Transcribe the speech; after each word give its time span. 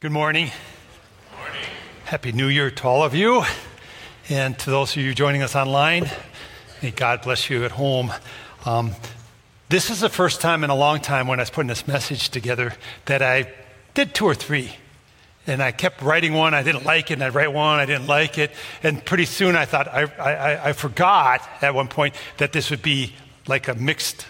Good 0.00 0.12
morning. 0.12 0.52
morning. 1.36 1.60
Happy 2.04 2.30
New 2.30 2.46
Year 2.46 2.70
to 2.70 2.86
all 2.86 3.02
of 3.02 3.16
you. 3.16 3.42
And 4.28 4.56
to 4.60 4.70
those 4.70 4.96
of 4.96 5.02
you 5.02 5.12
joining 5.12 5.42
us 5.42 5.56
online, 5.56 6.08
may 6.80 6.92
God 6.92 7.22
bless 7.22 7.50
you 7.50 7.64
at 7.64 7.72
home. 7.72 8.12
Um, 8.64 8.92
this 9.70 9.90
is 9.90 9.98
the 9.98 10.08
first 10.08 10.40
time 10.40 10.62
in 10.62 10.70
a 10.70 10.74
long 10.76 11.00
time 11.00 11.26
when 11.26 11.40
I 11.40 11.42
was 11.42 11.50
putting 11.50 11.66
this 11.66 11.88
message 11.88 12.28
together 12.28 12.74
that 13.06 13.22
I 13.22 13.52
did 13.94 14.14
two 14.14 14.26
or 14.26 14.36
three. 14.36 14.70
And 15.48 15.60
I 15.60 15.72
kept 15.72 16.00
writing 16.00 16.32
one, 16.32 16.54
I 16.54 16.62
didn't 16.62 16.84
like 16.84 17.10
it, 17.10 17.14
and 17.14 17.24
I'd 17.24 17.34
write 17.34 17.52
one, 17.52 17.80
I 17.80 17.84
didn't 17.84 18.06
like 18.06 18.38
it. 18.38 18.52
And 18.84 19.04
pretty 19.04 19.24
soon 19.24 19.56
I 19.56 19.64
thought, 19.64 19.88
I, 19.88 20.02
I, 20.02 20.68
I 20.68 20.72
forgot 20.74 21.42
at 21.60 21.74
one 21.74 21.88
point 21.88 22.14
that 22.36 22.52
this 22.52 22.70
would 22.70 22.82
be 22.82 23.14
like 23.48 23.66
a 23.66 23.74
mixed 23.74 24.28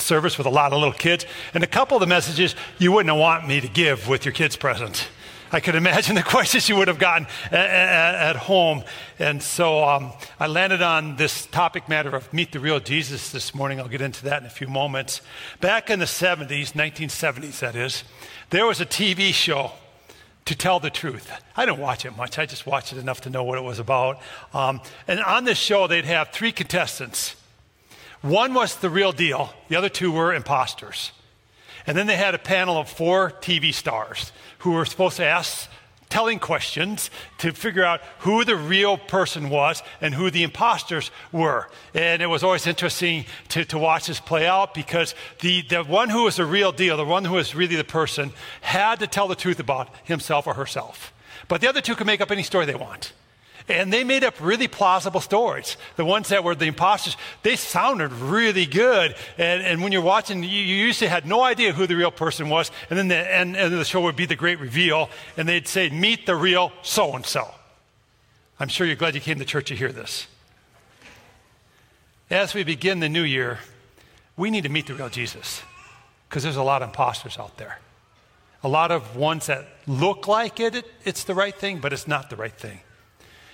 service 0.00 0.38
with 0.38 0.46
a 0.46 0.50
lot 0.50 0.72
of 0.72 0.78
little 0.78 0.94
kids. 0.94 1.26
And 1.54 1.62
a 1.62 1.66
couple 1.66 1.96
of 1.96 2.00
the 2.00 2.06
messages 2.06 2.54
you 2.78 2.92
wouldn't 2.92 3.16
want 3.16 3.46
me 3.46 3.60
to 3.60 3.68
give 3.68 4.08
with 4.08 4.24
your 4.24 4.32
kids 4.32 4.56
present. 4.56 5.08
I 5.52 5.60
could 5.60 5.74
imagine 5.74 6.14
the 6.16 6.22
questions 6.22 6.68
you 6.68 6.76
would 6.76 6.88
have 6.88 6.98
gotten 6.98 7.26
at, 7.50 7.54
at, 7.54 8.36
home. 8.36 8.84
And 9.18 9.42
so 9.42 9.84
um, 9.84 10.12
I 10.38 10.46
landed 10.46 10.82
on 10.82 11.16
this 11.16 11.46
topic 11.46 11.88
matter 11.88 12.14
of 12.14 12.32
meet 12.32 12.52
the 12.52 12.60
real 12.60 12.80
Jesus 12.80 13.30
this 13.30 13.54
morning. 13.54 13.80
I'll 13.80 13.88
get 13.88 14.00
into 14.00 14.24
that 14.24 14.42
in 14.42 14.46
a 14.46 14.50
few 14.50 14.68
moments. 14.68 15.22
Back 15.60 15.90
in 15.90 15.98
the 15.98 16.04
70s, 16.04 16.72
1970s, 16.72 17.58
that 17.60 17.76
is, 17.76 18.04
there 18.50 18.66
was 18.66 18.80
a 18.80 18.86
TV 18.86 19.32
show 19.32 19.72
to 20.46 20.54
tell 20.56 20.80
the 20.80 20.90
truth. 20.90 21.30
I 21.56 21.66
didn't 21.66 21.80
watch 21.80 22.04
it 22.04 22.16
much, 22.16 22.38
I 22.38 22.46
just 22.46 22.66
watched 22.66 22.92
it 22.92 22.98
enough 22.98 23.20
to 23.22 23.30
know 23.30 23.44
what 23.44 23.58
it 23.58 23.62
was 23.62 23.78
about. 23.78 24.20
Um, 24.52 24.80
and 25.06 25.20
on 25.20 25.44
this 25.44 25.58
show, 25.58 25.86
they'd 25.86 26.04
have 26.06 26.30
three 26.30 26.52
contestants. 26.52 27.36
One 28.22 28.52
was 28.54 28.76
the 28.76 28.90
real 28.90 29.12
deal, 29.12 29.54
the 29.68 29.76
other 29.76 29.88
two 29.88 30.12
were 30.12 30.34
imposters. 30.34 31.12
And 31.86 31.96
then 31.96 32.06
they 32.06 32.16
had 32.16 32.34
a 32.34 32.38
panel 32.38 32.76
of 32.76 32.88
four 32.90 33.30
TV 33.30 33.72
stars 33.72 34.32
who 34.58 34.72
were 34.72 34.84
supposed 34.84 35.16
to 35.16 35.24
ask 35.24 35.68
telling 36.10 36.40
questions 36.40 37.08
to 37.38 37.52
figure 37.52 37.84
out 37.84 38.00
who 38.18 38.44
the 38.44 38.56
real 38.56 38.98
person 38.98 39.48
was 39.48 39.82
and 40.00 40.12
who 40.12 40.30
the 40.30 40.42
imposters 40.42 41.10
were. 41.32 41.68
And 41.94 42.20
it 42.20 42.26
was 42.26 42.42
always 42.42 42.66
interesting 42.66 43.24
to, 43.48 43.64
to 43.66 43.78
watch 43.78 44.08
this 44.08 44.20
play 44.20 44.46
out 44.46 44.74
because 44.74 45.14
the, 45.40 45.62
the 45.62 45.84
one 45.84 46.10
who 46.10 46.24
was 46.24 46.36
the 46.36 46.44
real 46.44 46.72
deal, 46.72 46.96
the 46.96 47.04
one 47.04 47.24
who 47.24 47.34
was 47.34 47.54
really 47.54 47.76
the 47.76 47.84
person, 47.84 48.32
had 48.60 48.98
to 48.98 49.06
tell 49.06 49.28
the 49.28 49.36
truth 49.36 49.60
about 49.60 49.88
himself 50.04 50.46
or 50.46 50.54
herself. 50.54 51.14
But 51.48 51.60
the 51.60 51.68
other 51.68 51.80
two 51.80 51.94
could 51.94 52.06
make 52.06 52.20
up 52.20 52.30
any 52.30 52.42
story 52.42 52.66
they 52.66 52.74
want. 52.74 53.12
And 53.70 53.92
they 53.92 54.02
made 54.02 54.24
up 54.24 54.34
really 54.40 54.66
plausible 54.66 55.20
stories. 55.20 55.76
The 55.94 56.04
ones 56.04 56.28
that 56.30 56.42
were 56.42 56.56
the 56.56 56.66
imposters, 56.66 57.16
they 57.44 57.54
sounded 57.54 58.10
really 58.12 58.66
good. 58.66 59.14
And, 59.38 59.62
and 59.62 59.80
when 59.80 59.92
you're 59.92 60.02
watching, 60.02 60.42
you, 60.42 60.48
you, 60.48 60.74
usually 60.74 61.08
had 61.08 61.24
no 61.24 61.42
idea 61.44 61.72
who 61.72 61.86
the 61.86 61.94
real 61.94 62.10
person 62.10 62.48
was. 62.48 62.72
And 62.90 62.98
then 62.98 63.06
the 63.06 63.32
end, 63.34 63.56
of 63.56 63.70
the 63.70 63.84
show 63.84 64.00
would 64.00 64.16
be 64.16 64.26
the 64.26 64.34
great 64.34 64.58
reveal. 64.58 65.08
And 65.36 65.48
they'd 65.48 65.68
say, 65.68 65.88
Meet 65.88 66.26
the 66.26 66.34
real 66.34 66.72
so 66.82 67.14
and 67.14 67.24
so. 67.24 67.48
I'm 68.58 68.68
sure 68.68 68.88
you're 68.88 68.96
glad 68.96 69.14
you 69.14 69.20
came 69.20 69.38
to 69.38 69.44
church 69.44 69.68
to 69.68 69.76
hear 69.76 69.92
this. 69.92 70.26
As 72.28 72.52
we 72.52 72.64
begin 72.64 72.98
the 72.98 73.08
new 73.08 73.22
year, 73.22 73.60
we 74.36 74.50
need 74.50 74.64
to 74.64 74.68
meet 74.68 74.88
the 74.88 74.94
real 74.94 75.08
Jesus 75.08 75.62
because 76.28 76.42
there's 76.42 76.56
a 76.56 76.62
lot 76.62 76.82
of 76.82 76.88
imposters 76.88 77.38
out 77.38 77.56
there. 77.56 77.78
A 78.64 78.68
lot 78.68 78.90
of 78.90 79.16
ones 79.16 79.46
that 79.46 79.68
look 79.86 80.26
like 80.26 80.58
it, 80.58 80.74
it, 80.74 80.86
it's 81.04 81.22
the 81.24 81.34
right 81.34 81.54
thing, 81.54 81.78
but 81.78 81.92
it's 81.92 82.08
not 82.08 82.30
the 82.30 82.36
right 82.36 82.52
thing. 82.52 82.80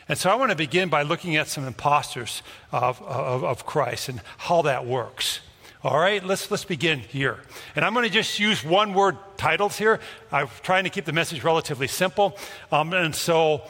And 0.09 0.17
so 0.17 0.31
I 0.31 0.37
want 0.37 0.51
to 0.51 0.57
begin 0.57 0.89
by 0.89 1.03
looking 1.03 1.37
at 1.37 1.49
some 1.49 1.67
imposters 1.67 2.43
of, 2.71 3.03
of, 3.03 3.43
of 3.43 3.67
Christ 3.67 4.09
and 4.09 4.21
how 4.39 4.63
that 4.63 4.87
works. 4.87 5.41
All 5.83 5.98
right, 5.98 6.25
let's, 6.25 6.51
let's 6.51 6.65
begin 6.65 7.01
here. 7.01 7.39
And 7.75 7.85
I'm 7.85 7.93
going 7.93 8.07
to 8.07 8.13
just 8.13 8.39
use 8.39 8.65
one 8.65 8.95
word 8.95 9.17
titles 9.37 9.77
here. 9.77 10.01
I'm 10.33 10.48
trying 10.63 10.85
to 10.85 10.91
keep 10.91 11.05
the 11.05 11.13
message 11.13 11.45
relatively 11.45 11.87
simple. 11.87 12.37
Um, 12.73 12.93
and 12.93 13.15
so 13.15 13.63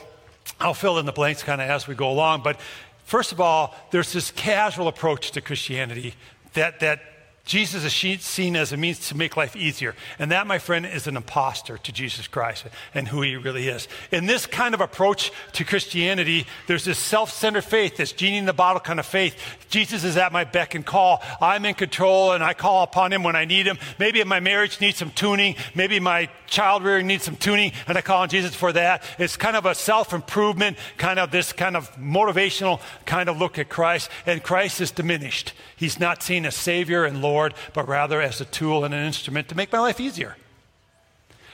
I'll 0.60 0.74
fill 0.74 0.98
in 0.98 1.06
the 1.06 1.12
blanks 1.12 1.42
kind 1.42 1.60
of 1.60 1.68
as 1.68 1.86
we 1.86 1.94
go 1.94 2.10
along. 2.10 2.42
But 2.42 2.60
first 3.04 3.32
of 3.32 3.40
all, 3.40 3.74
there's 3.90 4.12
this 4.12 4.30
casual 4.30 4.88
approach 4.88 5.32
to 5.32 5.40
Christianity 5.40 6.14
that, 6.54 6.80
that 6.80 7.00
Jesus 7.46 7.84
is 7.84 8.22
seen 8.24 8.56
as 8.56 8.72
a 8.72 8.76
means 8.76 9.08
to 9.08 9.16
make 9.16 9.36
life 9.36 9.54
easier. 9.54 9.94
And 10.18 10.32
that, 10.32 10.48
my 10.48 10.58
friend, 10.58 10.84
is 10.84 11.06
an 11.06 11.16
impostor 11.16 11.78
to 11.78 11.92
Jesus 11.92 12.26
Christ 12.26 12.66
and 12.92 13.06
who 13.06 13.22
he 13.22 13.36
really 13.36 13.68
is. 13.68 13.86
In 14.10 14.26
this 14.26 14.46
kind 14.46 14.74
of 14.74 14.80
approach 14.80 15.30
to 15.52 15.64
Christianity, 15.64 16.44
there's 16.66 16.84
this 16.84 16.98
self 16.98 17.30
centered 17.30 17.62
faith, 17.62 17.98
this 17.98 18.10
genie 18.10 18.38
in 18.38 18.46
the 18.46 18.52
bottle 18.52 18.80
kind 18.80 18.98
of 18.98 19.06
faith. 19.06 19.36
Jesus 19.68 20.02
is 20.02 20.16
at 20.16 20.32
my 20.32 20.42
beck 20.42 20.74
and 20.74 20.84
call. 20.84 21.22
I'm 21.40 21.64
in 21.64 21.74
control 21.74 22.32
and 22.32 22.42
I 22.42 22.52
call 22.52 22.82
upon 22.82 23.12
him 23.12 23.22
when 23.22 23.36
I 23.36 23.44
need 23.44 23.66
him. 23.66 23.78
Maybe 24.00 24.22
my 24.24 24.40
marriage 24.40 24.80
needs 24.80 24.98
some 24.98 25.12
tuning. 25.12 25.54
Maybe 25.72 26.00
my 26.00 26.28
child 26.48 26.82
rearing 26.82 27.06
needs 27.06 27.24
some 27.24 27.36
tuning 27.36 27.70
and 27.86 27.96
I 27.96 28.00
call 28.00 28.22
on 28.22 28.28
Jesus 28.28 28.56
for 28.56 28.72
that. 28.72 29.04
It's 29.20 29.36
kind 29.36 29.54
of 29.54 29.66
a 29.66 29.74
self 29.76 30.12
improvement, 30.12 30.78
kind 30.96 31.20
of 31.20 31.30
this 31.30 31.52
kind 31.52 31.76
of 31.76 31.94
motivational 31.94 32.80
kind 33.04 33.28
of 33.28 33.38
look 33.38 33.56
at 33.56 33.68
Christ. 33.68 34.10
And 34.26 34.42
Christ 34.42 34.80
is 34.80 34.90
diminished. 34.90 35.52
He's 35.76 36.00
not 36.00 36.24
seen 36.24 36.44
as 36.44 36.56
Savior 36.56 37.04
and 37.04 37.22
Lord 37.22 37.35
Lord, 37.36 37.54
but 37.74 37.86
rather 37.86 38.22
as 38.22 38.40
a 38.40 38.46
tool 38.46 38.84
and 38.84 38.94
an 38.94 39.04
instrument 39.04 39.48
to 39.48 39.54
make 39.54 39.70
my 39.70 39.78
life 39.78 40.00
easier. 40.00 40.36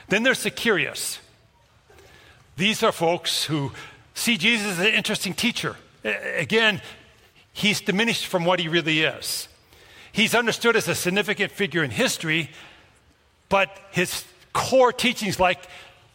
Then 0.07 0.23
there's 0.23 0.43
the 0.43 0.49
curious. 0.49 1.19
These 2.55 2.83
are 2.83 2.91
folks 2.93 3.43
who 3.45 3.71
see 4.13 4.37
Jesus 4.37 4.67
as 4.73 4.79
an 4.79 4.93
interesting 4.93 5.33
teacher. 5.33 5.75
Again, 6.37 6.81
he's 7.51 7.81
diminished 7.81 8.27
from 8.27 8.45
what 8.45 8.59
he 8.59 8.67
really 8.69 9.01
is. 9.01 9.49
He's 10.11 10.35
understood 10.35 10.75
as 10.75 10.87
a 10.87 10.95
significant 10.95 11.51
figure 11.51 11.83
in 11.83 11.91
history, 11.91 12.49
but 13.49 13.69
his 13.91 14.23
core 14.53 14.93
teachings, 14.93 15.39
like 15.39 15.59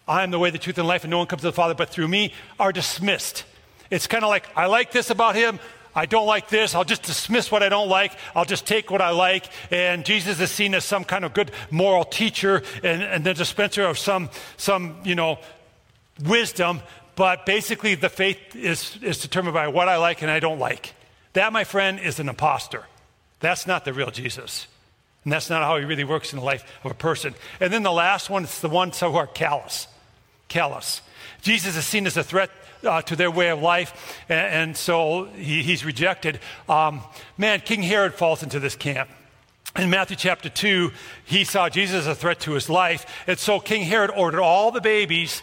I 0.07 0.23
am 0.23 0.31
the 0.31 0.39
way, 0.39 0.51
the 0.51 0.59
truth, 0.59 0.79
and 0.79 0.89
life, 0.89 1.05
and 1.05 1.11
no 1.11 1.19
one 1.19 1.27
comes 1.27 1.43
to 1.43 1.49
the 1.49 1.53
Father 1.53 1.75
but 1.75 1.91
through 1.91 2.09
me, 2.09 2.33
are 2.59 2.73
dismissed. 2.73 3.45
It's 3.91 4.07
kind 4.07 4.25
of 4.25 4.31
like, 4.31 4.47
I 4.57 4.67
like 4.67 4.93
this 4.93 5.11
about 5.11 5.35
him, 5.35 5.59
I 5.99 6.07
don't 6.07 6.27
like 6.27 6.49
this. 6.49 6.77
I'll 6.77 6.85
just 6.85 7.03
dismiss 7.03 7.51
what 7.51 7.65
I 7.65 7.69
don't 7.69 7.89
like. 7.89 8.13
I'll 8.33 8.45
just 8.45 8.65
take 8.65 8.89
what 8.89 9.03
I 9.03 9.11
like. 9.11 9.47
And 9.73 10.05
Jesus 10.05 10.39
is 10.39 10.49
seen 10.49 10.73
as 10.77 10.85
some 10.85 11.03
kind 11.03 11.25
of 11.25 11.35
good 11.35 11.51
moral 11.73 12.05
teacher 12.05 12.63
and, 12.85 13.03
and 13.03 13.25
the 13.25 13.35
dispenser 13.35 13.83
of 13.83 13.99
some, 13.99 14.31
some, 14.57 15.01
you 15.03 15.17
know, 15.17 15.41
wisdom. 16.25 16.83
But 17.17 17.47
basically, 17.47 17.97
the 17.97 18.09
faith 18.09 18.55
is, 18.55 18.97
is 19.03 19.19
determined 19.19 19.55
by 19.55 19.67
what 19.67 19.89
I 19.89 19.97
like 19.97 20.23
and 20.23 20.31
I 20.31 20.39
don't 20.39 20.61
like. 20.61 20.95
That, 21.33 21.53
my 21.53 21.65
friend, 21.65 21.99
is 21.99 22.21
an 22.21 22.29
impostor. 22.29 22.85
That's 23.41 23.67
not 23.67 23.85
the 23.85 23.93
real 23.93 24.13
Jesus. 24.13 24.69
And 25.25 25.33
that's 25.33 25.51
not 25.51 25.65
how 25.65 25.79
he 25.79 25.85
really 25.85 26.05
works 26.05 26.33
in 26.33 26.39
the 26.39 26.45
life 26.45 26.65
of 26.85 26.93
a 26.93 26.95
person. 26.95 27.35
And 27.59 27.73
then 27.73 27.83
the 27.83 27.91
last 27.91 28.31
one 28.31 28.45
is 28.45 28.61
the 28.61 28.69
ones 28.69 29.01
who 29.01 29.17
are 29.17 29.27
callous. 29.27 29.89
Callous. 30.47 31.03
Jesus 31.43 31.77
is 31.77 31.85
seen 31.85 32.07
as 32.07 32.17
a 32.17 32.23
threat 32.23 32.51
uh, 32.85 33.03
to 33.03 33.17
their 33.17 33.31
way 33.31 33.49
of 33.49 33.61
life, 33.61 34.23
and, 34.29 34.55
and 34.55 34.77
so 34.77 35.25
he, 35.25 35.63
he's 35.63 35.85
rejected. 35.85 36.41
Um, 36.69 37.01
man, 37.37 37.61
King 37.61 37.83
Herod 37.83 38.15
falls 38.15 38.43
into 38.43 38.61
this 38.61 38.77
camp. 38.77 39.09
In 39.77 39.91
Matthew 39.91 40.17
chapter 40.17 40.49
2, 40.49 40.91
he 41.25 41.45
saw 41.45 41.69
Jesus 41.69 42.01
as 42.01 42.07
a 42.07 42.15
threat 42.15 42.41
to 42.41 42.53
his 42.53 42.69
life, 42.69 43.07
and 43.27 43.39
so 43.39 43.61
King 43.61 43.83
Herod 43.83 44.11
ordered 44.15 44.41
all 44.41 44.71
the 44.71 44.81
babies 44.81 45.43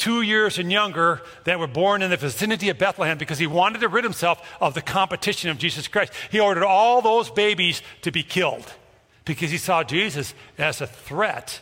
two 0.00 0.22
years 0.22 0.58
and 0.58 0.72
younger 0.72 1.20
that 1.44 1.58
were 1.58 1.66
born 1.66 2.00
in 2.00 2.08
the 2.08 2.16
vicinity 2.16 2.70
of 2.70 2.78
Bethlehem 2.78 3.18
because 3.18 3.38
he 3.38 3.46
wanted 3.46 3.80
to 3.80 3.88
rid 3.88 4.02
himself 4.02 4.40
of 4.58 4.72
the 4.72 4.80
competition 4.80 5.50
of 5.50 5.58
Jesus 5.58 5.88
Christ. 5.88 6.12
He 6.30 6.40
ordered 6.40 6.64
all 6.64 7.02
those 7.02 7.30
babies 7.30 7.82
to 8.00 8.10
be 8.10 8.22
killed 8.22 8.64
because 9.26 9.50
he 9.50 9.58
saw 9.58 9.84
Jesus 9.84 10.32
as 10.56 10.80
a 10.80 10.86
threat 10.86 11.60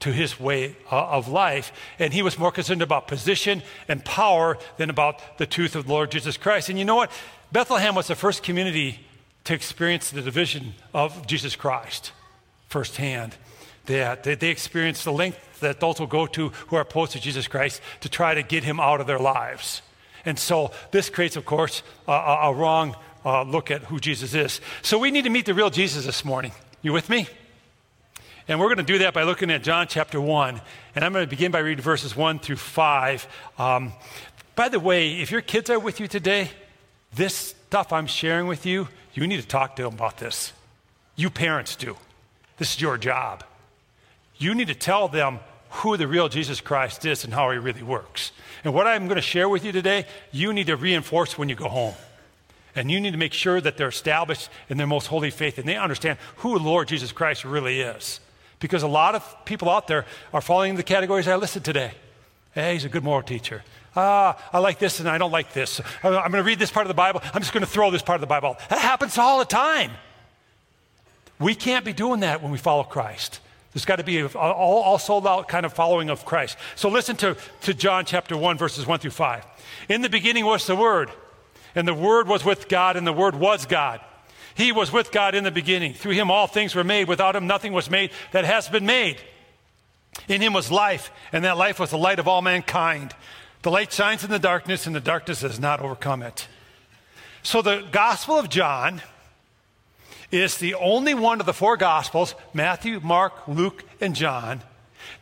to 0.00 0.12
his 0.12 0.38
way 0.38 0.76
uh, 0.90 1.06
of 1.08 1.28
life. 1.28 1.72
And 1.98 2.12
he 2.12 2.22
was 2.22 2.38
more 2.38 2.52
concerned 2.52 2.82
about 2.82 3.08
position 3.08 3.62
and 3.88 4.04
power 4.04 4.58
than 4.76 4.90
about 4.90 5.38
the 5.38 5.46
truth 5.46 5.74
of 5.74 5.86
the 5.86 5.92
Lord 5.92 6.10
Jesus 6.10 6.36
Christ. 6.36 6.68
And 6.68 6.78
you 6.78 6.84
know 6.84 6.96
what? 6.96 7.10
Bethlehem 7.52 7.94
was 7.94 8.08
the 8.08 8.14
first 8.14 8.42
community 8.42 9.00
to 9.44 9.54
experience 9.54 10.10
the 10.10 10.22
division 10.22 10.74
of 10.92 11.26
Jesus 11.26 11.56
Christ 11.56 12.12
firsthand. 12.68 13.36
That 13.86 14.24
they, 14.24 14.34
they 14.34 14.48
experienced 14.48 15.04
the 15.04 15.12
length 15.12 15.60
that 15.60 15.80
those 15.80 16.00
will 16.00 16.06
go 16.06 16.26
to 16.26 16.48
who 16.48 16.76
are 16.76 16.82
opposed 16.82 17.12
to 17.12 17.20
Jesus 17.20 17.48
Christ 17.48 17.80
to 18.00 18.08
try 18.08 18.34
to 18.34 18.42
get 18.42 18.64
him 18.64 18.80
out 18.80 19.00
of 19.00 19.06
their 19.06 19.18
lives. 19.18 19.82
And 20.24 20.38
so 20.38 20.72
this 20.90 21.08
creates, 21.08 21.36
of 21.36 21.46
course, 21.46 21.82
a, 22.08 22.12
a 22.12 22.54
wrong 22.54 22.96
uh, 23.24 23.42
look 23.42 23.70
at 23.70 23.82
who 23.84 23.98
Jesus 23.98 24.34
is. 24.34 24.60
So 24.82 24.98
we 24.98 25.10
need 25.10 25.22
to 25.22 25.30
meet 25.30 25.46
the 25.46 25.54
real 25.54 25.70
Jesus 25.70 26.04
this 26.04 26.24
morning. 26.24 26.52
You 26.82 26.92
with 26.92 27.08
me? 27.08 27.28
And 28.48 28.60
we're 28.60 28.66
going 28.66 28.78
to 28.78 28.84
do 28.84 28.98
that 28.98 29.12
by 29.12 29.24
looking 29.24 29.50
at 29.50 29.64
John 29.64 29.88
chapter 29.88 30.20
1. 30.20 30.60
And 30.94 31.04
I'm 31.04 31.12
going 31.12 31.24
to 31.24 31.30
begin 31.30 31.50
by 31.50 31.58
reading 31.58 31.82
verses 31.82 32.14
1 32.14 32.38
through 32.38 32.56
5. 32.56 33.26
Um, 33.58 33.92
by 34.54 34.68
the 34.68 34.78
way, 34.78 35.20
if 35.20 35.32
your 35.32 35.40
kids 35.40 35.68
are 35.68 35.80
with 35.80 35.98
you 35.98 36.06
today, 36.06 36.50
this 37.12 37.34
stuff 37.34 37.92
I'm 37.92 38.06
sharing 38.06 38.46
with 38.46 38.64
you, 38.64 38.86
you 39.14 39.26
need 39.26 39.40
to 39.40 39.46
talk 39.46 39.74
to 39.76 39.82
them 39.82 39.94
about 39.94 40.18
this. 40.18 40.52
You 41.16 41.28
parents 41.28 41.74
do. 41.74 41.96
This 42.58 42.76
is 42.76 42.80
your 42.80 42.98
job. 42.98 43.42
You 44.36 44.54
need 44.54 44.68
to 44.68 44.74
tell 44.74 45.08
them 45.08 45.40
who 45.70 45.96
the 45.96 46.06
real 46.06 46.28
Jesus 46.28 46.60
Christ 46.60 47.04
is 47.04 47.24
and 47.24 47.34
how 47.34 47.50
he 47.50 47.58
really 47.58 47.82
works. 47.82 48.30
And 48.62 48.72
what 48.72 48.86
I'm 48.86 49.06
going 49.06 49.16
to 49.16 49.22
share 49.22 49.48
with 49.48 49.64
you 49.64 49.72
today, 49.72 50.06
you 50.30 50.52
need 50.52 50.68
to 50.68 50.76
reinforce 50.76 51.36
when 51.36 51.48
you 51.48 51.56
go 51.56 51.68
home. 51.68 51.94
And 52.76 52.92
you 52.92 53.00
need 53.00 53.12
to 53.12 53.18
make 53.18 53.32
sure 53.32 53.60
that 53.60 53.76
they're 53.76 53.88
established 53.88 54.50
in 54.68 54.76
their 54.76 54.86
most 54.86 55.06
holy 55.06 55.30
faith 55.30 55.58
and 55.58 55.66
they 55.66 55.76
understand 55.76 56.18
who 56.36 56.56
the 56.56 56.64
Lord 56.64 56.86
Jesus 56.86 57.10
Christ 57.10 57.44
really 57.44 57.80
is 57.80 58.20
Because 58.58 58.82
a 58.82 58.88
lot 58.88 59.14
of 59.14 59.44
people 59.44 59.68
out 59.68 59.86
there 59.86 60.06
are 60.32 60.40
falling 60.40 60.70
in 60.70 60.76
the 60.76 60.82
categories 60.82 61.28
I 61.28 61.36
listed 61.36 61.64
today. 61.64 61.92
Hey, 62.54 62.72
he's 62.72 62.84
a 62.84 62.88
good 62.88 63.04
moral 63.04 63.22
teacher. 63.22 63.62
Ah, 63.94 64.38
I 64.52 64.58
like 64.58 64.78
this 64.78 65.00
and 65.00 65.08
I 65.08 65.18
don't 65.18 65.30
like 65.30 65.52
this. 65.52 65.80
I'm 66.02 66.12
going 66.12 66.32
to 66.32 66.42
read 66.42 66.58
this 66.58 66.70
part 66.70 66.84
of 66.84 66.88
the 66.88 66.94
Bible. 66.94 67.20
I'm 67.34 67.40
just 67.40 67.52
going 67.52 67.64
to 67.64 67.70
throw 67.70 67.90
this 67.90 68.02
part 68.02 68.16
of 68.16 68.20
the 68.20 68.26
Bible. 68.26 68.56
That 68.68 68.78
happens 68.78 69.18
all 69.18 69.38
the 69.38 69.44
time. 69.44 69.90
We 71.38 71.54
can't 71.54 71.84
be 71.84 71.92
doing 71.92 72.20
that 72.20 72.42
when 72.42 72.50
we 72.50 72.58
follow 72.58 72.82
Christ. 72.82 73.40
There's 73.72 73.84
got 73.84 73.96
to 73.96 74.04
be 74.04 74.22
all, 74.22 74.32
all 74.34 74.98
sold 74.98 75.26
out 75.26 75.48
kind 75.48 75.66
of 75.66 75.72
following 75.72 76.08
of 76.08 76.24
Christ. 76.24 76.56
So 76.76 76.88
listen 76.88 77.16
to, 77.16 77.36
to 77.62 77.74
John 77.74 78.06
chapter 78.06 78.34
1, 78.34 78.56
verses 78.56 78.86
1 78.86 79.00
through 79.00 79.10
5. 79.10 79.44
In 79.90 80.00
the 80.00 80.08
beginning 80.08 80.46
was 80.46 80.66
the 80.66 80.76
Word, 80.76 81.10
and 81.74 81.86
the 81.86 81.92
Word 81.92 82.26
was 82.26 82.42
with 82.42 82.68
God, 82.68 82.96
and 82.96 83.06
the 83.06 83.12
Word 83.12 83.34
was 83.34 83.66
God. 83.66 84.00
He 84.56 84.72
was 84.72 84.90
with 84.90 85.12
God 85.12 85.34
in 85.34 85.44
the 85.44 85.50
beginning. 85.50 85.92
Through 85.92 86.12
him 86.12 86.30
all 86.30 86.46
things 86.46 86.74
were 86.74 86.84
made. 86.84 87.08
Without 87.08 87.36
him 87.36 87.46
nothing 87.46 87.72
was 87.72 87.90
made 87.90 88.10
that 88.32 88.44
has 88.44 88.68
been 88.68 88.86
made. 88.86 89.18
In 90.28 90.40
him 90.40 90.54
was 90.54 90.70
life, 90.70 91.12
and 91.30 91.44
that 91.44 91.58
life 91.58 91.78
was 91.78 91.90
the 91.90 91.98
light 91.98 92.18
of 92.18 92.26
all 92.26 92.40
mankind. 92.40 93.14
The 93.62 93.70
light 93.70 93.92
shines 93.92 94.24
in 94.24 94.30
the 94.30 94.38
darkness, 94.38 94.86
and 94.86 94.96
the 94.96 95.00
darkness 95.00 95.42
has 95.42 95.60
not 95.60 95.80
overcome 95.80 96.22
it. 96.22 96.48
So 97.42 97.60
the 97.60 97.86
Gospel 97.92 98.38
of 98.38 98.48
John 98.48 99.02
is 100.30 100.56
the 100.56 100.74
only 100.74 101.12
one 101.12 101.38
of 101.38 101.46
the 101.46 101.52
four 101.52 101.76
Gospels 101.76 102.34
Matthew, 102.54 102.98
Mark, 103.00 103.46
Luke, 103.46 103.84
and 104.00 104.16
John 104.16 104.62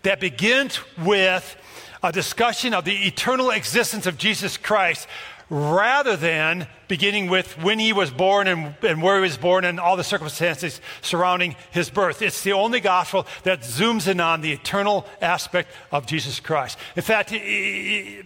that 0.02 0.20
begins 0.20 0.78
with 0.98 1.56
a 2.02 2.12
discussion 2.12 2.72
of 2.72 2.84
the 2.84 3.06
eternal 3.06 3.50
existence 3.50 4.06
of 4.06 4.16
Jesus 4.16 4.56
Christ 4.56 5.08
rather 5.54 6.16
than 6.16 6.66
beginning 6.88 7.30
with 7.30 7.56
when 7.62 7.78
he 7.78 7.92
was 7.92 8.10
born 8.10 8.48
and, 8.48 8.74
and, 8.82 9.00
where 9.00 9.14
he 9.14 9.20
was 9.20 9.36
born 9.36 9.64
and 9.64 9.78
all 9.78 9.96
the 9.96 10.02
circumstances 10.02 10.80
surrounding 11.00 11.54
his 11.70 11.90
birth. 11.90 12.22
It's 12.22 12.42
the 12.42 12.54
only 12.54 12.80
gospel 12.80 13.24
that 13.44 13.60
zooms 13.60 14.08
in 14.08 14.18
on 14.18 14.40
the 14.40 14.50
eternal 14.50 15.06
aspect 15.22 15.70
of 15.92 16.06
Jesus 16.06 16.40
Christ. 16.40 16.76
In 16.96 17.02
fact, 17.02 17.30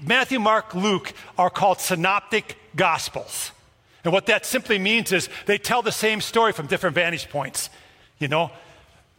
Matthew, 0.02 0.40
Mark, 0.40 0.74
Luke 0.74 1.12
are 1.36 1.50
called 1.50 1.80
synoptic 1.80 2.56
gospels. 2.74 3.52
And 4.04 4.12
what 4.12 4.24
that 4.26 4.46
simply 4.46 4.78
means 4.78 5.12
is 5.12 5.28
they 5.44 5.58
tell 5.58 5.82
the 5.82 5.92
same 5.92 6.22
story 6.22 6.52
from 6.52 6.66
different 6.66 6.94
vantage 6.94 7.28
points. 7.28 7.68
You 8.18 8.28
know, 8.28 8.50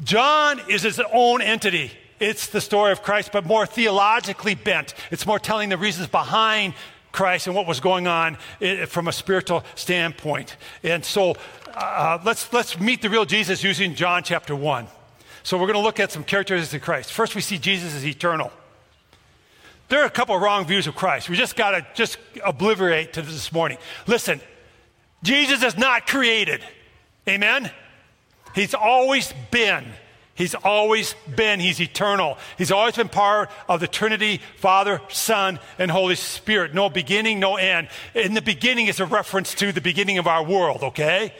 John 0.03 0.59
is 0.67 0.81
his 0.81 1.00
own 1.13 1.44
entity. 1.44 1.91
It's 2.19 2.47
the 2.47 2.59
story 2.59 2.91
of 2.91 3.03
Christ, 3.03 3.31
but 3.31 3.45
more 3.45 3.67
theologically 3.67 4.55
bent. 4.55 4.95
It's 5.12 5.27
more 5.27 5.38
telling 5.38 5.69
the 5.69 5.77
reasons 5.77 6.07
behind 6.07 6.73
Christ 7.11 7.47
and 7.47 7.56
what 7.56 7.67
was 7.67 7.79
going 7.79 8.07
on 8.07 8.38
from 8.88 9.07
a 9.07 9.11
spiritual 9.11 9.63
standpoint. 9.75 10.57
And 10.83 11.03
so 11.03 11.35
uh, 11.73 12.19
let's, 12.23 12.51
let's 12.53 12.79
meet 12.79 13.01
the 13.01 13.09
real 13.09 13.25
Jesus 13.25 13.63
using 13.63 13.95
John 13.95 14.23
chapter 14.23 14.56
1. 14.56 14.88
So 15.44 15.57
we're 15.57 15.67
going 15.67 15.75
to 15.75 15.83
look 15.83 16.00
at 16.00 16.11
some 16.11 16.23
characteristics 16.23 16.73
of 16.73 16.81
Christ. 16.81 17.11
First, 17.11 17.35
we 17.35 17.41
see 17.41 17.57
Jesus 17.57 17.94
is 17.94 18.06
eternal. 18.06 18.51
There 19.88 20.01
are 20.01 20.06
a 20.06 20.11
couple 20.11 20.38
wrong 20.38 20.65
views 20.65 20.85
of 20.85 20.95
Christ. 20.95 21.29
We 21.29 21.35
just 21.35 21.56
got 21.56 21.71
to 21.71 21.85
just 21.95 22.17
obliterate 22.45 23.13
to 23.13 23.23
this 23.23 23.51
morning. 23.51 23.79
Listen, 24.05 24.39
Jesus 25.23 25.63
is 25.63 25.77
not 25.77 26.05
created. 26.05 26.63
Amen? 27.27 27.71
He's 28.53 28.73
always 28.73 29.33
been. 29.51 29.85
He's 30.39 30.56
always 30.56 31.15
been. 31.36 31.59
He's 31.59 31.81
eternal. 31.81 32.38
He's 32.57 32.71
always 32.71 32.95
been 32.95 33.09
part 33.09 33.51
of 33.68 33.81
the 33.81 33.89
Trinity, 33.89 34.39
Father, 34.56 35.01
Son, 35.09 35.59
and 35.77 35.91
Holy 35.91 36.15
Spirit. 36.15 36.74
No 36.74 36.89
beginning, 36.89 37.41
no 37.41 37.57
end. 37.57 37.89
In 38.15 38.36
the 38.36 38.41
beginning 38.41 38.88
is 38.88 39.01
a 39.01 39.06
reference 39.06 39.53
to 39.56 39.74
the 39.74 39.81
beginning 39.81 40.18
of 40.18 40.27
our 40.27 40.41
world, 40.41 40.81
okay? 40.81 41.33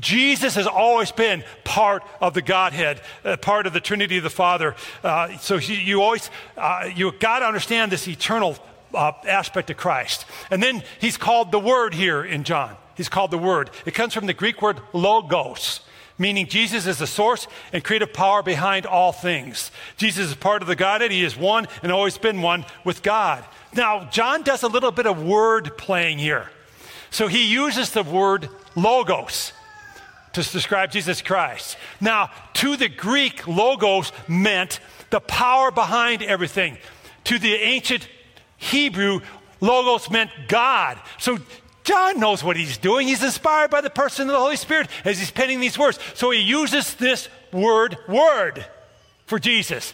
Jesus 0.00 0.56
has 0.56 0.66
always 0.66 1.12
been 1.12 1.44
part 1.62 2.02
of 2.20 2.34
the 2.34 2.42
Godhead, 2.42 3.00
uh, 3.24 3.36
part 3.36 3.68
of 3.68 3.72
the 3.72 3.78
Trinity 3.78 4.16
of 4.16 4.24
the 4.24 4.30
Father. 4.30 4.74
Uh, 5.04 5.38
so 5.38 5.54
you, 5.54 5.76
you 5.76 6.02
always, 6.02 6.28
uh, 6.56 6.90
you 6.92 7.12
got 7.12 7.38
to 7.38 7.46
understand 7.46 7.92
this 7.92 8.08
eternal 8.08 8.56
uh, 8.92 9.12
aspect 9.28 9.70
of 9.70 9.76
Christ. 9.76 10.26
And 10.50 10.60
then 10.60 10.82
he's 11.00 11.16
called 11.16 11.52
the 11.52 11.60
Word 11.60 11.94
here 11.94 12.24
in 12.24 12.42
John. 12.42 12.76
He's 12.96 13.08
called 13.08 13.30
the 13.30 13.38
Word. 13.38 13.70
It 13.86 13.94
comes 13.94 14.12
from 14.12 14.26
the 14.26 14.34
Greek 14.34 14.60
word 14.60 14.80
logos, 14.92 15.82
meaning 16.18 16.46
Jesus 16.46 16.86
is 16.86 16.98
the 16.98 17.06
source 17.06 17.46
and 17.72 17.82
creative 17.82 18.12
power 18.12 18.42
behind 18.42 18.86
all 18.86 19.12
things. 19.12 19.70
Jesus 19.96 20.30
is 20.30 20.34
part 20.34 20.62
of 20.62 20.68
the 20.68 20.76
Godhead. 20.76 21.10
He 21.10 21.24
is 21.24 21.36
one 21.36 21.66
and 21.82 21.90
always 21.90 22.18
been 22.18 22.42
one 22.42 22.64
with 22.84 23.02
God. 23.02 23.44
Now, 23.74 24.04
John 24.04 24.42
does 24.42 24.62
a 24.62 24.68
little 24.68 24.92
bit 24.92 25.06
of 25.06 25.22
word 25.22 25.76
playing 25.76 26.18
here. 26.18 26.50
So 27.10 27.26
he 27.26 27.52
uses 27.52 27.90
the 27.90 28.02
word 28.02 28.48
logos 28.74 29.52
to 30.32 30.42
describe 30.42 30.90
Jesus 30.90 31.22
Christ. 31.22 31.76
Now, 32.00 32.30
to 32.54 32.76
the 32.76 32.88
Greek, 32.88 33.46
logos 33.46 34.12
meant 34.28 34.80
the 35.10 35.20
power 35.20 35.70
behind 35.70 36.22
everything. 36.22 36.76
To 37.24 37.38
the 37.38 37.54
ancient 37.54 38.08
Hebrew, 38.56 39.20
logos 39.60 40.10
meant 40.10 40.30
God. 40.48 40.98
So 41.18 41.38
John 41.84 42.18
knows 42.18 42.42
what 42.42 42.56
he's 42.56 42.78
doing. 42.78 43.06
He's 43.06 43.22
inspired 43.22 43.70
by 43.70 43.82
the 43.82 43.90
person 43.90 44.28
of 44.28 44.32
the 44.32 44.40
Holy 44.40 44.56
Spirit 44.56 44.88
as 45.04 45.18
he's 45.18 45.30
penning 45.30 45.60
these 45.60 45.78
words. 45.78 45.98
So 46.14 46.30
he 46.30 46.40
uses 46.40 46.94
this 46.94 47.28
word, 47.52 47.98
word, 48.08 48.64
for 49.26 49.38
Jesus, 49.38 49.92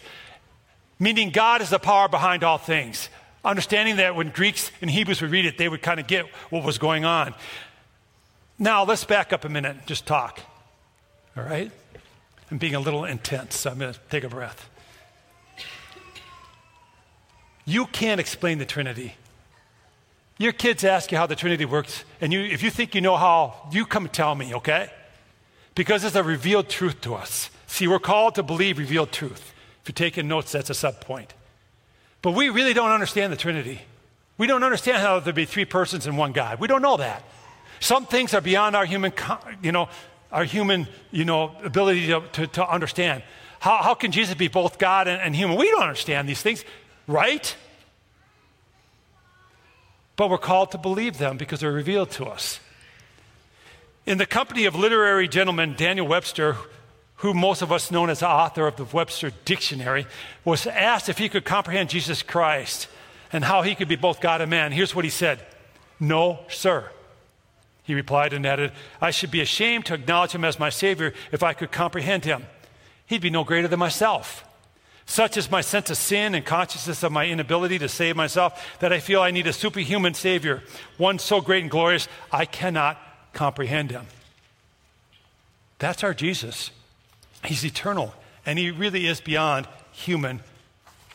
meaning 0.99 1.29
God 1.31 1.61
is 1.61 1.69
the 1.69 1.79
power 1.79 2.07
behind 2.07 2.43
all 2.43 2.57
things. 2.57 3.09
Understanding 3.43 3.97
that 3.97 4.15
when 4.15 4.29
Greeks 4.29 4.71
and 4.81 4.89
Hebrews 4.89 5.21
would 5.21 5.31
read 5.31 5.45
it, 5.45 5.57
they 5.57 5.67
would 5.67 5.81
kind 5.81 5.99
of 5.99 6.07
get 6.07 6.27
what 6.49 6.63
was 6.63 6.77
going 6.77 7.05
on. 7.05 7.33
Now, 8.57 8.85
let's 8.85 9.03
back 9.03 9.33
up 9.33 9.43
a 9.43 9.49
minute 9.49 9.75
and 9.77 9.87
just 9.87 10.05
talk. 10.05 10.39
All 11.35 11.43
right? 11.43 11.71
I'm 12.51 12.57
being 12.57 12.75
a 12.75 12.79
little 12.79 13.03
intense, 13.03 13.57
so 13.57 13.71
I'm 13.71 13.79
going 13.79 13.93
to 13.93 13.99
take 14.09 14.23
a 14.23 14.29
breath. 14.29 14.69
You 17.65 17.85
can't 17.87 18.19
explain 18.19 18.59
the 18.59 18.65
Trinity. 18.65 19.15
Your 20.41 20.53
kids 20.53 20.83
ask 20.83 21.11
you 21.11 21.19
how 21.19 21.27
the 21.27 21.35
Trinity 21.35 21.65
works, 21.65 22.03
and 22.19 22.33
you, 22.33 22.41
if 22.41 22.63
you 22.63 22.71
think 22.71 22.95
you 22.95 23.01
know 23.01 23.15
how, 23.15 23.69
you 23.71 23.85
come 23.85 24.09
tell 24.09 24.33
me, 24.33 24.55
okay? 24.55 24.89
Because 25.75 26.03
it's 26.03 26.15
a 26.15 26.23
revealed 26.23 26.67
truth 26.67 26.99
to 27.01 27.13
us. 27.13 27.51
See, 27.67 27.87
we're 27.87 27.99
called 27.99 28.33
to 28.35 28.43
believe 28.43 28.79
revealed 28.79 29.11
truth. 29.11 29.53
If 29.83 29.89
you're 29.89 29.93
taking 29.93 30.27
notes, 30.27 30.51
that's 30.51 30.71
a 30.71 30.73
sub 30.73 30.99
point. 30.99 31.35
But 32.23 32.31
we 32.31 32.49
really 32.49 32.73
don't 32.73 32.89
understand 32.89 33.31
the 33.31 33.37
Trinity. 33.37 33.81
We 34.39 34.47
don't 34.47 34.63
understand 34.63 34.97
how 34.97 35.19
there'd 35.19 35.35
be 35.35 35.45
three 35.45 35.65
persons 35.65 36.07
in 36.07 36.17
one 36.17 36.31
God. 36.31 36.59
We 36.59 36.67
don't 36.67 36.81
know 36.81 36.97
that. 36.97 37.23
Some 37.79 38.07
things 38.07 38.33
are 38.33 38.41
beyond 38.41 38.75
our 38.75 38.85
human, 38.85 39.13
you 39.61 39.71
know, 39.71 39.89
our 40.31 40.43
human, 40.43 40.87
you 41.11 41.23
know, 41.23 41.55
ability 41.63 42.07
to, 42.07 42.23
to, 42.33 42.47
to 42.47 42.67
understand. 42.67 43.21
How, 43.59 43.77
how 43.83 43.93
can 43.93 44.11
Jesus 44.11 44.33
be 44.33 44.47
both 44.47 44.79
God 44.79 45.07
and, 45.07 45.21
and 45.21 45.35
human? 45.35 45.55
We 45.55 45.69
don't 45.69 45.83
understand 45.83 46.27
these 46.27 46.41
things, 46.41 46.65
right? 47.05 47.55
But 50.15 50.29
we're 50.29 50.37
called 50.37 50.71
to 50.71 50.77
believe 50.77 51.17
them 51.17 51.37
because 51.37 51.59
they're 51.59 51.71
revealed 51.71 52.11
to 52.11 52.25
us. 52.25 52.59
In 54.05 54.17
the 54.17 54.25
company 54.25 54.65
of 54.65 54.75
literary 54.75 55.27
gentleman 55.27 55.75
Daniel 55.77 56.07
Webster, 56.07 56.57
who 57.17 57.33
most 57.33 57.61
of 57.61 57.71
us 57.71 57.91
know 57.91 58.07
as 58.07 58.19
the 58.19 58.27
author 58.27 58.67
of 58.67 58.75
the 58.75 58.85
Webster 58.85 59.31
Dictionary, 59.45 60.07
was 60.43 60.65
asked 60.65 61.07
if 61.07 61.17
he 61.17 61.29
could 61.29 61.45
comprehend 61.45 61.89
Jesus 61.89 62.23
Christ 62.23 62.87
and 63.31 63.43
how 63.43 63.61
he 63.61 63.75
could 63.75 63.87
be 63.87 63.95
both 63.95 64.19
God 64.19 64.41
and 64.41 64.49
man. 64.49 64.71
Here's 64.71 64.95
what 64.95 65.05
he 65.05 65.11
said 65.11 65.41
No, 65.99 66.39
sir. 66.49 66.89
He 67.83 67.95
replied 67.95 68.33
and 68.33 68.45
added, 68.45 68.71
I 69.01 69.11
should 69.11 69.31
be 69.31 69.41
ashamed 69.41 69.87
to 69.87 69.95
acknowledge 69.95 70.31
him 70.31 70.45
as 70.45 70.59
my 70.59 70.69
Savior 70.69 71.13
if 71.31 71.43
I 71.43 71.53
could 71.53 71.71
comprehend 71.71 72.25
him. 72.25 72.45
He'd 73.05 73.21
be 73.21 73.29
no 73.29 73.43
greater 73.43 73.67
than 73.67 73.79
myself. 73.79 74.45
Such 75.05 75.35
is 75.35 75.51
my 75.51 75.61
sense 75.61 75.89
of 75.89 75.97
sin 75.97 76.35
and 76.35 76.45
consciousness 76.45 77.03
of 77.03 77.11
my 77.11 77.25
inability 77.25 77.79
to 77.79 77.89
save 77.89 78.15
myself 78.15 78.77
that 78.79 78.93
I 78.93 78.99
feel 78.99 79.21
I 79.21 79.31
need 79.31 79.47
a 79.47 79.53
superhuman 79.53 80.13
Savior, 80.13 80.63
one 80.97 81.19
so 81.19 81.41
great 81.41 81.63
and 81.63 81.71
glorious 81.71 82.07
I 82.31 82.45
cannot 82.45 82.97
comprehend 83.33 83.91
him. 83.91 84.05
That's 85.79 86.03
our 86.03 86.13
Jesus. 86.13 86.71
He's 87.43 87.65
eternal, 87.65 88.13
and 88.45 88.59
he 88.59 88.71
really 88.71 89.07
is 89.07 89.19
beyond 89.19 89.67
human 89.91 90.41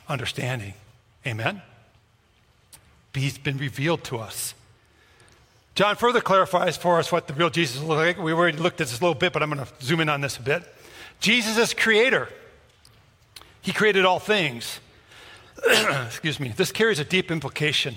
understanding. 0.09 0.75
Amen? 1.27 1.63
He's 3.15 3.39
been 3.39 3.57
revealed 3.57 4.05
to 4.05 4.19
us. 4.19 4.55
John 5.75 5.97
further 5.97 6.21
clarifies 6.21 6.77
for 6.77 6.99
us 6.99 7.13
what 7.13 7.29
the 7.29 7.35
real 7.35 7.51
Jesus 7.51 7.83
looks 7.83 7.99
like. 7.99 8.19
We 8.19 8.33
already 8.33 8.59
looked 8.59 8.81
at 8.81 8.89
this 8.89 8.99
a 8.99 9.03
little 9.03 9.15
bit, 9.15 9.33
but 9.33 9.43
I'm 9.43 9.51
going 9.51 9.65
to 9.65 9.73
zoom 9.85 10.01
in 10.01 10.09
on 10.09 10.21
this 10.21 10.37
a 10.37 10.43
bit. 10.43 10.63
Jesus 11.21 11.57
is 11.59 11.75
creator. 11.75 12.29
He 13.67 13.73
created 13.73 14.05
all 14.05 14.21
things. 14.21 14.79
Excuse 16.07 16.39
me. 16.39 16.55
This 16.57 16.71
carries 16.71 17.01
a 17.01 17.05
deep 17.05 17.33
implication. 17.33 17.97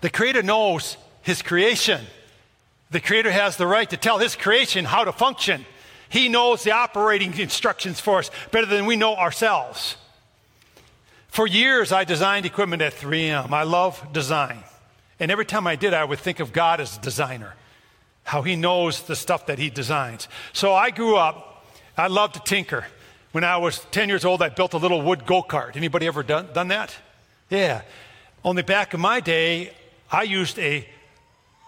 The 0.00 0.10
Creator 0.10 0.44
knows 0.44 0.96
His 1.22 1.42
creation. 1.42 2.00
The 2.92 3.00
Creator 3.00 3.32
has 3.32 3.56
the 3.56 3.66
right 3.66 3.90
to 3.90 3.96
tell 3.96 4.18
His 4.18 4.36
creation 4.36 4.84
how 4.84 5.02
to 5.02 5.10
function. 5.10 5.66
He 6.08 6.28
knows 6.28 6.62
the 6.62 6.70
operating 6.70 7.36
instructions 7.36 7.98
for 7.98 8.20
us 8.20 8.30
better 8.52 8.66
than 8.68 8.86
we 8.86 8.94
know 8.94 9.16
ourselves. 9.16 9.96
For 11.26 11.48
years, 11.48 11.90
I 11.90 12.04
designed 12.04 12.46
equipment 12.46 12.80
at 12.80 12.94
3M. 12.94 13.50
I 13.50 13.64
love 13.64 14.12
design. 14.12 14.62
And 15.18 15.32
every 15.32 15.46
time 15.46 15.66
I 15.66 15.74
did, 15.74 15.94
I 15.94 16.04
would 16.04 16.20
think 16.20 16.38
of 16.38 16.52
God 16.52 16.80
as 16.80 16.96
a 16.96 17.00
designer, 17.00 17.54
how 18.22 18.42
He 18.42 18.54
knows 18.54 19.02
the 19.02 19.16
stuff 19.16 19.46
that 19.46 19.58
He 19.58 19.68
designs. 19.68 20.28
So 20.52 20.74
I 20.74 20.90
grew 20.90 21.16
up, 21.16 21.66
I 21.96 22.06
loved 22.06 22.34
to 22.34 22.40
tinker. 22.40 22.86
When 23.32 23.44
I 23.44 23.58
was 23.58 23.86
10 23.92 24.08
years 24.08 24.24
old, 24.24 24.42
I 24.42 24.48
built 24.48 24.74
a 24.74 24.78
little 24.78 25.02
wood 25.02 25.24
go-kart. 25.24 25.76
Anybody 25.76 26.06
ever 26.06 26.22
done, 26.22 26.48
done 26.52 26.68
that? 26.68 26.94
Yeah. 27.48 27.82
Only 28.44 28.62
back 28.62 28.92
in 28.92 29.00
my 29.00 29.20
day, 29.20 29.72
I 30.10 30.24
used 30.24 30.58
a 30.58 30.86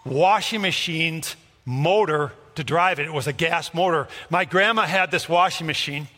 washing 0.04 0.60
machine's 0.60 1.36
motor 1.64 2.32
to 2.56 2.64
drive 2.64 2.98
it. 2.98 3.06
It 3.06 3.12
was 3.12 3.28
a 3.28 3.32
gas 3.32 3.72
motor. 3.72 4.08
My 4.28 4.44
grandma 4.44 4.82
had 4.82 5.10
this 5.10 5.28
washing 5.28 5.66
machine 5.66 6.08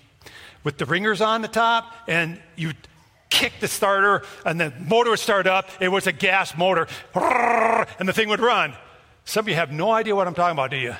with 0.62 0.78
the 0.78 0.86
wringers 0.86 1.20
on 1.20 1.42
the 1.42 1.48
top, 1.48 1.92
and 2.08 2.40
you 2.56 2.72
kick 3.28 3.52
the 3.60 3.68
starter, 3.68 4.22
and 4.46 4.58
the 4.58 4.72
motor 4.78 5.10
would 5.10 5.18
start 5.18 5.46
up. 5.46 5.68
It 5.78 5.88
was 5.88 6.06
a 6.06 6.12
gas 6.12 6.56
motor, 6.56 6.86
and 7.14 8.08
the 8.08 8.14
thing 8.14 8.30
would 8.30 8.40
run. 8.40 8.74
Some 9.26 9.44
of 9.44 9.48
you 9.48 9.56
have 9.56 9.70
no 9.70 9.90
idea 9.90 10.16
what 10.16 10.26
I'm 10.26 10.34
talking 10.34 10.52
about, 10.52 10.70
do 10.70 10.78
you? 10.78 10.94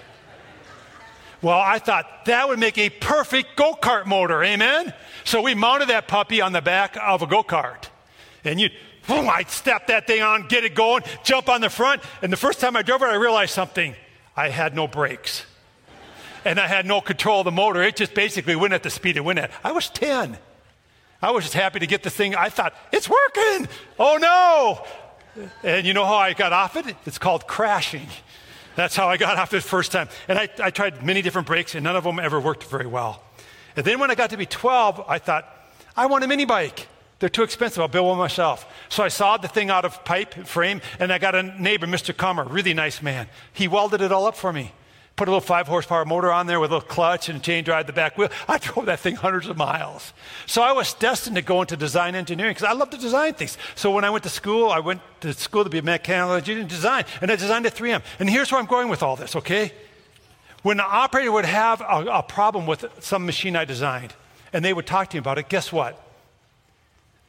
Well, 1.45 1.61
I 1.61 1.79
thought 1.79 2.25
that 2.25 2.49
would 2.49 2.59
make 2.59 2.79
a 2.79 2.89
perfect 2.89 3.55
go 3.55 3.75
kart 3.75 4.07
motor, 4.07 4.43
amen? 4.43 4.95
So 5.25 5.43
we 5.43 5.55
mounted 5.55 5.91
that 5.91 6.09
puppy 6.09 6.41
on 6.41 6.53
the 6.53 6.63
back 6.63 6.97
of 6.97 7.21
a 7.21 7.27
go 7.27 7.43
kart. 7.43 7.85
And 8.45 8.59
you, 8.59 8.71
boom, 9.07 9.29
I'd 9.29 9.51
step 9.51 9.89
that 9.89 10.07
thing 10.07 10.23
on, 10.23 10.47
get 10.49 10.65
it 10.65 10.75
going, 10.75 11.03
jump 11.23 11.51
on 11.51 11.61
the 11.61 11.69
front. 11.69 12.01
And 12.23 12.33
the 12.33 12.39
first 12.39 12.61
time 12.61 12.77
I 12.77 12.83
drove 12.83 13.03
it, 13.03 13.09
I 13.09 13.17
realized 13.17 13.53
something 13.53 13.95
I 14.35 14.49
had 14.49 14.75
no 14.75 14.89
brakes. 14.89 15.45
And 16.47 16.59
I 16.59 16.67
had 16.67 16.87
no 16.87 17.03
control 17.03 17.41
of 17.41 17.45
the 17.45 17.53
motor. 17.53 17.83
It 17.83 17.97
just 17.97 18.15
basically 18.15 18.57
went 18.57 18.73
at 18.73 18.83
the 18.83 18.89
speed 18.89 19.19
it 19.19 19.21
went 19.21 19.39
at. 19.39 19.51
I 19.63 19.73
was 19.73 19.91
10. 19.91 20.39
I 21.21 21.31
was 21.31 21.45
just 21.45 21.55
happy 21.55 21.79
to 21.79 21.87
get 21.87 22.03
the 22.03 22.11
thing. 22.11 22.35
I 22.35 22.49
thought, 22.49 22.75
it's 22.91 23.07
working. 23.07 23.69
Oh 23.99 24.17
no. 24.17 25.47
And 25.63 25.87
you 25.87 25.93
know 25.93 26.07
how 26.07 26.17
I 26.17 26.33
got 26.33 26.55
off 26.55 26.75
it? 26.77 26.97
It's 27.05 27.19
called 27.19 27.47
crashing. 27.47 28.09
That's 28.77 28.97
how 28.97 29.09
I 29.09 29.17
got 29.17 29.37
off 29.37 29.51
the 29.51 29.61
first 29.61 29.93
time. 29.93 30.09
And 30.29 30.39
I, 30.39 30.49
I 30.63 30.71
tried 30.71 31.05
many 31.05 31.23
different 31.23 31.47
brakes, 31.47 31.75
and 31.75 31.85
none 31.85 31.97
of 31.97 32.05
them 32.05 32.19
ever 32.19 32.41
worked 32.41 32.65
very 32.65 32.87
well. 32.87 33.23
And 33.77 33.85
then 33.85 33.99
when 33.99 34.11
I 34.11 34.15
got 34.15 34.31
to 34.31 34.37
be 34.37 34.47
12, 34.47 35.05
I 35.09 35.19
thought, 35.19 35.49
I 35.97 36.07
want 36.07 36.25
a 36.25 36.29
mini 36.29 36.45
bike. 36.45 36.89
They're 37.21 37.29
too 37.29 37.43
expensive. 37.43 37.81
I'll 37.81 37.89
build 37.89 38.07
one 38.07 38.19
myself. 38.19 38.67
So 38.89 39.03
I 39.03 39.09
sawed 39.09 39.43
the 39.43 39.49
thing 39.49 39.71
out 39.71 39.85
of 39.85 40.05
pipe 40.05 40.37
and 40.37 40.47
frame, 40.47 40.81
and 40.99 41.13
I 41.13 41.19
got 41.19 41.35
a 41.35 41.43
neighbor, 41.43 41.87
Mr. 41.87 42.17
Comer, 42.17 42.45
really 42.45 42.75
nice 42.75 43.01
man. 43.01 43.29
He 43.53 43.69
welded 43.69 44.01
it 44.01 44.13
all 44.13 44.27
up 44.27 44.37
for 44.37 44.53
me. 44.53 44.73
Put 45.17 45.29
a 45.29 45.31
little 45.31 45.41
five 45.41 45.69
horsepower 45.69 46.05
motor 46.05 46.33
on 46.33 46.49
there 46.49 46.59
with 46.59 46.73
a 46.73 46.75
little 46.75 46.89
clutch 46.89 47.29
and 47.29 47.41
chain 47.41 47.63
drive 47.63 47.87
the 47.87 47.93
back 47.93 48.19
wheel. 48.19 48.31
I 48.49 48.59
drove 48.59 48.87
that 48.87 48.99
thing 48.99 49.15
hundreds 49.15 49.47
of 49.47 49.57
miles. 49.57 50.13
So 50.47 50.61
I 50.61 50.73
was 50.73 50.93
destined 50.95 51.37
to 51.37 51.43
go 51.43 51.61
into 51.61 51.77
design 51.77 52.17
engineering 52.17 52.53
because 52.55 52.69
I 52.69 52.73
love 52.73 52.91
to 52.91 52.97
design 52.97 53.35
things. 53.35 53.57
So 53.77 53.93
when 53.93 54.05
I 54.05 54.11
went 54.11 54.25
to 54.25 54.29
school, 54.29 54.71
I 54.71 54.81
went 54.81 55.03
to 55.21 55.33
school 55.33 55.63
to 55.63 55.71
be 55.71 55.79
a 55.79 55.83
mechanical 55.83 56.35
engineer 56.35 56.65
design, 56.65 57.05
and 57.21 57.31
I 57.31 57.37
designed 57.37 57.65
at 57.65 57.77
3M. 57.77 58.03
And 58.19 58.29
here's 58.29 58.51
where 58.51 58.61
I'm 58.61 58.67
going 58.67 58.89
with 58.89 59.05
all 59.05 59.15
this, 59.15 59.37
okay? 59.37 59.73
When 60.63 60.79
the 60.79 60.85
operator 60.85 61.31
would 61.31 61.45
have 61.45 61.81
a, 61.81 62.07
a 62.11 62.23
problem 62.23 62.67
with 62.67 62.85
some 62.99 63.25
machine 63.25 63.55
I 63.55 63.65
designed, 63.65 64.15
and 64.53 64.65
they 64.65 64.73
would 64.73 64.87
talk 64.87 65.11
to 65.11 65.17
me 65.17 65.21
about 65.21 65.39
it, 65.39 65.49
guess 65.49 65.73
what? 65.73 66.01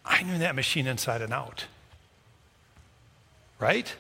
I 0.04 0.24
knew 0.24 0.40
that 0.40 0.56
machine 0.56 0.88
inside 0.88 1.22
and 1.22 1.34
out. 1.34 1.66
Right? 3.60 3.94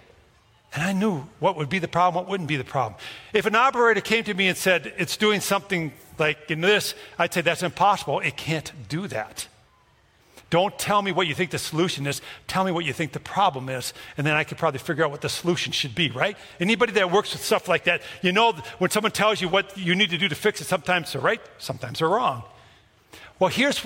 And 0.75 0.84
I 0.84 0.91
knew 0.91 1.25
what 1.39 1.55
would 1.55 1.70
be 1.70 1.79
the 1.79 1.88
problem, 1.88 2.22
what 2.22 2.29
wouldn't 2.29 2.50
be 2.50 2.58
the 2.58 2.65
problem. 2.65 3.00
If 3.34 3.46
an 3.46 3.55
operator 3.55 4.01
came 4.01 4.25
to 4.25 4.34
me 4.34 4.50
and 4.50 4.58
said, 4.58 4.94
it's 4.98 5.15
doing 5.15 5.39
something 5.39 5.94
like 6.20 6.51
in 6.51 6.60
this, 6.60 6.96
I'd 7.17 7.34
say, 7.34 7.41
that's 7.41 7.63
impossible. 7.63 8.20
It 8.20 8.36
can't 8.36 8.74
do 8.89 9.08
that. 9.08 9.48
Don't 10.50 10.77
tell 10.77 11.01
me 11.01 11.13
what 11.13 11.27
you 11.27 11.34
think 11.34 11.51
the 11.51 11.58
solution 11.58 12.05
is. 12.05 12.22
Tell 12.48 12.65
me 12.65 12.72
what 12.72 12.84
you 12.84 12.91
think 12.91 13.13
the 13.13 13.20
problem 13.22 13.70
is. 13.70 13.94
And 14.17 14.27
then 14.27 14.36
I 14.36 14.44
could 14.44 14.58
probably 14.58 14.79
figure 14.79 15.05
out 15.05 15.12
what 15.12 15.22
the 15.22 15.29
solution 15.29 15.72
should 15.72 15.96
be, 15.96 16.12
right? 16.12 16.38
Anybody 16.60 16.91
that 16.94 17.10
works 17.10 17.32
with 17.32 17.44
stuff 17.44 17.67
like 17.70 17.86
that, 17.86 18.01
you 18.22 18.34
know, 18.34 18.51
when 18.77 18.91
someone 18.91 19.12
tells 19.12 19.41
you 19.41 19.48
what 19.48 19.77
you 19.77 19.96
need 19.96 20.10
to 20.10 20.17
do 20.17 20.27
to 20.27 20.36
fix 20.36 20.60
it, 20.60 20.65
sometimes 20.65 21.13
they're 21.13 21.22
right, 21.22 21.41
sometimes 21.58 22.00
they're 22.00 22.10
wrong. 22.10 22.44
Well, 23.39 23.50
here's 23.50 23.79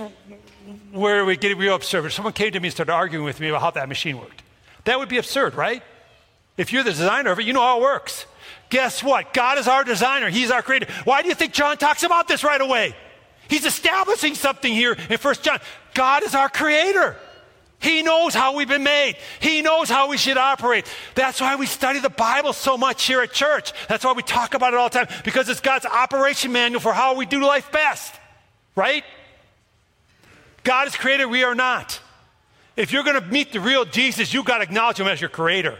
where 0.91 1.23
we 1.23 1.37
get 1.37 1.55
real 1.55 1.75
absurd. 1.75 2.05
If 2.05 2.13
someone 2.13 2.33
came 2.33 2.51
to 2.51 2.59
me 2.59 2.67
and 2.67 2.73
started 2.73 2.93
arguing 2.93 3.25
with 3.25 3.39
me 3.39 3.49
about 3.49 3.61
how 3.61 3.71
that 3.71 3.87
machine 3.87 4.17
worked, 4.17 4.41
that 4.85 4.97
would 4.97 5.09
be 5.09 5.17
absurd, 5.17 5.53
right? 5.53 5.83
If 6.59 6.73
you're 6.73 6.83
the 6.83 6.91
designer 6.91 7.31
of 7.31 7.39
it, 7.39 7.45
you 7.45 7.53
know 7.53 7.61
how 7.61 7.79
it 7.79 7.83
works. 7.83 8.25
Guess 8.69 9.01
what? 9.01 9.33
God 9.33 9.57
is 9.57 9.67
our 9.69 9.85
designer, 9.85 10.29
He's 10.29 10.51
our 10.51 10.61
creator. 10.61 10.87
Why 11.05 11.21
do 11.21 11.29
you 11.29 11.33
think 11.33 11.53
John 11.53 11.77
talks 11.77 12.03
about 12.03 12.27
this 12.27 12.43
right 12.43 12.59
away? 12.59 12.93
He's 13.47 13.65
establishing 13.65 14.35
something 14.35 14.71
here 14.71 14.97
in 15.09 15.17
First 15.17 15.41
John. 15.41 15.59
God 15.93 16.21
is 16.23 16.35
our 16.35 16.49
creator. 16.49 17.15
He 17.79 18.03
knows 18.03 18.33
how 18.33 18.57
we've 18.57 18.67
been 18.67 18.83
made. 18.83 19.15
He 19.39 19.61
knows 19.61 19.89
how 19.89 20.09
we 20.09 20.17
should 20.17 20.35
operate. 20.35 20.85
That's 21.15 21.39
why 21.39 21.55
we 21.55 21.65
study 21.65 21.99
the 21.99 22.09
Bible 22.09 22.51
so 22.51 22.77
much 22.77 23.05
here 23.05 23.21
at 23.21 23.31
church. 23.31 23.71
That's 23.87 24.03
why 24.03 24.11
we 24.11 24.21
talk 24.21 24.53
about 24.53 24.73
it 24.73 24.77
all 24.77 24.89
the 24.89 25.05
time 25.05 25.07
because 25.23 25.47
it's 25.47 25.61
God's 25.61 25.85
operation 25.85 26.51
manual 26.51 26.81
for 26.81 26.91
how 26.91 27.15
we 27.15 27.25
do 27.25 27.41
life 27.41 27.71
best. 27.71 28.13
Right? 28.75 29.05
God 30.65 30.87
is 30.87 30.95
creator, 30.97 31.25
we 31.25 31.45
are 31.45 31.55
not. 31.55 32.01
If 32.75 32.91
you're 32.91 33.03
going 33.03 33.19
to 33.19 33.27
meet 33.27 33.53
the 33.53 33.61
real 33.61 33.85
Jesus, 33.85 34.33
you've 34.33 34.45
got 34.45 34.57
to 34.57 34.63
acknowledge 34.63 34.99
him 34.99 35.07
as 35.07 35.21
your 35.21 35.29
creator. 35.29 35.79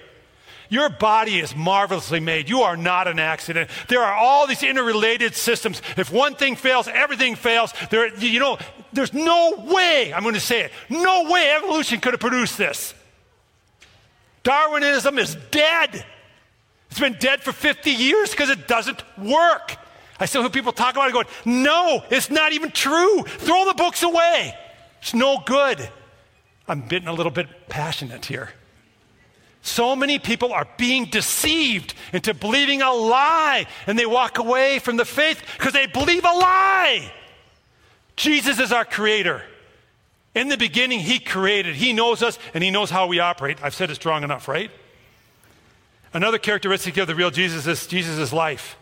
Your 0.69 0.89
body 0.89 1.39
is 1.39 1.55
marvelously 1.55 2.19
made. 2.19 2.47
You 2.47 2.61
are 2.61 2.77
not 2.77 3.07
an 3.07 3.17
accident. 3.17 3.71
There 3.87 4.01
are 4.01 4.13
all 4.13 4.45
these 4.45 4.61
interrelated 4.61 5.35
systems. 5.35 5.81
If 5.97 6.11
one 6.11 6.35
thing 6.35 6.55
fails, 6.55 6.87
everything 6.87 7.35
fails. 7.35 7.73
There, 7.89 8.15
you 8.17 8.39
know, 8.39 8.59
there's 8.93 9.13
no 9.13 9.55
way, 9.57 10.13
I'm 10.13 10.21
going 10.21 10.35
to 10.35 10.39
say 10.39 10.61
it, 10.61 10.71
no 10.89 11.29
way 11.29 11.51
evolution 11.57 11.99
could 11.99 12.13
have 12.13 12.19
produced 12.19 12.57
this. 12.57 12.93
Darwinism 14.43 15.17
is 15.17 15.35
dead. 15.51 16.05
It's 16.91 16.99
been 16.99 17.17
dead 17.19 17.41
for 17.41 17.51
50 17.51 17.89
years 17.91 18.31
because 18.31 18.49
it 18.49 18.67
doesn't 18.67 19.03
work. 19.17 19.75
I 20.19 20.25
still 20.25 20.41
hear 20.41 20.51
people 20.51 20.71
talk 20.71 20.95
about 20.95 21.09
it 21.09 21.13
going, 21.13 21.27
no, 21.45 22.03
it's 22.11 22.29
not 22.29 22.53
even 22.53 22.71
true. 22.71 23.23
Throw 23.23 23.65
the 23.65 23.73
books 23.73 24.03
away. 24.03 24.53
It's 25.01 25.13
no 25.13 25.41
good. 25.45 25.89
I'm 26.67 26.87
getting 26.87 27.07
a 27.07 27.13
little 27.13 27.31
bit 27.31 27.47
passionate 27.69 28.25
here. 28.25 28.49
So 29.69 29.95
many 29.95 30.17
people 30.17 30.51
are 30.51 30.67
being 30.77 31.05
deceived 31.05 31.93
into 32.11 32.33
believing 32.33 32.81
a 32.81 32.91
lie, 32.91 33.67
and 33.85 33.99
they 33.99 34.07
walk 34.07 34.39
away 34.39 34.79
from 34.79 34.97
the 34.97 35.05
faith 35.05 35.43
because 35.57 35.73
they 35.73 35.85
believe 35.85 36.25
a 36.25 36.33
lie. 36.33 37.13
Jesus 38.15 38.59
is 38.59 38.71
our 38.71 38.83
creator. 38.83 39.43
In 40.33 40.47
the 40.47 40.57
beginning, 40.57 40.99
He 40.99 41.19
created. 41.19 41.75
He 41.75 41.93
knows 41.93 42.23
us, 42.23 42.39
and 42.55 42.63
He 42.63 42.71
knows 42.71 42.89
how 42.89 43.05
we 43.05 43.19
operate. 43.19 43.63
I've 43.63 43.75
said 43.75 43.91
it 43.91 43.95
strong 43.95 44.23
enough, 44.23 44.47
right? 44.47 44.71
Another 46.15 46.39
characteristic 46.39 46.97
of 46.97 47.05
the 47.05 47.13
real 47.13 47.29
Jesus 47.29 47.67
is 47.67 47.85
Jesus' 47.85 48.33
life. 48.33 48.75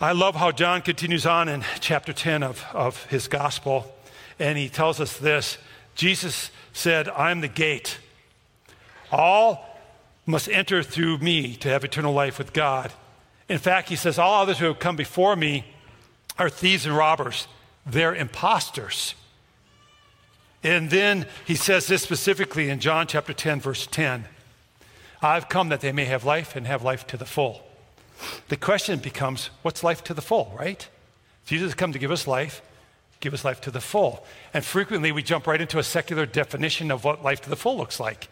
I 0.00 0.12
love 0.12 0.36
how 0.36 0.52
John 0.52 0.80
continues 0.80 1.26
on 1.26 1.48
in 1.48 1.64
chapter 1.80 2.12
10 2.12 2.44
of, 2.44 2.64
of 2.72 3.04
his 3.06 3.26
gospel, 3.26 3.92
and 4.38 4.56
he 4.56 4.68
tells 4.68 5.00
us 5.00 5.18
this 5.18 5.58
Jesus 5.96 6.52
said, 6.72 7.08
I'm 7.08 7.40
the 7.40 7.48
gate. 7.48 7.98
All 9.10 9.66
must 10.26 10.48
enter 10.48 10.82
through 10.82 11.18
me 11.18 11.54
to 11.56 11.68
have 11.68 11.84
eternal 11.84 12.12
life 12.12 12.38
with 12.38 12.52
God. 12.52 12.92
In 13.48 13.58
fact, 13.58 13.88
he 13.88 13.96
says, 13.96 14.18
All 14.18 14.42
others 14.42 14.58
who 14.58 14.66
have 14.66 14.78
come 14.78 14.96
before 14.96 15.36
me 15.36 15.64
are 16.38 16.48
thieves 16.48 16.86
and 16.86 16.96
robbers. 16.96 17.48
They're 17.84 18.14
imposters. 18.14 19.14
And 20.62 20.90
then 20.90 21.26
he 21.46 21.54
says 21.54 21.86
this 21.86 22.02
specifically 22.02 22.68
in 22.68 22.80
John 22.80 23.06
chapter 23.06 23.32
10, 23.32 23.60
verse 23.60 23.86
10 23.86 24.26
I've 25.22 25.48
come 25.48 25.68
that 25.68 25.80
they 25.80 25.92
may 25.92 26.06
have 26.06 26.24
life 26.24 26.56
and 26.56 26.66
have 26.66 26.82
life 26.82 27.06
to 27.08 27.16
the 27.16 27.26
full. 27.26 27.62
The 28.48 28.56
question 28.56 28.98
becomes 28.98 29.50
what's 29.62 29.82
life 29.82 30.02
to 30.04 30.14
the 30.14 30.22
full, 30.22 30.54
right? 30.58 30.88
Jesus 31.44 31.72
has 31.72 31.74
come 31.74 31.92
to 31.92 31.98
give 31.98 32.10
us 32.10 32.26
life, 32.26 32.62
give 33.20 33.34
us 33.34 33.44
life 33.44 33.60
to 33.62 33.70
the 33.70 33.80
full. 33.80 34.24
And 34.54 34.64
frequently 34.64 35.12
we 35.12 35.22
jump 35.22 35.46
right 35.46 35.60
into 35.60 35.78
a 35.78 35.82
secular 35.82 36.26
definition 36.26 36.90
of 36.90 37.04
what 37.04 37.22
life 37.22 37.40
to 37.42 37.50
the 37.50 37.56
full 37.56 37.76
looks 37.76 38.00
like. 38.00 38.28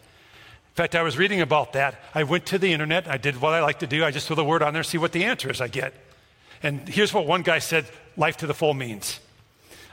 In 0.69 0.75
fact, 0.75 0.95
I 0.95 1.01
was 1.01 1.17
reading 1.17 1.41
about 1.41 1.73
that. 1.73 1.95
I 2.15 2.23
went 2.23 2.45
to 2.47 2.57
the 2.57 2.71
internet. 2.71 3.07
I 3.07 3.17
did 3.17 3.41
what 3.41 3.53
I 3.53 3.61
like 3.61 3.79
to 3.79 3.87
do. 3.87 4.05
I 4.05 4.11
just 4.11 4.27
threw 4.27 4.35
the 4.35 4.45
word 4.45 4.63
on 4.63 4.73
there, 4.73 4.83
see 4.83 4.97
what 4.97 5.11
the 5.11 5.25
answer 5.25 5.49
is 5.49 5.59
I 5.59 5.67
get. 5.67 5.93
And 6.63 6.87
here's 6.87 7.13
what 7.13 7.25
one 7.25 7.41
guy 7.41 7.59
said 7.59 7.85
life 8.17 8.37
to 8.37 8.47
the 8.47 8.53
full 8.53 8.73
means 8.73 9.19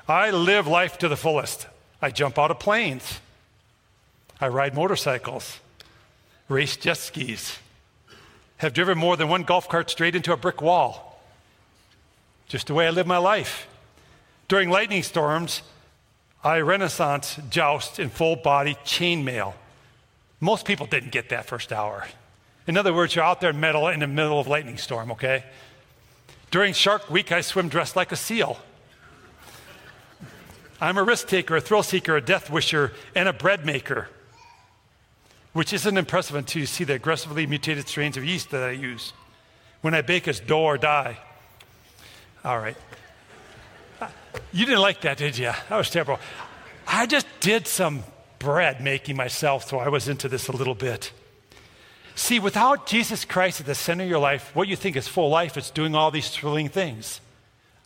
I 0.09 0.31
live 0.31 0.67
life 0.67 0.99
to 0.99 1.09
the 1.09 1.17
fullest. 1.17 1.67
I 2.01 2.11
jump 2.11 2.39
out 2.39 2.51
of 2.51 2.61
planes. 2.61 3.21
I 4.41 4.49
ride 4.49 4.75
motorcycles, 4.75 5.61
race 6.49 6.77
jet 6.77 6.99
skis, 6.99 7.59
have 8.59 8.75
driven 8.75 8.99
more 8.99 9.17
than 9.17 9.29
one 9.29 9.45
golf 9.45 9.69
cart 9.69 9.91
straight 9.91 10.15
into 10.15 10.33
a 10.33 10.37
brick 10.37 10.61
wall. 10.61 11.23
Just 12.47 12.67
the 12.67 12.75
way 12.75 12.87
I 12.87 12.91
live 12.91 13.07
my 13.07 13.17
life. 13.17 13.67
During 14.47 14.71
lightning 14.71 15.03
storms, 15.03 15.63
I 16.45 16.59
renaissance 16.59 17.41
joust 17.51 17.99
in 17.99 18.11
full 18.11 18.37
body 18.37 18.77
chainmail. 18.85 19.55
Most 20.41 20.67
people 20.67 20.87
didn't 20.87 21.13
get 21.13 21.31
that 21.31 21.47
first 21.47 21.73
hour. 21.73 22.07
In 22.67 22.77
other 22.77 22.93
words, 22.93 23.15
you're 23.15 23.25
out 23.25 23.41
there 23.41 23.51
in 23.51 23.61
metal 23.61 23.89
in 23.89 24.01
the 24.01 24.07
middle 24.07 24.39
of 24.39 24.49
lightning 24.49 24.77
storm, 24.77 25.13
okay? 25.13 25.45
During 26.51 26.73
Shark 26.73 27.11
Week, 27.11 27.33
I 27.33 27.41
swim 27.41 27.69
dressed 27.69 27.97
like 27.97 28.13
a 28.13 28.17
seal. 28.17 28.59
I'm 30.81 30.99
a 30.99 31.03
risk 31.03 31.29
taker, 31.29 31.57
a 31.57 31.61
thrill 31.61 31.83
seeker, 31.83 32.17
a 32.17 32.21
death 32.21 32.51
wisher, 32.51 32.93
and 33.15 33.29
a 33.29 33.33
bread 33.33 33.65
maker, 33.65 34.09
which 35.53 35.73
isn't 35.73 35.97
impressive 35.97 36.37
until 36.37 36.61
you 36.61 36.67
see 36.67 36.85
the 36.85 36.95
aggressively 36.95 37.47
mutated 37.47 37.89
strains 37.89 38.17
of 38.17 38.25
yeast 38.25 38.51
that 38.51 38.63
I 38.63 38.73
use. 38.73 39.13
When 39.81 39.95
I 39.95 40.03
bake, 40.03 40.29
it's 40.29 40.41
do 40.41 40.57
or 40.57 40.77
die. 40.77 41.19
All 42.45 42.59
right. 42.59 42.77
You 44.53 44.67
didn't 44.67 44.81
like 44.81 45.01
that, 45.03 45.17
did 45.17 45.39
you? 45.39 45.53
That 45.69 45.77
was 45.77 45.89
terrible. 45.89 46.19
I 46.87 47.07
just 47.07 47.27
did 47.41 47.67
some 47.67 48.05
bread 48.39 48.81
making 48.81 49.17
myself, 49.17 49.69
so 49.69 49.79
I 49.79 49.89
was 49.89 50.09
into 50.09 50.29
this 50.29 50.49
a 50.49 50.53
little 50.53 50.75
bit. 50.75 51.13
See, 52.15 52.39
without 52.39 52.87
Jesus 52.87 53.25
Christ 53.25 53.61
at 53.61 53.67
the 53.67 53.75
center 53.75 54.05
of 54.05 54.11
your 54.11 54.19
life, 54.19 54.51
what 54.55 54.69
you 54.69 54.77
think 54.77 54.97
is 54.97 55.07
full 55.07 55.29
life 55.29 55.57
is 55.57 55.71
doing 55.71 55.95
all 55.95 56.11
these 56.11 56.31
thrilling 56.31 56.69
things. 56.69 57.21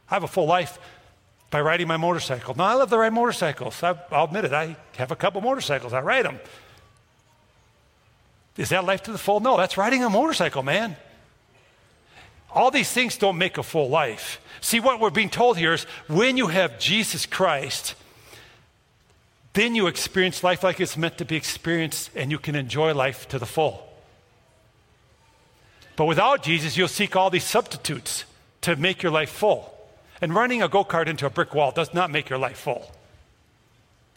I 0.09 0.15
have 0.15 0.23
a 0.23 0.29
full 0.29 0.47
life 0.47 0.79
by 1.51 1.61
riding 1.61 1.89
my 1.89 1.97
motorcycle. 1.97 2.55
Now, 2.55 2.65
I 2.65 2.75
love 2.75 2.91
to 2.91 2.99
ride 2.99 3.13
motorcycles. 3.13 3.83
I, 3.83 3.93
will 3.93 4.25
admit 4.25 4.45
it. 4.45 4.53
I 4.53 4.77
have 4.97 5.11
a 5.11 5.17
couple 5.17 5.41
motorcycles. 5.41 5.93
I 5.93 6.01
ride 6.01 6.25
them. 6.25 6.39
Is 8.57 8.69
that 8.69 8.85
life 8.85 9.03
to 9.05 9.13
the 9.13 9.19
full? 9.19 9.41
No, 9.41 9.57
that's 9.57 9.77
riding 9.77 10.05
a 10.05 10.11
motorcycle, 10.11 10.63
man. 10.63 10.97
All 12.53 12.71
these 12.71 12.91
things 12.91 13.17
don't 13.17 13.39
make 13.39 13.59
a 13.59 13.63
full 13.63 13.89
life. 13.89 14.41
See, 14.61 14.81
what 14.81 15.01
we're 15.01 15.11
being 15.11 15.31
told 15.31 15.57
here 15.57 15.73
is 15.73 15.85
when 16.09 16.37
you 16.37 16.49
have 16.49 16.79
Jesus 16.79 17.27
Christ, 17.27 17.95
then 19.53 19.75
you 19.75 19.87
experience 19.87 20.45
life 20.45 20.63
like 20.63 20.81
it's 20.81 20.97
meant 20.97 21.19
to 21.19 21.25
be 21.25 21.37
experienced 21.37 22.11
and 22.15 22.31
you 22.31 22.39
can 22.39 22.55
enjoy 22.55 22.95
life 22.95 23.29
to 23.29 23.39
the 23.39 23.47
full. 23.47 23.87
But 25.97 26.05
without 26.07 26.43
Jesus, 26.43 26.77
you'll 26.77 26.89
seek 26.89 27.17
all 27.17 27.31
these 27.31 27.45
substitutes 27.45 28.25
to 28.63 28.77
make 28.77 29.03
your 29.03 29.13
life 29.13 29.31
full. 29.31 29.75
And 30.21 30.35
running 30.35 30.63
a 30.63 30.69
go 30.69 30.85
kart 30.85 31.09
into 31.09 31.27
a 31.27 31.31
brick 31.31 31.55
wall 31.55 31.73
does 31.73 31.93
not 31.93 32.11
make 32.11 32.29
your 32.29 32.39
life 32.39 32.59
full. 32.59 32.91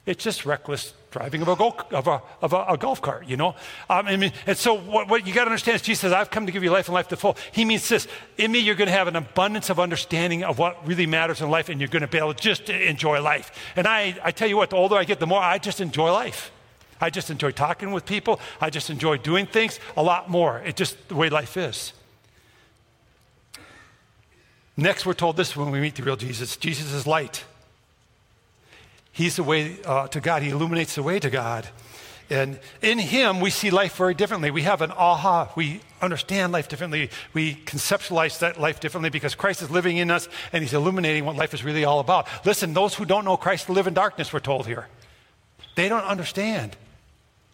It's 0.05 0.24
just 0.24 0.45
reckless 0.45 0.93
driving 1.12 1.43
of 1.43 1.48
a, 1.48 1.63
of 1.95 2.07
a, 2.07 2.22
of 2.41 2.51
a, 2.51 2.65
a 2.69 2.77
golf 2.77 3.01
cart, 3.01 3.25
you 3.25 3.38
know? 3.38 3.55
Um, 3.89 4.07
I 4.07 4.17
mean, 4.17 4.33
and 4.45 4.57
so 4.57 4.74
what, 4.74 5.07
what 5.07 5.25
you 5.25 5.33
got 5.33 5.45
to 5.45 5.51
understand 5.51 5.75
is 5.75 5.81
Jesus 5.81 6.01
says, 6.01 6.12
I've 6.12 6.29
come 6.29 6.45
to 6.45 6.51
give 6.51 6.62
you 6.62 6.72
life 6.72 6.88
and 6.88 6.93
life 6.93 7.07
to 7.10 7.15
full. 7.15 7.38
He 7.53 7.63
means 7.63 7.88
this 7.88 8.07
in 8.38 8.51
me, 8.51 8.60
you're 8.60 8.75
going 8.75 8.89
to 8.89 8.93
have 8.93 9.07
an 9.07 9.15
abundance 9.15 9.69
of 9.69 9.79
understanding 9.79 10.43
of 10.43 10.60
what 10.60 10.86
really 10.86 11.05
matters 11.05 11.39
in 11.39 11.50
life, 11.50 11.69
and 11.69 11.79
you're 11.79 11.88
going 11.88 12.01
to 12.01 12.07
be 12.07 12.17
able 12.17 12.33
to 12.33 12.41
just 12.41 12.69
enjoy 12.69 13.22
life. 13.22 13.51
And 13.77 13.88
I, 13.88 14.19
I 14.24 14.31
tell 14.31 14.50
you 14.50 14.57
what, 14.57 14.72
the 14.72 14.75
older 14.75 14.95
I 14.95 15.05
get, 15.05 15.19
the 15.19 15.27
more 15.27 15.41
I 15.41 15.57
just 15.57 15.79
enjoy 15.79 16.12
life. 16.12 16.51
I 17.00 17.10
just 17.10 17.29
enjoy 17.29 17.51
talking 17.51 17.91
with 17.91 18.05
people. 18.05 18.41
I 18.60 18.69
just 18.69 18.89
enjoy 18.89 19.17
doing 19.17 19.45
things 19.45 19.79
a 19.95 20.03
lot 20.03 20.29
more. 20.29 20.60
It's 20.65 20.77
just 20.77 21.07
the 21.07 21.15
way 21.15 21.29
life 21.29 21.55
is. 21.55 21.93
Next, 24.75 25.05
we're 25.05 25.13
told 25.13 25.38
this 25.38 25.55
when 25.55 25.69
we 25.69 25.79
meet 25.79 25.95
the 25.95 26.03
real 26.03 26.15
Jesus 26.15 26.57
Jesus 26.57 26.91
is 26.93 27.05
light. 27.05 27.45
He's 29.13 29.38
the 29.38 29.43
way 29.43 29.77
uh, 29.86 30.08
to 30.10 30.20
God, 30.20 30.41
He 30.41 30.50
illuminates 30.50 30.96
the 30.96 31.03
way 31.03 31.20
to 31.20 31.29
God. 31.29 31.67
And 32.29 32.60
in 32.82 33.00
Him, 33.00 33.39
we 33.39 33.51
see 33.51 33.70
life 33.70 33.96
very 33.96 34.15
differently. 34.15 34.50
We 34.50 34.63
have 34.63 34.82
an 34.82 34.91
aha. 34.91 35.51
We 35.55 35.82
understand 36.01 36.51
life 36.51 36.67
differently. 36.67 37.10
We 37.34 37.55
conceptualize 37.55 38.39
that 38.39 38.60
life 38.60 38.79
differently 38.79 39.12
because 39.12 39.36
Christ 39.36 39.62
is 39.62 39.70
living 39.70 39.98
in 39.98 40.10
us 40.10 40.27
and 40.51 40.63
He's 40.63 40.74
illuminating 40.74 41.25
what 41.25 41.36
life 41.36 41.53
is 41.53 41.63
really 41.63 41.86
all 41.86 42.00
about. 42.00 42.27
Listen, 42.46 42.74
those 42.74 42.96
who 42.96 43.05
don't 43.05 43.24
know 43.24 43.38
Christ 43.38 43.70
live 43.70 43.88
in 43.88 43.93
darkness, 43.93 44.34
we're 44.34 44.39
told 44.39 44.65
here. 44.65 44.88
They 45.75 45.88
don't 45.89 46.05
understand. 46.05 46.75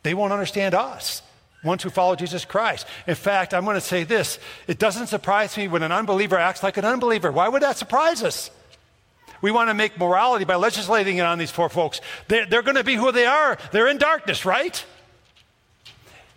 They 0.03 0.13
won't 0.13 0.33
understand 0.33 0.73
us 0.73 1.21
ones 1.63 1.83
who 1.83 1.89
follow 1.89 2.15
Jesus 2.15 2.45
Christ. 2.45 2.87
In 3.05 3.15
fact, 3.15 3.53
I'm 3.53 3.65
going 3.65 3.75
to 3.75 3.81
say 3.81 4.03
this 4.03 4.39
it 4.67 4.79
doesn't 4.79 5.07
surprise 5.07 5.57
me 5.57 5.67
when 5.67 5.83
an 5.83 5.91
unbeliever 5.91 6.37
acts 6.37 6.63
like 6.63 6.77
an 6.77 6.85
unbeliever. 6.85 7.31
Why 7.31 7.49
would 7.49 7.61
that 7.63 7.77
surprise 7.77 8.23
us? 8.23 8.49
We 9.41 9.51
want 9.51 9.69
to 9.69 9.73
make 9.73 9.97
morality 9.97 10.45
by 10.45 10.55
legislating 10.55 11.17
it 11.17 11.21
on 11.21 11.37
these 11.37 11.51
poor 11.51 11.69
folks. 11.69 12.01
They're, 12.27 12.45
they're 12.45 12.61
going 12.61 12.75
to 12.75 12.83
be 12.83 12.95
who 12.95 13.11
they 13.11 13.25
are. 13.25 13.57
They're 13.71 13.87
in 13.87 13.97
darkness, 13.97 14.45
right? 14.45 14.83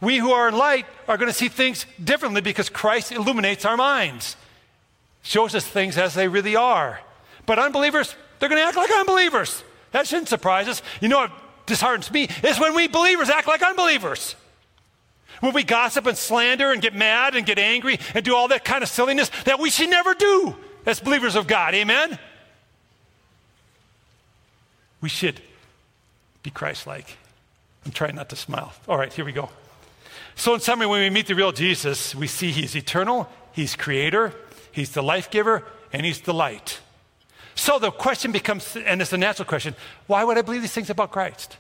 We 0.01 0.19
who 0.19 0.33
are 0.33 0.49
in 0.49 0.57
light 0.57 0.87
are 1.09 1.17
going 1.17 1.31
to 1.31 1.37
see 1.37 1.49
things 1.49 1.87
differently 2.03 2.41
because 2.41 2.69
Christ 2.69 3.13
illuminates 3.13 3.65
our 3.65 3.77
minds, 3.77 4.37
shows 5.23 5.55
us 5.55 5.65
things 5.65 5.97
as 5.97 6.15
they 6.15 6.29
really 6.29 6.57
are. 6.57 7.01
But 7.47 7.59
unbelievers, 7.59 8.15
they're 8.39 8.49
going 8.49 8.61
to 8.61 8.67
act 8.67 8.77
like 8.77 8.91
unbelievers. 8.91 9.63
That 9.93 10.07
shouldn't 10.07 10.29
surprise 10.29 10.69
us. 10.69 10.83
You 11.01 11.09
know 11.09 11.19
what 11.19 11.33
disheartens 11.67 12.11
me 12.11 12.29
is 12.43 12.59
when 12.59 12.75
we 12.75 12.89
believers 12.89 13.31
act 13.31 13.47
like 13.47 13.63
unbelievers. 13.63 14.35
When 15.41 15.55
we 15.55 15.65
gossip 15.65 16.07
and 16.07 16.17
slander 16.17 16.73
and 16.73 16.81
get 16.81 16.95
mad 16.95 17.35
and 17.35 17.45
get 17.45 17.59
angry 17.59 17.99
and 18.15 18.25
do 18.25 18.35
all 18.35 18.49
that 18.49 18.65
kind 18.65 18.83
of 18.83 18.89
silliness 18.89 19.31
that 19.45 19.59
we 19.59 19.71
should 19.71 19.91
never 19.91 20.15
do 20.15 20.57
as 20.87 21.01
believers 21.01 21.35
of 21.35 21.47
God. 21.47 21.75
Amen? 21.75 22.19
We 25.03 25.11
should 25.11 25.43
be 26.43 26.51
Christ 26.51 26.87
like. 26.87 27.19
I'm 27.85 27.93
trying 27.93 28.15
not 28.15 28.31
to 28.31 28.37
smile. 28.37 28.73
All 28.89 28.97
right, 28.97 29.13
here 29.13 29.27
we 29.27 29.33
go. 29.33 29.51
So, 30.35 30.55
in 30.55 30.61
summary, 30.61 30.87
when 30.87 31.01
we 31.01 31.11
meet 31.11 31.27
the 31.27 31.35
real 31.35 31.53
Jesus, 31.53 32.15
we 32.15 32.27
see 32.27 32.53
he's 32.53 32.75
eternal, 32.75 33.29
he's 33.53 33.77
creator, 33.77 34.33
he's 34.71 34.93
the 34.93 35.03
life 35.03 35.31
giver, 35.31 35.65
and 35.93 36.07
he's 36.07 36.23
the 36.23 36.33
light. 36.33 36.81
So 37.55 37.79
the 37.79 37.91
question 37.91 38.33
becomes, 38.33 38.77
and 38.77 39.03
it's 39.03 39.13
a 39.13 39.19
natural 39.19 39.47
question 39.47 39.75
why 40.07 40.25
would 40.25 40.39
I 40.39 40.43
believe 40.43 40.63
these 40.63 40.73
things 40.73 40.91
about 40.91 41.11
Christ? 41.11 41.57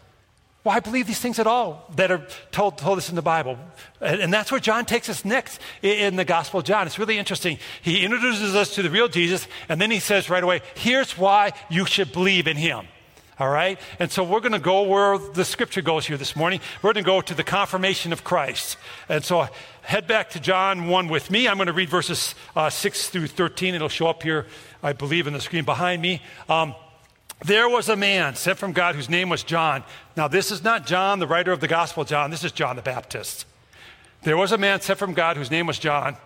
Why 0.63 0.79
believe 0.79 1.09
these 1.09 1.19
things 1.19 1.41
at 1.41 1.49
all 1.49 1.91
that 1.97 2.13
are 2.13 2.25
told, 2.53 2.79
told 2.79 2.97
us 2.97 3.09
in 3.09 3.17
the 3.17 3.23
Bible? 3.23 3.59
And, 4.01 4.21
and 4.21 4.33
that's 4.33 4.53
where 4.53 4.61
John 4.61 4.85
takes 4.85 5.09
us 5.09 5.25
next 5.25 5.61
in, 5.83 5.99
in 5.99 6.17
the 6.17 6.25
Gospel 6.25 6.61
of 6.61 6.67
John. 6.67 6.87
It's 6.87 7.01
really 7.01 7.19
interesting. 7.19 7.59
He 7.83 8.05
introduces 8.05 8.55
us 8.55 8.75
to 8.77 8.83
the 8.83 8.91
real 8.91 9.09
Jesus, 9.09 9.49
and 9.69 9.81
then 9.81 9.91
he 9.91 9.99
says 9.99 10.31
right 10.31 10.43
away, 10.43 10.63
here's 10.77 11.19
why 11.19 11.53
you 11.69 11.85
should 11.85 12.13
believe 12.13 12.47
in 12.47 12.57
him. 12.57 12.87
All 13.39 13.49
right? 13.49 13.79
And 13.99 14.11
so 14.11 14.23
we're 14.23 14.41
going 14.41 14.53
to 14.53 14.59
go 14.59 14.83
where 14.83 15.19
the 15.19 15.45
scripture 15.45 15.81
goes 15.81 16.07
here 16.07 16.17
this 16.17 16.37
morning. 16.37 16.61
We're 16.83 16.93
going 16.93 17.05
to 17.05 17.09
go 17.09 17.21
to 17.21 17.35
the 17.35 17.43
confirmation 17.43 18.13
of 18.13 18.25
Christ. 18.25 18.77
And 19.09 19.25
so 19.25 19.49
head 19.83 20.07
back 20.07 20.31
to 20.31 20.41
John 20.41 20.89
1 20.89 21.09
with 21.09 21.31
me. 21.31 21.49
I'm 21.49 21.57
going 21.57 21.67
to 21.67 21.73
read 21.73 21.89
verses 21.89 22.35
uh, 22.55 22.69
6 22.69 23.09
through 23.09 23.29
13. 23.29 23.75
It'll 23.75 23.89
show 23.89 24.07
up 24.07 24.23
here, 24.23 24.47
I 24.83 24.93
believe, 24.93 25.27
in 25.27 25.33
the 25.33 25.41
screen 25.41 25.65
behind 25.65 26.03
me. 26.03 26.23
Um, 26.49 26.75
there 27.45 27.69
was 27.69 27.89
a 27.89 27.97
man 27.97 28.37
sent 28.37 28.59
from 28.59 28.73
God 28.73 28.95
whose 28.95 29.09
name 29.09 29.29
was 29.29 29.43
John. 29.43 29.83
Now, 30.17 30.29
this 30.29 30.51
is 30.51 30.63
not 30.63 30.87
John, 30.87 31.19
the 31.19 31.27
writer 31.27 31.53
of 31.53 31.61
the 31.61 31.69
Gospel 31.69 32.05
John. 32.05 32.31
This 32.31 32.45
is 32.45 32.53
John 32.53 32.77
the 32.77 32.83
Baptist. 32.83 33.47
There 34.23 34.37
was 34.37 34.53
a 34.53 34.59
man 34.59 34.81
sent 34.81 34.99
from 34.99 35.15
God 35.15 35.37
whose 35.37 35.51
name 35.51 35.67
was 35.67 35.79
John. 35.79 36.17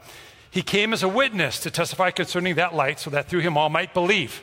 He 0.51 0.63
came 0.63 0.93
as 0.93 1.03
a 1.03 1.09
witness 1.09 1.61
to 1.61 1.71
testify 1.71 2.11
concerning 2.11 2.57
that 2.57 2.75
light 2.75 3.01
so 3.01 3.11
that 3.11 3.29
through 3.29 3.41
him 3.41 3.57
all 3.57 3.71
might 3.71 3.95
believe. 3.95 4.43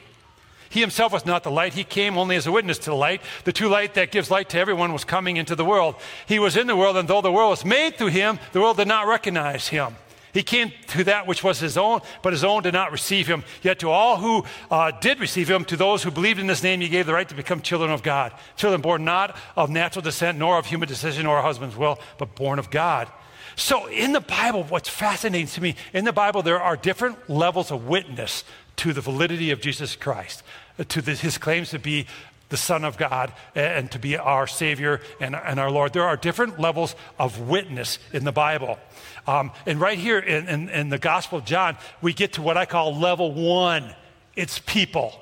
He 0.74 0.80
himself 0.80 1.14
was 1.14 1.24
not 1.24 1.44
the 1.44 1.52
light. 1.52 1.76
He 1.76 1.84
came 1.84 2.18
only 2.18 2.36
as 2.36 2.48
a 2.48 2.52
witness 2.52 2.80
to 2.80 2.90
the 2.90 2.96
light. 2.96 3.22
The 3.44 3.54
true 3.54 3.68
light 3.68 3.94
that 3.94 4.10
gives 4.10 4.32
light 4.32 4.50
to 4.50 4.58
everyone 4.58 4.92
was 4.92 5.06
coming 5.06 5.38
into 5.38 5.56
the 5.56 5.64
world. 5.64 5.94
He 6.26 6.40
was 6.40 6.58
in 6.58 6.66
the 6.66 6.76
world, 6.76 6.98
and 6.98 7.08
though 7.08 7.22
the 7.22 7.32
world 7.32 7.52
was 7.52 7.64
made 7.64 7.96
through 7.96 8.08
him, 8.08 8.40
the 8.54 8.60
world 8.60 8.78
did 8.78 8.88
not 8.88 9.06
recognize 9.06 9.68
him. 9.68 9.96
He 10.34 10.42
came 10.42 10.72
to 10.88 11.04
that 11.04 11.28
which 11.28 11.44
was 11.44 11.60
his 11.60 11.78
own, 11.78 12.02
but 12.24 12.34
his 12.34 12.44
own 12.44 12.64
did 12.64 12.74
not 12.74 12.92
receive 12.92 13.28
him. 13.28 13.44
Yet 13.62 13.78
to 13.82 13.92
all 13.92 14.18
who 14.18 14.46
uh, 14.72 14.90
did 15.00 15.20
receive 15.20 15.48
him, 15.48 15.64
to 15.66 15.78
those 15.78 16.02
who 16.02 16.10
believed 16.10 16.40
in 16.40 16.50
his 16.50 16.64
name, 16.64 16.82
he 16.82 16.90
gave 16.90 17.06
the 17.06 17.14
right 17.14 17.30
to 17.30 17.36
become 17.36 17.62
children 17.62 17.92
of 17.92 18.02
God. 18.02 18.34
Children 18.56 18.82
born 18.82 19.06
not 19.06 19.38
of 19.56 19.70
natural 19.70 20.02
descent, 20.02 20.40
nor 20.40 20.58
of 20.58 20.66
human 20.66 20.88
decision 20.88 21.28
or 21.28 21.38
a 21.38 21.44
husband's 21.44 21.78
will, 21.78 22.00
but 22.18 22.34
born 22.34 22.58
of 22.58 22.72
God. 22.72 23.10
So 23.56 23.86
in 23.86 24.12
the 24.12 24.22
Bible, 24.22 24.64
what's 24.64 24.90
fascinating 24.90 25.46
to 25.50 25.62
me, 25.62 25.76
in 25.94 26.04
the 26.04 26.12
Bible, 26.12 26.42
there 26.42 26.60
are 26.60 26.76
different 26.76 27.30
levels 27.30 27.70
of 27.70 27.88
witness 27.88 28.44
to 28.78 28.94
the 28.94 29.02
validity 29.02 29.52
of 29.52 29.62
Jesus 29.62 29.96
Christ, 29.96 30.42
to 30.88 31.02
the, 31.02 31.14
his 31.14 31.38
claims 31.38 31.72
to 31.72 31.80
be 31.80 32.08
the 32.50 32.58
Son 32.58 32.84
of 32.84 32.98
God 32.98 33.34
and 33.56 33.90
to 33.92 34.00
be 34.00 34.16
our 34.16 34.46
Savior 34.46 35.02
and, 35.20 35.36
and 35.36 35.60
our 35.60 35.72
Lord. 35.72 35.94
There 35.94 36.04
are 36.04 36.18
different 36.18 36.60
levels 36.60 36.96
of 37.18 37.40
witness 37.40 37.98
in 38.12 38.26
the 38.26 38.32
Bible. 38.32 38.78
Um, 39.26 39.52
and 39.66 39.82
right 39.82 39.98
here 39.98 40.20
in, 40.20 40.48
in, 40.48 40.70
in 40.70 40.90
the 40.90 41.00
Gospel 41.00 41.40
of 41.40 41.46
John, 41.46 41.78
we 42.02 42.14
get 42.14 42.34
to 42.34 42.42
what 42.42 42.58
I 42.58 42.66
call 42.66 42.96
level 42.96 43.34
one 43.34 43.96
it's 44.36 44.60
people. 44.60 45.14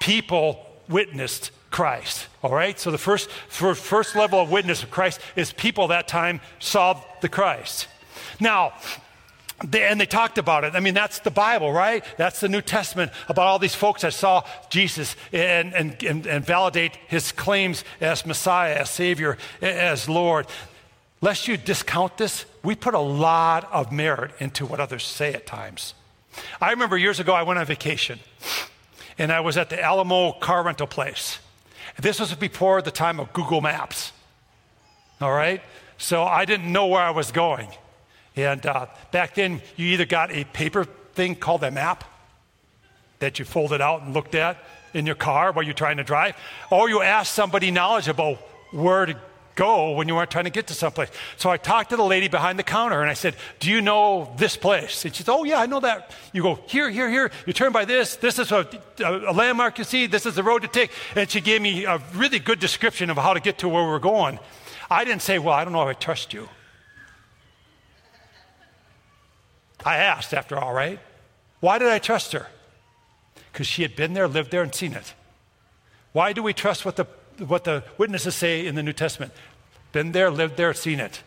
People 0.00 0.66
witnessed 0.88 1.50
Christ. 1.70 2.28
All 2.42 2.54
right? 2.54 2.78
So 2.78 2.90
the 2.90 2.98
first, 2.98 3.30
first 3.30 4.16
level 4.16 4.40
of 4.40 4.50
witness 4.50 4.82
of 4.82 4.90
Christ 4.90 5.20
is 5.34 5.52
people 5.52 5.88
that 5.88 6.08
time 6.08 6.40
saw 6.58 7.00
the 7.20 7.28
Christ. 7.28 7.88
Now, 8.40 8.74
they, 9.70 9.82
and 9.84 10.00
they 10.00 10.06
talked 10.06 10.38
about 10.38 10.64
it. 10.64 10.74
I 10.74 10.80
mean, 10.80 10.94
that's 10.94 11.20
the 11.20 11.30
Bible, 11.30 11.72
right? 11.72 12.04
That's 12.16 12.40
the 12.40 12.48
New 12.48 12.62
Testament 12.62 13.12
about 13.28 13.46
all 13.46 13.58
these 13.58 13.74
folks 13.74 14.02
that 14.02 14.12
saw 14.12 14.44
Jesus 14.70 15.16
and, 15.32 15.74
and, 15.74 16.02
and, 16.02 16.26
and 16.26 16.44
validate 16.44 16.96
his 17.08 17.32
claims 17.32 17.84
as 18.00 18.26
Messiah, 18.26 18.74
as 18.74 18.90
Savior, 18.90 19.38
as 19.60 20.08
Lord 20.08 20.46
lest 21.24 21.48
you 21.48 21.56
discount 21.56 22.18
this, 22.18 22.44
we 22.62 22.74
put 22.74 22.92
a 22.92 22.98
lot 22.98 23.64
of 23.72 23.90
merit 23.90 24.30
into 24.40 24.66
what 24.66 24.78
others 24.78 25.04
say 25.04 25.32
at 25.32 25.46
times. 25.46 25.94
I 26.60 26.70
remember 26.70 26.98
years 26.98 27.18
ago, 27.18 27.32
I 27.32 27.44
went 27.44 27.58
on 27.58 27.64
vacation 27.64 28.20
and 29.16 29.32
I 29.32 29.40
was 29.40 29.56
at 29.56 29.70
the 29.70 29.82
Alamo 29.82 30.32
car 30.32 30.62
rental 30.62 30.86
place. 30.86 31.38
This 31.98 32.20
was 32.20 32.34
before 32.34 32.82
the 32.82 32.90
time 32.90 33.18
of 33.20 33.32
Google 33.32 33.62
Maps. 33.62 34.12
All 35.18 35.32
right? 35.32 35.62
So 35.96 36.24
I 36.24 36.44
didn't 36.44 36.70
know 36.70 36.88
where 36.88 37.00
I 37.00 37.10
was 37.10 37.32
going. 37.32 37.70
And 38.36 38.64
uh, 38.66 38.86
back 39.12 39.34
then, 39.34 39.62
you 39.76 39.86
either 39.88 40.06
got 40.06 40.32
a 40.32 40.44
paper 40.44 40.84
thing 41.14 41.36
called 41.36 41.62
a 41.62 41.70
map 41.70 42.04
that 43.20 43.38
you 43.38 43.44
folded 43.44 43.80
out 43.80 44.02
and 44.02 44.12
looked 44.12 44.34
at 44.34 44.58
in 44.92 45.06
your 45.06 45.14
car 45.14 45.52
while 45.52 45.64
you're 45.64 45.74
trying 45.74 45.96
to 45.96 46.04
drive, 46.04 46.36
or 46.70 46.88
you 46.88 47.00
asked 47.00 47.34
somebody 47.34 47.70
knowledgeable 47.70 48.38
where 48.72 49.06
to 49.06 49.16
go 49.54 49.92
when 49.92 50.08
you 50.08 50.14
weren't 50.14 50.30
trying 50.30 50.44
to 50.44 50.50
get 50.50 50.66
to 50.68 50.74
someplace. 50.74 51.10
So 51.36 51.48
I 51.50 51.56
talked 51.56 51.90
to 51.90 51.96
the 51.96 52.04
lady 52.04 52.28
behind 52.28 52.58
the 52.58 52.62
counter 52.64 53.00
and 53.00 53.10
I 53.10 53.14
said, 53.14 53.36
Do 53.60 53.70
you 53.70 53.80
know 53.80 54.32
this 54.36 54.56
place? 54.56 55.04
And 55.04 55.14
she 55.14 55.22
said, 55.22 55.32
Oh, 55.32 55.44
yeah, 55.44 55.60
I 55.60 55.66
know 55.66 55.80
that. 55.80 56.10
You 56.32 56.42
go, 56.42 56.58
Here, 56.66 56.90
here, 56.90 57.08
here. 57.08 57.30
You 57.46 57.52
turn 57.52 57.72
by 57.72 57.84
this. 57.84 58.16
This 58.16 58.38
is 58.38 58.50
a, 58.52 58.68
a, 59.04 59.32
landmark 59.32 59.78
you 59.78 59.84
see. 59.84 60.06
This 60.06 60.26
is 60.26 60.34
the 60.34 60.42
road 60.42 60.62
to 60.62 60.68
take. 60.68 60.90
And 61.14 61.30
she 61.30 61.40
gave 61.40 61.62
me 61.62 61.84
a 61.84 62.02
really 62.14 62.38
good 62.38 62.58
description 62.58 63.10
of 63.10 63.16
how 63.16 63.34
to 63.34 63.40
get 63.40 63.58
to 63.58 63.68
where 63.68 63.84
we're 63.84 63.98
going. 63.98 64.38
I 64.90 65.04
didn't 65.04 65.22
say, 65.22 65.38
Well, 65.38 65.54
I 65.54 65.64
don't 65.64 65.72
know 65.72 65.88
if 65.88 65.96
I 65.96 65.98
trust 65.98 66.32
you. 66.32 66.48
I 69.84 69.96
asked, 69.96 70.32
after 70.32 70.56
all, 70.56 70.72
right? 70.72 70.98
Why 71.60 71.78
did 71.78 71.88
I 71.88 71.98
trust 71.98 72.32
her? 72.32 72.48
Because 73.52 73.66
she 73.66 73.82
had 73.82 73.94
been 73.94 74.14
there, 74.14 74.26
lived 74.26 74.50
there, 74.50 74.62
and 74.62 74.74
seen 74.74 74.92
it. 74.92 75.14
Why 76.12 76.32
do 76.32 76.42
we 76.42 76.52
trust 76.52 76.84
what 76.84 76.96
the, 76.96 77.06
what 77.46 77.64
the 77.64 77.84
witnesses 77.98 78.34
say 78.34 78.66
in 78.66 78.74
the 78.74 78.82
New 78.82 78.92
Testament? 78.92 79.32
Been 79.92 80.12
there, 80.12 80.30
lived 80.30 80.56
there, 80.56 80.72
seen 80.74 81.00
it. 81.00 81.22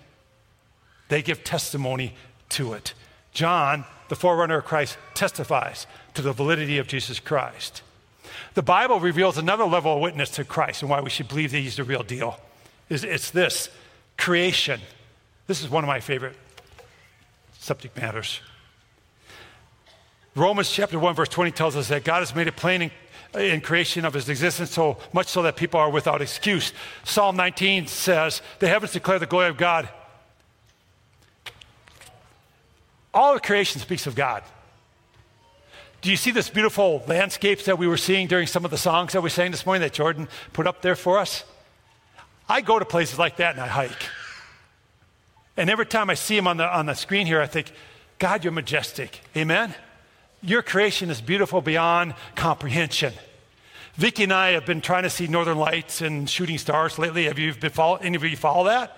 They 1.09 1.21
give 1.21 1.43
testimony 1.43 2.15
to 2.49 2.73
it. 2.73 2.93
John, 3.31 3.85
the 4.09 4.15
forerunner 4.15 4.57
of 4.59 4.65
Christ, 4.65 4.97
testifies 5.13 5.87
to 6.15 6.21
the 6.21 6.33
validity 6.33 6.77
of 6.77 6.87
Jesus 6.87 7.19
Christ. 7.19 7.81
The 8.55 8.63
Bible 8.63 8.99
reveals 8.99 9.37
another 9.37 9.65
level 9.65 9.95
of 9.95 10.01
witness 10.01 10.29
to 10.31 10.43
Christ 10.43 10.81
and 10.81 10.89
why 10.89 11.01
we 11.01 11.09
should 11.09 11.27
believe 11.27 11.51
that 11.51 11.59
he's 11.59 11.75
the 11.75 11.83
real 11.83 12.03
deal. 12.03 12.39
It's 12.89 13.31
this 13.31 13.69
creation. 14.17 14.81
This 15.45 15.61
is 15.61 15.69
one 15.69 15.83
of 15.83 15.87
my 15.87 15.99
favorite 15.99 16.35
subject 17.67 17.97
matters. 17.97 18.39
Romans 20.35 20.71
chapter 20.71 20.97
1, 20.97 21.15
verse 21.15 21.27
20 21.27 21.51
tells 21.51 21.75
us 21.75 21.89
that 21.89 22.05
God 22.05 22.19
has 22.19 22.33
made 22.33 22.47
it 22.47 22.55
plain 22.55 22.83
in, 22.83 22.91
in, 23.41 23.59
creation 23.59 24.05
of 24.05 24.13
his 24.13 24.29
existence, 24.29 24.71
so 24.71 24.97
much 25.11 25.27
so 25.27 25.41
that 25.41 25.57
people 25.57 25.77
are 25.77 25.89
without 25.89 26.21
excuse. 26.21 26.71
Psalm 27.03 27.35
19 27.35 27.87
says, 27.87 28.41
The 28.59 28.69
heavens 28.69 28.93
declare 28.93 29.19
the 29.19 29.25
glory 29.25 29.49
of 29.49 29.57
God. 29.57 29.89
All 33.13 33.35
of 33.35 33.41
creation 33.41 33.81
speaks 33.81 34.07
of 34.07 34.15
God. 34.15 34.43
Do 36.01 36.09
you 36.09 36.15
see 36.15 36.31
this 36.31 36.49
beautiful 36.49 37.03
landscapes 37.05 37.65
that 37.65 37.77
we 37.77 37.87
were 37.87 37.97
seeing 37.97 38.27
during 38.27 38.47
some 38.47 38.63
of 38.63 38.71
the 38.71 38.77
songs 38.77 39.11
that 39.11 39.21
we 39.21 39.29
sang 39.29 39.51
this 39.51 39.65
morning 39.65 39.81
that 39.81 39.91
Jordan 39.91 40.29
put 40.53 40.67
up 40.67 40.81
there 40.81 40.95
for 40.95 41.17
us? 41.17 41.43
I 42.47 42.61
go 42.61 42.79
to 42.79 42.85
places 42.85 43.19
like 43.19 43.37
that 43.37 43.55
and 43.55 43.61
I 43.61 43.67
hike. 43.67 44.09
And 45.57 45.71
every 45.71 45.87
time 45.87 46.09
I 46.09 46.13
see 46.13 46.37
him 46.37 46.47
on 46.47 46.57
the, 46.57 46.65
on 46.65 46.85
the 46.85 46.93
screen 46.93 47.25
here, 47.25 47.41
I 47.41 47.47
think, 47.47 47.71
God, 48.19 48.43
you're 48.43 48.53
majestic. 48.53 49.21
Amen? 49.35 49.73
Your 50.43 50.61
creation 50.61 51.09
is 51.09 51.19
beautiful 51.19 51.61
beyond 51.61 52.13
comprehension. 52.35 53.13
Vicki 53.95 54.23
and 54.23 54.33
I 54.33 54.51
have 54.51 54.67
been 54.67 54.81
trying 54.81 55.03
to 55.03 55.09
see 55.09 55.25
northern 55.25 55.57
lights 55.57 56.01
and 56.01 56.29
shooting 56.29 56.59
stars 56.59 56.99
lately. 56.99 57.25
Have 57.25 57.39
you 57.39 57.55
been 57.55 57.71
follow, 57.71 57.95
any 57.95 58.15
of 58.15 58.23
you 58.23 58.37
follow 58.37 58.65
that? 58.65 58.95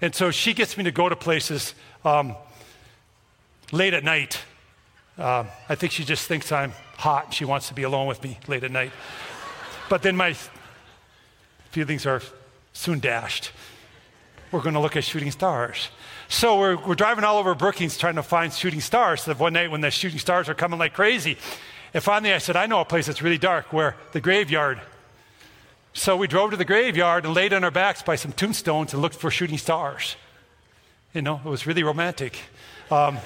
And 0.00 0.14
so 0.14 0.30
she 0.30 0.54
gets 0.54 0.78
me 0.78 0.84
to 0.84 0.90
go 0.90 1.10
to 1.10 1.14
places 1.14 1.74
um, 2.06 2.34
late 3.70 3.92
at 3.92 4.02
night. 4.02 4.40
Uh, 5.18 5.44
I 5.68 5.74
think 5.74 5.92
she 5.92 6.04
just 6.04 6.26
thinks 6.26 6.50
I'm 6.50 6.72
hot 6.96 7.26
and 7.26 7.34
she 7.34 7.44
wants 7.44 7.68
to 7.68 7.74
be 7.74 7.82
alone 7.82 8.06
with 8.06 8.22
me 8.24 8.38
late 8.48 8.64
at 8.64 8.70
night. 8.70 8.92
but 9.90 10.02
then 10.02 10.16
my 10.16 10.34
feelings 11.70 12.06
are 12.06 12.22
soon 12.72 12.98
dashed. 12.98 13.52
We're 14.52 14.60
going 14.60 14.74
to 14.74 14.80
look 14.80 14.96
at 14.96 15.04
shooting 15.04 15.30
stars. 15.30 15.88
So 16.28 16.58
we're, 16.58 16.76
we're 16.76 16.94
driving 16.94 17.24
all 17.24 17.38
over 17.38 17.54
Brookings 17.54 17.96
trying 17.96 18.16
to 18.16 18.22
find 18.22 18.52
shooting 18.52 18.80
stars. 18.80 19.22
So 19.22 19.34
one 19.34 19.54
night 19.54 19.70
when 19.70 19.80
the 19.80 19.90
shooting 19.90 20.18
stars 20.18 20.48
are 20.48 20.54
coming 20.54 20.78
like 20.78 20.92
crazy, 20.92 21.38
and 21.94 22.02
finally 22.02 22.32
I 22.32 22.38
said, 22.38 22.54
I 22.54 22.66
know 22.66 22.80
a 22.80 22.84
place 22.84 23.06
that's 23.06 23.22
really 23.22 23.38
dark 23.38 23.72
where 23.72 23.96
the 24.12 24.20
graveyard. 24.20 24.80
So 25.94 26.16
we 26.16 26.26
drove 26.26 26.52
to 26.52 26.56
the 26.56 26.64
graveyard 26.64 27.24
and 27.24 27.34
laid 27.34 27.52
on 27.52 27.64
our 27.64 27.70
backs 27.70 28.02
by 28.02 28.16
some 28.16 28.32
tombstones 28.32 28.92
and 28.92 29.02
looked 29.02 29.16
for 29.16 29.30
shooting 29.30 29.58
stars. 29.58 30.16
You 31.14 31.22
know, 31.22 31.40
it 31.44 31.48
was 31.48 31.66
really 31.66 31.82
romantic. 31.82 32.38
Um, 32.90 33.18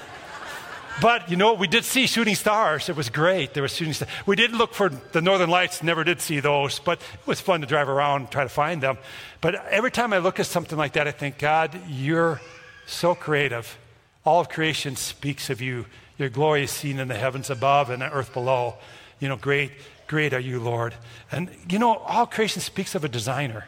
but 1.00 1.30
you 1.30 1.36
know, 1.36 1.54
we 1.54 1.66
did 1.66 1.84
see 1.84 2.06
shooting 2.06 2.34
stars. 2.34 2.88
It 2.88 2.96
was 2.96 3.10
great. 3.10 3.54
There 3.54 3.62
was 3.62 3.74
shooting 3.74 3.92
stars. 3.92 4.10
We 4.24 4.36
did 4.36 4.52
look 4.52 4.74
for 4.74 4.88
the 4.88 5.20
northern 5.20 5.50
lights, 5.50 5.82
never 5.82 6.04
did 6.04 6.20
see 6.20 6.40
those, 6.40 6.78
but 6.78 7.00
it 7.00 7.26
was 7.26 7.40
fun 7.40 7.60
to 7.60 7.66
drive 7.66 7.88
around 7.88 8.30
try 8.30 8.42
to 8.42 8.48
find 8.48 8.82
them. 8.82 8.98
But 9.40 9.54
every 9.66 9.90
time 9.90 10.12
I 10.12 10.18
look 10.18 10.40
at 10.40 10.46
something 10.46 10.78
like 10.78 10.94
that, 10.94 11.06
I 11.06 11.12
think, 11.12 11.38
God, 11.38 11.78
you're 11.88 12.40
so 12.86 13.14
creative. 13.14 13.78
All 14.24 14.40
of 14.40 14.48
creation 14.48 14.96
speaks 14.96 15.50
of 15.50 15.60
you. 15.60 15.86
Your 16.18 16.30
glory 16.30 16.64
is 16.64 16.70
seen 16.70 16.98
in 16.98 17.08
the 17.08 17.14
heavens 17.14 17.50
above 17.50 17.90
and 17.90 18.00
the 18.00 18.10
earth 18.10 18.32
below. 18.32 18.74
You 19.20 19.28
know, 19.28 19.36
great, 19.36 19.72
great 20.06 20.32
are 20.32 20.40
you, 20.40 20.60
Lord. 20.60 20.94
And 21.30 21.50
you 21.68 21.78
know, 21.78 21.96
all 21.96 22.26
creation 22.26 22.62
speaks 22.62 22.94
of 22.94 23.04
a 23.04 23.08
designer. 23.08 23.66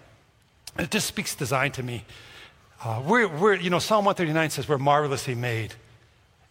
It 0.78 0.90
just 0.90 1.06
speaks 1.06 1.34
design 1.34 1.72
to 1.72 1.82
me. 1.82 2.04
Uh, 2.82 3.02
we're, 3.04 3.26
we're, 3.26 3.54
you 3.54 3.70
know, 3.70 3.80
Psalm 3.80 4.04
139 4.04 4.50
says 4.50 4.68
we're 4.68 4.78
marvelously 4.78 5.34
made. 5.34 5.74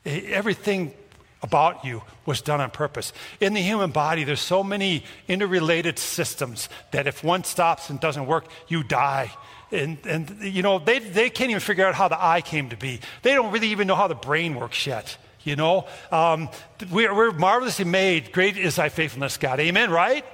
Everything 0.08 0.94
about 1.42 1.86
you 1.86 2.02
was 2.26 2.42
done 2.42 2.62
on 2.62 2.72
purpose. 2.72 3.14
In 3.40 3.54
the 3.54 3.62
human 3.62 3.92
body, 3.92 4.24
there's 4.24 4.42
so 4.42 4.64
many 4.64 5.04
interrelated 5.28 6.00
systems 6.00 6.70
that 6.92 7.08
if 7.08 7.24
one 7.24 7.44
stops 7.44 7.90
and 7.90 8.00
doesn't 8.00 8.26
work, 8.26 8.46
you 8.68 8.84
die. 8.84 9.32
And, 9.72 9.98
and 10.06 10.38
you 10.42 10.64
know, 10.64 10.80
they, 10.80 11.00
they 11.00 11.30
can't 11.30 11.50
even 11.50 11.60
figure 11.60 11.86
out 11.86 11.94
how 11.94 12.08
the 12.08 12.24
eye 12.24 12.42
came 12.42 12.70
to 12.70 12.78
be. 12.78 13.02
They 13.22 13.34
don't 13.34 13.52
really 13.52 13.68
even 13.68 13.88
know 13.88 13.96
how 13.96 14.08
the 14.08 14.16
brain 14.16 14.56
works 14.56 14.88
yet. 14.88 15.18
You 15.44 15.56
know, 15.56 15.88
um, 16.12 16.50
we're, 16.92 17.14
we're 17.14 17.32
marvelously 17.32 17.86
made. 17.86 18.32
Great 18.32 18.58
is 18.58 18.76
thy 18.76 18.90
faithfulness, 18.90 19.38
God. 19.38 19.60
Amen, 19.60 19.92
right? 19.92 20.26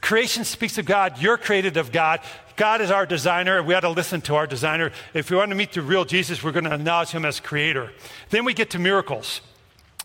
Creation 0.00 0.44
speaks 0.44 0.78
of 0.78 0.86
God. 0.86 1.20
You're 1.20 1.38
created 1.38 1.76
of 1.76 1.92
God. 1.92 2.20
God 2.56 2.80
is 2.80 2.90
our 2.90 3.06
designer. 3.06 3.62
We 3.62 3.74
ought 3.74 3.80
to 3.80 3.90
listen 3.90 4.20
to 4.22 4.36
our 4.36 4.46
designer. 4.46 4.92
If 5.12 5.30
we 5.30 5.36
want 5.36 5.50
to 5.50 5.56
meet 5.56 5.72
the 5.72 5.82
real 5.82 6.04
Jesus, 6.04 6.42
we're 6.42 6.52
going 6.52 6.64
to 6.64 6.74
acknowledge 6.74 7.10
him 7.10 7.24
as 7.24 7.40
creator. 7.40 7.92
Then 8.30 8.44
we 8.44 8.54
get 8.54 8.70
to 8.70 8.78
miracles. 8.78 9.40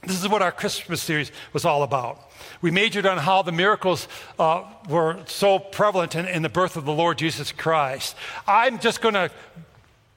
This 0.04 0.22
is 0.22 0.28
what 0.28 0.42
our 0.42 0.52
Christmas 0.52 1.02
series 1.02 1.32
was 1.54 1.66
all 1.66 1.84
about. 1.84 2.32
We 2.62 2.72
majored 2.72 3.06
on 3.06 3.18
how 3.18 3.42
the 3.42 3.52
miracles 3.52 4.08
uh, 4.38 4.64
were 4.88 5.20
so 5.26 5.60
prevalent 5.60 6.16
in, 6.16 6.26
in 6.26 6.42
the 6.42 6.50
birth 6.50 6.78
of 6.78 6.86
the 6.86 6.94
Lord 6.94 7.18
Jesus 7.18 7.52
Christ. 7.52 8.16
I'm 8.48 8.80
just 8.80 9.02
going 9.02 9.16
to 9.16 9.30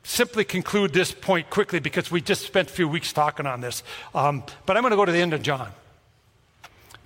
simply 0.05 0.45
conclude 0.45 0.93
this 0.93 1.13
point 1.13 1.51
quickly 1.51 1.81
because 1.81 2.11
we 2.11 2.21
just 2.21 2.47
spent 2.47 2.71
a 2.71 2.73
few 2.73 2.89
weeks 2.89 3.13
talking 3.13 3.47
on 3.47 3.61
this. 3.61 3.83
Um, 4.15 4.45
but 4.67 4.77
I'm 4.77 4.83
going 4.83 4.93
to 4.93 4.97
go 4.97 5.05
to 5.05 5.13
the 5.13 5.21
end 5.21 5.35
of 5.35 5.43
John 5.43 5.73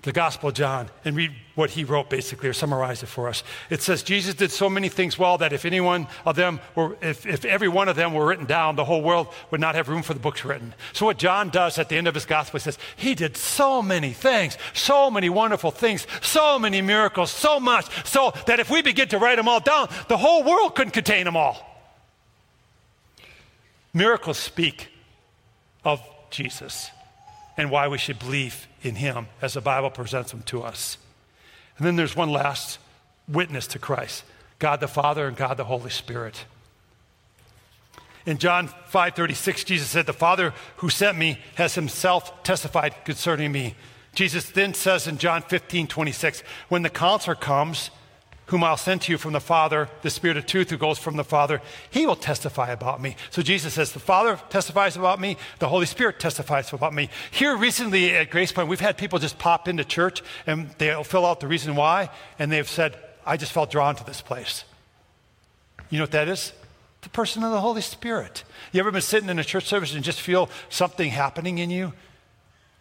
the 0.06 0.12
Gospel 0.12 0.50
of 0.50 0.54
John 0.54 0.88
and 1.04 1.16
read 1.16 1.32
what 1.56 1.70
he 1.70 1.82
wrote 1.82 2.08
basically 2.08 2.48
or 2.48 2.52
summarize 2.52 3.02
it 3.02 3.06
for 3.06 3.28
us. 3.28 3.42
It 3.70 3.82
says, 3.82 4.04
Jesus 4.04 4.34
did 4.34 4.52
so 4.52 4.70
many 4.70 4.88
things 4.88 5.18
well 5.18 5.36
that 5.38 5.52
if 5.52 5.64
any 5.64 5.80
one 5.80 6.06
of 6.24 6.36
them 6.36 6.60
were, 6.76 6.96
if, 7.02 7.26
if 7.26 7.44
every 7.44 7.66
one 7.66 7.88
of 7.88 7.96
them 7.96 8.14
were 8.14 8.24
written 8.24 8.46
down, 8.46 8.76
the 8.76 8.84
whole 8.84 9.02
world 9.02 9.26
would 9.50 9.60
not 9.60 9.74
have 9.74 9.88
room 9.88 10.02
for 10.02 10.14
the 10.14 10.20
books 10.20 10.44
written. 10.44 10.74
So 10.92 11.06
what 11.06 11.18
John 11.18 11.50
does 11.50 11.76
at 11.78 11.88
the 11.88 11.96
end 11.96 12.06
of 12.06 12.14
his 12.14 12.24
Gospel, 12.24 12.60
he 12.60 12.62
says, 12.62 12.78
he 12.94 13.16
did 13.16 13.36
so 13.36 13.82
many 13.82 14.12
things, 14.12 14.56
so 14.74 15.10
many 15.10 15.28
wonderful 15.28 15.72
things, 15.72 16.06
so 16.22 16.56
many 16.56 16.80
miracles, 16.82 17.32
so 17.32 17.58
much, 17.58 17.86
so 18.06 18.32
that 18.46 18.60
if 18.60 18.70
we 18.70 18.82
begin 18.82 19.08
to 19.08 19.18
write 19.18 19.36
them 19.36 19.48
all 19.48 19.60
down, 19.60 19.88
the 20.06 20.16
whole 20.16 20.44
world 20.44 20.76
couldn't 20.76 20.92
contain 20.92 21.24
them 21.24 21.36
all. 21.36 21.66
Miracles 23.92 24.38
speak 24.38 24.88
of 25.84 26.00
Jesus 26.30 26.92
and 27.56 27.70
why 27.70 27.88
we 27.88 27.98
should 27.98 28.18
believe 28.18 28.66
in 28.82 28.96
him 28.96 29.26
as 29.40 29.54
the 29.54 29.60
Bible 29.60 29.90
presents 29.90 30.32
him 30.32 30.42
to 30.42 30.62
us. 30.62 30.98
And 31.78 31.86
then 31.86 31.96
there's 31.96 32.16
one 32.16 32.30
last 32.30 32.78
witness 33.28 33.66
to 33.68 33.78
Christ 33.78 34.24
God 34.58 34.80
the 34.80 34.88
Father 34.88 35.26
and 35.26 35.36
God 35.36 35.56
the 35.56 35.64
Holy 35.64 35.90
Spirit. 35.90 36.44
In 38.24 38.38
John 38.38 38.68
5:36 38.68 39.64
Jesus 39.64 39.88
said 39.88 40.06
the 40.06 40.12
Father 40.12 40.54
who 40.76 40.88
sent 40.88 41.16
me 41.18 41.38
has 41.56 41.74
himself 41.74 42.42
testified 42.42 43.04
concerning 43.04 43.52
me. 43.52 43.74
Jesus 44.14 44.48
then 44.48 44.72
says 44.72 45.06
in 45.06 45.18
John 45.18 45.42
15:26 45.42 46.42
when 46.68 46.82
the 46.82 46.90
counselor 46.90 47.34
comes 47.36 47.90
whom 48.46 48.62
I'll 48.62 48.76
send 48.76 49.02
to 49.02 49.12
you 49.12 49.18
from 49.18 49.32
the 49.32 49.40
Father, 49.40 49.88
the 50.02 50.10
Spirit 50.10 50.36
of 50.36 50.46
truth 50.46 50.70
who 50.70 50.76
goes 50.76 50.98
from 50.98 51.16
the 51.16 51.24
Father, 51.24 51.60
he 51.90 52.06
will 52.06 52.16
testify 52.16 52.70
about 52.70 53.00
me. 53.00 53.16
So 53.30 53.42
Jesus 53.42 53.74
says, 53.74 53.92
The 53.92 53.98
Father 53.98 54.40
testifies 54.50 54.96
about 54.96 55.20
me, 55.20 55.36
the 55.58 55.68
Holy 55.68 55.86
Spirit 55.86 56.20
testifies 56.20 56.72
about 56.72 56.94
me. 56.94 57.10
Here 57.30 57.56
recently 57.56 58.14
at 58.14 58.30
Grace 58.30 58.52
Point, 58.52 58.68
we've 58.68 58.80
had 58.80 58.96
people 58.96 59.18
just 59.18 59.38
pop 59.38 59.66
into 59.66 59.84
church 59.84 60.22
and 60.46 60.70
they'll 60.78 61.04
fill 61.04 61.26
out 61.26 61.40
the 61.40 61.48
reason 61.48 61.74
why, 61.74 62.08
and 62.38 62.50
they've 62.50 62.68
said, 62.68 62.96
I 63.24 63.36
just 63.36 63.52
felt 63.52 63.70
drawn 63.70 63.96
to 63.96 64.04
this 64.04 64.20
place. 64.20 64.64
You 65.90 65.98
know 65.98 66.04
what 66.04 66.12
that 66.12 66.28
is? 66.28 66.52
The 67.02 67.08
person 67.08 67.42
of 67.42 67.50
the 67.50 67.60
Holy 67.60 67.82
Spirit. 67.82 68.44
You 68.70 68.80
ever 68.80 68.92
been 68.92 69.02
sitting 69.02 69.28
in 69.28 69.38
a 69.40 69.44
church 69.44 69.66
service 69.66 69.94
and 69.94 70.04
just 70.04 70.20
feel 70.20 70.48
something 70.68 71.10
happening 71.10 71.58
in 71.58 71.70
you? 71.70 71.92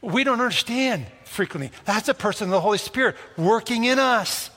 We 0.02 0.24
don't 0.24 0.40
understand 0.40 1.08
frequently. 1.24 1.72
That's 1.86 2.06
the 2.06 2.14
person 2.14 2.46
of 2.46 2.52
the 2.52 2.62
Holy 2.62 2.78
Spirit 2.78 3.16
working 3.38 3.86
in 3.86 3.98
us 3.98 4.52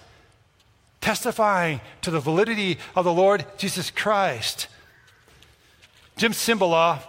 testifying 1.00 1.80
to 2.02 2.10
the 2.10 2.20
validity 2.20 2.78
of 2.96 3.04
the 3.04 3.12
Lord 3.12 3.44
Jesus 3.56 3.90
Christ. 3.90 4.68
Jim 6.16 6.32
Cymbala, 6.32 7.00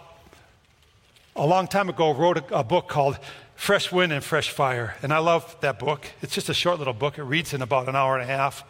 a 1.36 1.46
long 1.46 1.68
time 1.68 1.90
ago, 1.90 2.14
wrote 2.14 2.38
a, 2.38 2.60
a, 2.60 2.64
book 2.64 2.88
called 2.88 3.18
Fresh 3.56 3.92
Wind 3.92 4.14
and 4.14 4.24
Fresh 4.24 4.52
Fire. 4.52 4.96
And 5.02 5.12
I 5.12 5.18
love 5.18 5.56
that 5.62 5.80
book. 5.80 6.06
It's 6.22 6.34
just 6.34 6.50
a 6.50 6.54
short 6.54 6.78
little 6.78 6.94
book, 6.94 7.18
it 7.18 7.24
reads 7.24 7.54
in 7.54 7.62
about 7.62 7.90
an 7.90 7.96
hour 7.96 8.18
and 8.18 8.30
a 8.30 8.32
half. 8.32 8.64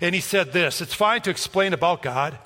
And 0.00 0.14
he 0.14 0.20
said 0.20 0.52
this 0.52 0.80
It's 0.80 0.94
fine 0.94 1.22
to 1.22 1.30
explain 1.30 1.72
about 1.72 2.02
God, 2.02 2.38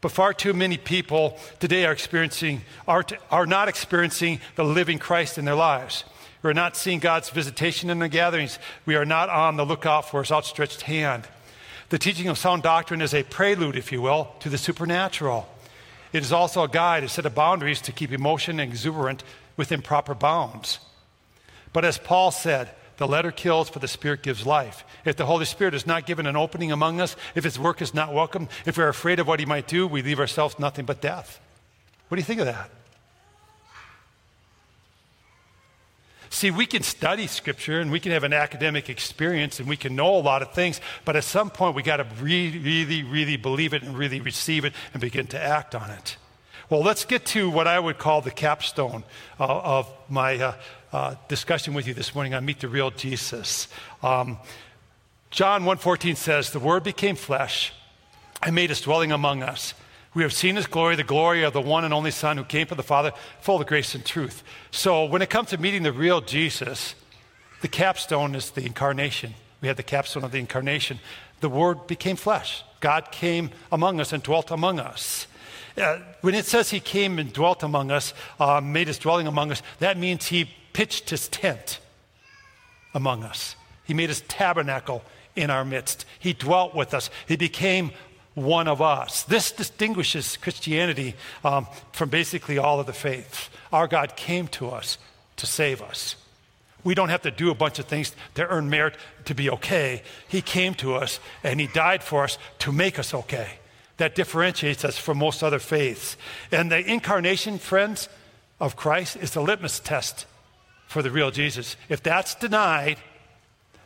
But 0.00 0.12
far 0.12 0.32
too 0.32 0.52
many 0.52 0.76
people 0.76 1.38
today 1.58 1.84
are 1.84 1.92
experiencing, 1.92 2.62
are, 2.86 3.04
are 3.30 3.46
not 3.46 3.68
experiencing 3.68 4.40
the 4.54 4.64
living 4.64 4.98
Christ 4.98 5.36
in 5.36 5.44
their 5.44 5.56
lives. 5.56 6.04
We're 6.42 6.52
not 6.52 6.76
seeing 6.76 6.98
God's 6.98 7.30
visitation 7.30 7.88
in 7.88 8.00
the 8.00 8.08
gatherings. 8.08 8.58
We 8.84 8.96
are 8.96 9.06
not 9.06 9.30
on 9.30 9.56
the 9.56 9.64
lookout 9.64 10.10
for 10.10 10.20
his 10.20 10.30
outstretched 10.30 10.82
hand. 10.82 11.26
The 11.94 12.00
teaching 12.00 12.26
of 12.26 12.36
sound 12.36 12.64
doctrine 12.64 13.00
is 13.00 13.14
a 13.14 13.22
prelude, 13.22 13.76
if 13.76 13.92
you 13.92 14.02
will, 14.02 14.34
to 14.40 14.48
the 14.48 14.58
supernatural. 14.58 15.48
It 16.12 16.24
is 16.24 16.32
also 16.32 16.64
a 16.64 16.68
guide, 16.68 17.04
a 17.04 17.08
set 17.08 17.24
of 17.24 17.36
boundaries 17.36 17.80
to 17.82 17.92
keep 17.92 18.10
emotion 18.10 18.58
exuberant 18.58 19.22
within 19.56 19.80
proper 19.80 20.12
bounds. 20.12 20.80
But 21.72 21.84
as 21.84 21.96
Paul 21.96 22.32
said, 22.32 22.70
the 22.96 23.06
letter 23.06 23.30
kills, 23.30 23.70
but 23.70 23.80
the 23.80 23.86
Spirit 23.86 24.24
gives 24.24 24.44
life. 24.44 24.84
If 25.04 25.14
the 25.14 25.26
Holy 25.26 25.44
Spirit 25.44 25.72
is 25.72 25.86
not 25.86 26.04
given 26.04 26.26
an 26.26 26.34
opening 26.34 26.72
among 26.72 27.00
us, 27.00 27.14
if 27.36 27.44
His 27.44 27.60
work 27.60 27.80
is 27.80 27.94
not 27.94 28.12
welcome, 28.12 28.48
if 28.66 28.76
we're 28.76 28.88
afraid 28.88 29.20
of 29.20 29.28
what 29.28 29.38
He 29.38 29.46
might 29.46 29.68
do, 29.68 29.86
we 29.86 30.02
leave 30.02 30.18
ourselves 30.18 30.58
nothing 30.58 30.86
but 30.86 31.00
death. 31.00 31.38
What 32.08 32.16
do 32.16 32.20
you 32.20 32.26
think 32.26 32.40
of 32.40 32.46
that? 32.46 32.70
See, 36.34 36.50
we 36.50 36.66
can 36.66 36.82
study 36.82 37.28
Scripture 37.28 37.78
and 37.78 37.92
we 37.92 38.00
can 38.00 38.10
have 38.10 38.24
an 38.24 38.32
academic 38.32 38.90
experience 38.90 39.60
and 39.60 39.68
we 39.68 39.76
can 39.76 39.94
know 39.94 40.16
a 40.16 40.18
lot 40.18 40.42
of 40.42 40.52
things, 40.52 40.80
but 41.04 41.14
at 41.14 41.22
some 41.22 41.48
point 41.48 41.76
we 41.76 41.82
got 41.84 41.98
to 41.98 42.06
really, 42.20 42.58
really, 42.58 43.04
really 43.04 43.36
believe 43.36 43.72
it 43.72 43.84
and 43.84 43.96
really 43.96 44.20
receive 44.20 44.64
it 44.64 44.72
and 44.92 45.00
begin 45.00 45.28
to 45.28 45.40
act 45.40 45.76
on 45.76 45.90
it. 45.92 46.16
Well, 46.68 46.82
let's 46.82 47.04
get 47.04 47.24
to 47.26 47.48
what 47.48 47.68
I 47.68 47.78
would 47.78 47.98
call 47.98 48.20
the 48.20 48.32
capstone 48.32 49.04
uh, 49.38 49.44
of 49.46 49.88
my 50.08 50.36
uh, 50.36 50.54
uh, 50.92 51.14
discussion 51.28 51.72
with 51.72 51.86
you 51.86 51.94
this 51.94 52.16
morning 52.16 52.34
on 52.34 52.44
Meet 52.44 52.62
the 52.62 52.68
Real 52.68 52.90
Jesus. 52.90 53.68
Um, 54.02 54.38
John 55.30 55.62
1.14 55.62 56.16
says, 56.16 56.50
The 56.50 56.58
Word 56.58 56.82
became 56.82 57.14
flesh 57.14 57.72
and 58.42 58.56
made 58.56 58.70
his 58.70 58.80
dwelling 58.80 59.12
among 59.12 59.44
us. 59.44 59.72
We 60.14 60.22
have 60.22 60.32
seen 60.32 60.54
his 60.54 60.68
glory, 60.68 60.94
the 60.94 61.02
glory 61.02 61.42
of 61.42 61.52
the 61.52 61.60
one 61.60 61.84
and 61.84 61.92
only 61.92 62.12
Son 62.12 62.36
who 62.36 62.44
came 62.44 62.68
from 62.68 62.76
the 62.76 62.84
Father, 62.84 63.12
full 63.40 63.60
of 63.60 63.66
grace 63.66 63.94
and 63.96 64.04
truth. 64.04 64.44
So 64.70 65.04
when 65.04 65.22
it 65.22 65.30
comes 65.30 65.50
to 65.50 65.58
meeting 65.58 65.82
the 65.82 65.92
real 65.92 66.20
Jesus, 66.20 66.94
the 67.62 67.68
capstone 67.68 68.34
is 68.36 68.50
the 68.50 68.64
incarnation. 68.64 69.34
We 69.60 69.68
have 69.68 69.76
the 69.76 69.82
capstone 69.82 70.22
of 70.22 70.30
the 70.30 70.38
incarnation. 70.38 71.00
The 71.40 71.48
Word 71.48 71.88
became 71.88 72.16
flesh. 72.16 72.62
God 72.80 73.10
came 73.10 73.50
among 73.72 74.00
us 74.00 74.12
and 74.12 74.22
dwelt 74.22 74.50
among 74.50 74.78
us. 74.78 75.26
Uh, 75.76 75.98
when 76.20 76.34
it 76.34 76.44
says 76.44 76.70
he 76.70 76.78
came 76.78 77.18
and 77.18 77.32
dwelt 77.32 77.64
among 77.64 77.90
us, 77.90 78.14
uh, 78.38 78.60
made 78.60 78.86
his 78.86 78.98
dwelling 78.98 79.26
among 79.26 79.50
us, 79.50 79.62
that 79.80 79.98
means 79.98 80.26
he 80.26 80.48
pitched 80.72 81.10
his 81.10 81.28
tent 81.28 81.80
among 82.94 83.24
us. 83.24 83.56
He 83.84 83.94
made 83.94 84.10
his 84.10 84.20
tabernacle 84.22 85.02
in 85.34 85.50
our 85.50 85.64
midst. 85.64 86.04
He 86.20 86.32
dwelt 86.32 86.74
with 86.74 86.94
us. 86.94 87.10
He 87.26 87.36
became 87.36 87.90
one 88.34 88.68
of 88.68 88.82
us. 88.82 89.22
This 89.22 89.52
distinguishes 89.52 90.36
Christianity 90.36 91.14
um, 91.44 91.66
from 91.92 92.08
basically 92.08 92.58
all 92.58 92.80
of 92.80 92.86
the 92.86 92.92
faiths. 92.92 93.48
Our 93.72 93.86
God 93.86 94.16
came 94.16 94.48
to 94.48 94.70
us 94.70 94.98
to 95.36 95.46
save 95.46 95.82
us. 95.82 96.16
We 96.82 96.94
don't 96.94 97.08
have 97.08 97.22
to 97.22 97.30
do 97.30 97.50
a 97.50 97.54
bunch 97.54 97.78
of 97.78 97.86
things 97.86 98.14
to 98.34 98.46
earn 98.46 98.68
merit 98.68 98.96
to 99.24 99.34
be 99.34 99.48
okay. 99.50 100.02
He 100.28 100.42
came 100.42 100.74
to 100.74 100.94
us 100.94 101.18
and 101.42 101.58
He 101.58 101.66
died 101.66 102.02
for 102.02 102.24
us 102.24 102.38
to 102.60 102.72
make 102.72 102.98
us 102.98 103.14
okay. 103.14 103.58
That 103.96 104.14
differentiates 104.14 104.84
us 104.84 104.98
from 104.98 105.18
most 105.18 105.42
other 105.42 105.60
faiths. 105.60 106.16
And 106.52 106.70
the 106.70 106.78
incarnation, 106.78 107.58
friends, 107.58 108.08
of 108.60 108.76
Christ 108.76 109.16
is 109.16 109.30
the 109.30 109.40
litmus 109.40 109.80
test 109.80 110.26
for 110.86 111.02
the 111.02 111.10
real 111.10 111.30
Jesus. 111.30 111.76
If 111.88 112.02
that's 112.02 112.34
denied, 112.34 112.98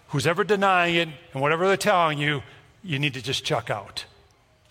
who's 0.08 0.26
ever 0.26 0.44
denying 0.44 0.94
it 0.96 1.08
and 1.32 1.42
whatever 1.42 1.66
they're 1.66 1.76
telling 1.76 2.18
you, 2.18 2.42
you 2.82 2.98
need 2.98 3.14
to 3.14 3.22
just 3.22 3.44
chuck 3.44 3.70
out. 3.70 4.04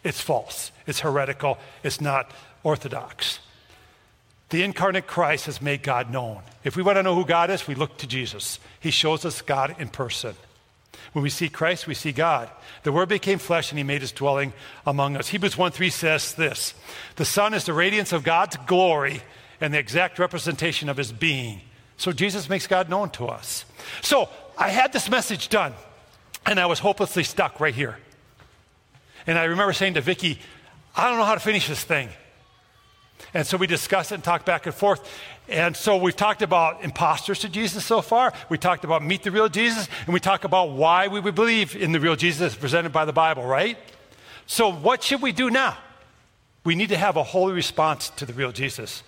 It's 0.03 0.21
false, 0.21 0.71
it's 0.85 1.01
heretical, 1.01 1.57
it's 1.83 1.99
not 1.99 2.31
orthodox. 2.63 3.39
The 4.49 4.63
incarnate 4.63 5.07
Christ 5.07 5.45
has 5.47 5.61
made 5.61 5.83
God 5.83 6.11
known. 6.11 6.41
If 6.63 6.77
we 6.77 6.83
want 6.83 6.97
to 6.97 7.03
know 7.03 7.15
who 7.15 7.25
God 7.25 7.49
is, 7.49 7.67
we 7.67 7.75
look 7.75 7.97
to 7.97 8.07
Jesus. 8.07 8.59
He 8.79 8.91
shows 8.91 9.25
us 9.25 9.41
God 9.41 9.75
in 9.77 9.89
person. 9.89 10.35
When 11.11 11.23
we 11.23 11.29
see 11.29 11.49
Christ, 11.49 11.87
we 11.87 11.93
see 11.93 12.11
God. 12.11 12.49
The 12.83 12.91
Word 12.91 13.09
became 13.09 13.39
flesh 13.39 13.71
and 13.71 13.77
He 13.77 13.83
made 13.83 14.01
His 14.01 14.11
dwelling 14.11 14.53
among 14.85 15.17
us. 15.17 15.29
Hebrews 15.29 15.57
1 15.57 15.71
3 15.71 15.89
says 15.89 16.33
this 16.33 16.73
The 17.15 17.25
Son 17.25 17.53
is 17.53 17.65
the 17.65 17.73
radiance 17.73 18.13
of 18.13 18.23
God's 18.23 18.57
glory 18.67 19.21
and 19.59 19.73
the 19.73 19.79
exact 19.79 20.19
representation 20.19 20.89
of 20.89 20.97
His 20.97 21.11
being. 21.11 21.61
So 21.97 22.11
Jesus 22.11 22.49
makes 22.49 22.67
God 22.67 22.89
known 22.89 23.09
to 23.11 23.27
us. 23.27 23.65
So 24.01 24.29
I 24.57 24.69
had 24.69 24.93
this 24.93 25.09
message 25.09 25.49
done, 25.49 25.73
and 26.45 26.59
I 26.59 26.67
was 26.67 26.79
hopelessly 26.79 27.23
stuck 27.23 27.59
right 27.59 27.73
here. 27.73 27.97
And 29.27 29.37
I 29.37 29.43
remember 29.43 29.73
saying 29.73 29.95
to 29.95 30.01
Vicki, 30.01 30.39
I 30.95 31.09
don't 31.09 31.19
know 31.19 31.25
how 31.25 31.35
to 31.35 31.39
finish 31.39 31.67
this 31.67 31.83
thing. 31.83 32.09
And 33.33 33.45
so 33.45 33.57
we 33.57 33.67
discussed 33.67 34.11
it 34.11 34.15
and 34.15 34.23
talked 34.23 34.45
back 34.45 34.65
and 34.65 34.73
forth. 34.73 35.07
And 35.47 35.75
so 35.75 35.97
we've 35.97 36.15
talked 36.15 36.41
about 36.41 36.83
imposters 36.83 37.39
to 37.39 37.49
Jesus 37.49 37.85
so 37.85 38.01
far. 38.01 38.33
We 38.49 38.57
talked 38.57 38.83
about 38.83 39.03
meet 39.03 39.23
the 39.23 39.31
real 39.31 39.49
Jesus, 39.49 39.87
and 40.05 40.13
we 40.13 40.19
talk 40.19 40.43
about 40.43 40.71
why 40.71 41.07
we 41.07 41.19
would 41.19 41.35
believe 41.35 41.75
in 41.75 41.91
the 41.91 41.99
real 41.99 42.15
Jesus 42.15 42.55
presented 42.55 42.91
by 42.91 43.05
the 43.05 43.13
Bible, 43.13 43.45
right? 43.45 43.77
So 44.45 44.71
what 44.71 45.03
should 45.03 45.21
we 45.21 45.31
do 45.31 45.49
now? 45.49 45.77
We 46.63 46.75
need 46.75 46.89
to 46.89 46.97
have 46.97 47.17
a 47.17 47.23
holy 47.23 47.53
response 47.53 48.09
to 48.11 48.25
the 48.25 48.33
real 48.33 48.51
Jesus. 48.51 49.03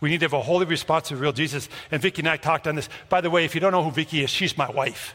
We 0.00 0.10
need 0.10 0.20
to 0.20 0.24
have 0.24 0.32
a 0.32 0.42
holy 0.42 0.66
response 0.66 1.08
to 1.08 1.14
the 1.14 1.20
real 1.20 1.32
Jesus. 1.32 1.68
And 1.90 2.00
Vicki 2.00 2.22
and 2.22 2.28
I 2.28 2.36
talked 2.36 2.66
on 2.66 2.76
this. 2.76 2.88
By 3.08 3.20
the 3.20 3.30
way, 3.30 3.44
if 3.44 3.54
you 3.54 3.60
don't 3.60 3.72
know 3.72 3.82
who 3.82 3.90
Vicki 3.90 4.22
is, 4.22 4.30
she's 4.30 4.56
my 4.56 4.70
wife, 4.70 5.14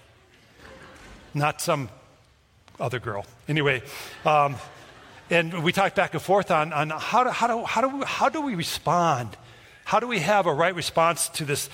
not 1.33 1.61
some 1.61 1.89
other 2.79 2.99
girl. 2.99 3.25
Anyway, 3.47 3.81
um, 4.25 4.55
and 5.29 5.63
we 5.63 5.71
talked 5.71 5.95
back 5.95 6.13
and 6.13 6.21
forth 6.21 6.51
on, 6.51 6.73
on 6.73 6.89
how, 6.89 7.23
do, 7.23 7.29
how, 7.29 7.47
do, 7.47 7.63
how, 7.63 7.81
do, 7.81 7.97
we, 7.97 8.05
how 8.05 8.29
do 8.29 8.41
we 8.41 8.55
respond? 8.55 9.37
How 9.85 9.99
do 9.99 10.07
we 10.07 10.19
have 10.19 10.45
a 10.45 10.53
right 10.53 10.75
response 10.75 11.29
to 11.29 11.45
this 11.45 11.69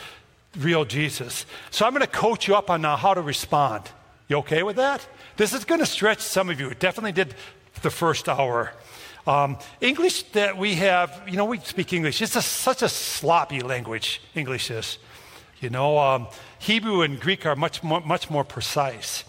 real 0.58 0.86
Jesus? 0.86 1.46
So 1.72 1.86
I'm 1.86 1.92
going 1.92 2.02
to 2.02 2.08
coach 2.08 2.48
you 2.48 2.56
up 2.56 2.70
on 2.70 2.82
now 2.82 2.96
how 2.96 3.14
to 3.14 3.22
respond. 3.22 3.90
You 4.28 4.38
okay 4.38 4.64
with 4.64 4.76
that? 4.76 5.06
This 5.38 5.54
is 5.54 5.66
going 5.66 5.80
to 5.80 5.86
stretch 5.86 6.20
some 6.20 6.50
of 6.50 6.60
you. 6.60 6.70
It 6.70 6.80
definitely 6.80 7.12
did 7.12 7.34
the 7.82 7.90
first 7.90 8.30
hour. 8.30 8.72
Um, 9.26 9.58
English 9.82 10.24
that 10.32 10.58
we 10.58 10.76
have, 10.76 11.22
you 11.28 11.36
know, 11.36 11.46
we 11.46 11.60
speak 11.60 11.94
English. 11.94 12.22
It's 12.22 12.36
a, 12.36 12.42
such 12.42 12.82
a 12.82 12.90
sloppy 12.90 13.62
language, 13.62 14.22
English 14.36 14.72
is. 14.72 14.98
You 15.60 15.70
know, 15.70 15.98
um, 15.98 16.28
Hebrew 16.60 17.02
and 17.02 17.20
Greek 17.20 17.46
are 17.46 17.56
much 17.56 17.84
more, 17.84 18.02
much 18.02 18.30
more 18.30 18.44
precise. 18.44 19.24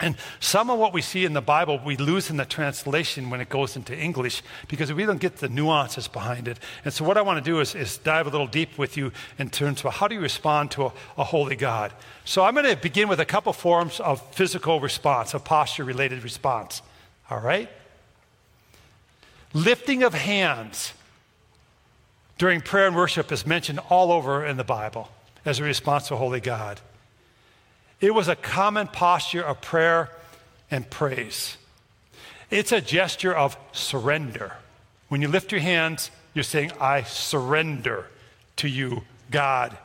And 0.00 0.16
some 0.40 0.70
of 0.70 0.78
what 0.78 0.92
we 0.92 1.00
see 1.02 1.24
in 1.24 1.34
the 1.34 1.40
Bible, 1.40 1.78
we 1.84 1.96
lose 1.96 2.28
in 2.28 2.36
the 2.36 2.44
translation 2.44 3.30
when 3.30 3.40
it 3.40 3.48
goes 3.48 3.76
into 3.76 3.96
English 3.96 4.42
because 4.66 4.92
we 4.92 5.06
don't 5.06 5.20
get 5.20 5.36
the 5.36 5.48
nuances 5.48 6.08
behind 6.08 6.48
it. 6.48 6.58
And 6.84 6.92
so, 6.92 7.04
what 7.04 7.16
I 7.16 7.22
want 7.22 7.42
to 7.42 7.50
do 7.50 7.60
is, 7.60 7.76
is 7.76 7.98
dive 7.98 8.26
a 8.26 8.30
little 8.30 8.48
deep 8.48 8.76
with 8.76 8.96
you 8.96 9.12
in 9.38 9.50
terms 9.50 9.84
of 9.84 9.94
how 9.94 10.08
do 10.08 10.16
you 10.16 10.20
respond 10.20 10.72
to 10.72 10.86
a, 10.86 10.92
a 11.18 11.24
holy 11.24 11.54
God. 11.54 11.92
So, 12.24 12.42
I'm 12.42 12.54
going 12.54 12.66
to 12.66 12.76
begin 12.76 13.08
with 13.08 13.20
a 13.20 13.24
couple 13.24 13.52
forms 13.52 14.00
of 14.00 14.20
physical 14.34 14.80
response, 14.80 15.32
of 15.32 15.44
posture 15.44 15.84
related 15.84 16.24
response. 16.24 16.82
All 17.30 17.40
right? 17.40 17.68
Lifting 19.52 20.02
of 20.02 20.12
hands 20.12 20.92
during 22.36 22.60
prayer 22.60 22.88
and 22.88 22.96
worship 22.96 23.30
is 23.30 23.46
mentioned 23.46 23.78
all 23.90 24.10
over 24.10 24.44
in 24.44 24.56
the 24.56 24.64
Bible 24.64 25.08
as 25.44 25.60
a 25.60 25.62
response 25.62 26.08
to 26.08 26.16
holy 26.16 26.40
God. 26.40 26.80
It 28.04 28.12
was 28.12 28.28
a 28.28 28.36
common 28.36 28.88
posture 28.88 29.40
of 29.40 29.62
prayer 29.62 30.10
and 30.70 30.88
praise. 30.90 31.56
It's 32.50 32.70
a 32.70 32.82
gesture 32.82 33.34
of 33.34 33.56
surrender. 33.72 34.52
When 35.08 35.22
you 35.22 35.28
lift 35.28 35.52
your 35.52 35.62
hands, 35.62 36.10
you're 36.34 36.44
saying, 36.44 36.72
I 36.78 37.04
surrender 37.04 38.04
to 38.56 38.68
you, 38.68 39.04
God. 39.30 39.78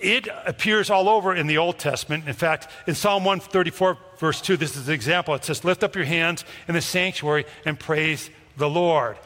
It 0.00 0.26
appears 0.44 0.90
all 0.90 1.08
over 1.08 1.32
in 1.32 1.46
the 1.46 1.58
Old 1.58 1.78
Testament. 1.78 2.26
In 2.26 2.34
fact, 2.34 2.66
in 2.88 2.96
Psalm 2.96 3.24
134, 3.24 3.96
verse 4.18 4.40
2, 4.40 4.56
this 4.56 4.74
is 4.74 4.88
an 4.88 4.94
example. 4.94 5.34
It 5.34 5.44
says, 5.44 5.64
Lift 5.64 5.84
up 5.84 5.94
your 5.94 6.06
hands 6.06 6.44
in 6.66 6.74
the 6.74 6.82
sanctuary 6.82 7.44
and 7.64 7.78
praise 7.78 8.28
the 8.56 8.68
Lord. 8.68 9.16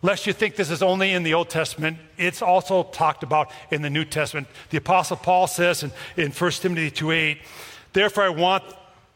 Lest 0.00 0.26
you 0.26 0.32
think 0.32 0.54
this 0.54 0.70
is 0.70 0.82
only 0.82 1.12
in 1.12 1.24
the 1.24 1.34
Old 1.34 1.50
Testament, 1.50 1.98
it's 2.16 2.40
also 2.40 2.84
talked 2.84 3.24
about 3.24 3.50
in 3.70 3.82
the 3.82 3.90
New 3.90 4.04
Testament. 4.04 4.46
The 4.70 4.78
Apostle 4.78 5.16
Paul 5.16 5.48
says 5.48 5.82
in, 5.82 5.90
in 6.16 6.30
1 6.30 6.50
Timothy 6.52 6.90
2 6.90 7.10
8, 7.10 7.38
Therefore 7.92 8.24
I 8.24 8.28
want 8.28 8.62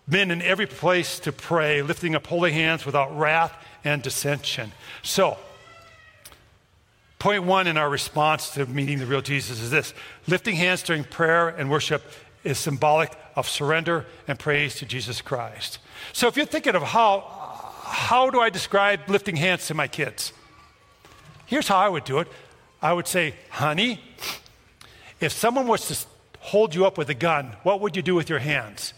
men 0.08 0.32
in 0.32 0.42
every 0.42 0.66
place 0.66 1.20
to 1.20 1.32
pray, 1.32 1.82
lifting 1.82 2.16
up 2.16 2.26
holy 2.26 2.52
hands 2.52 2.84
without 2.84 3.16
wrath 3.16 3.54
and 3.84 4.02
dissension. 4.02 4.72
So, 5.02 5.38
point 7.20 7.44
one 7.44 7.68
in 7.68 7.76
our 7.76 7.88
response 7.88 8.50
to 8.50 8.66
meeting 8.66 8.98
the 8.98 9.06
real 9.06 9.22
Jesus 9.22 9.60
is 9.60 9.70
this 9.70 9.94
lifting 10.26 10.56
hands 10.56 10.82
during 10.82 11.04
prayer 11.04 11.48
and 11.48 11.70
worship 11.70 12.02
is 12.42 12.58
symbolic 12.58 13.12
of 13.36 13.48
surrender 13.48 14.04
and 14.26 14.36
praise 14.36 14.74
to 14.76 14.86
Jesus 14.86 15.20
Christ. 15.20 15.78
So, 16.12 16.26
if 16.26 16.36
you're 16.36 16.44
thinking 16.44 16.74
of 16.74 16.82
how, 16.82 17.20
how 17.84 18.30
do 18.30 18.40
I 18.40 18.50
describe 18.50 19.08
lifting 19.08 19.36
hands 19.36 19.68
to 19.68 19.74
my 19.74 19.86
kids? 19.86 20.32
Here's 21.52 21.68
how 21.68 21.76
I 21.76 21.90
would 21.90 22.04
do 22.04 22.18
it 22.20 22.28
I 22.80 22.94
would 22.94 23.06
say, 23.06 23.34
honey, 23.50 24.00
if 25.20 25.32
someone 25.32 25.66
was 25.66 25.86
to 25.88 26.06
hold 26.38 26.74
you 26.74 26.86
up 26.86 26.96
with 26.96 27.10
a 27.10 27.14
gun, 27.14 27.54
what 27.62 27.82
would 27.82 27.94
you 27.94 28.00
do 28.00 28.14
with 28.14 28.30
your 28.30 28.38
hands? 28.38 28.94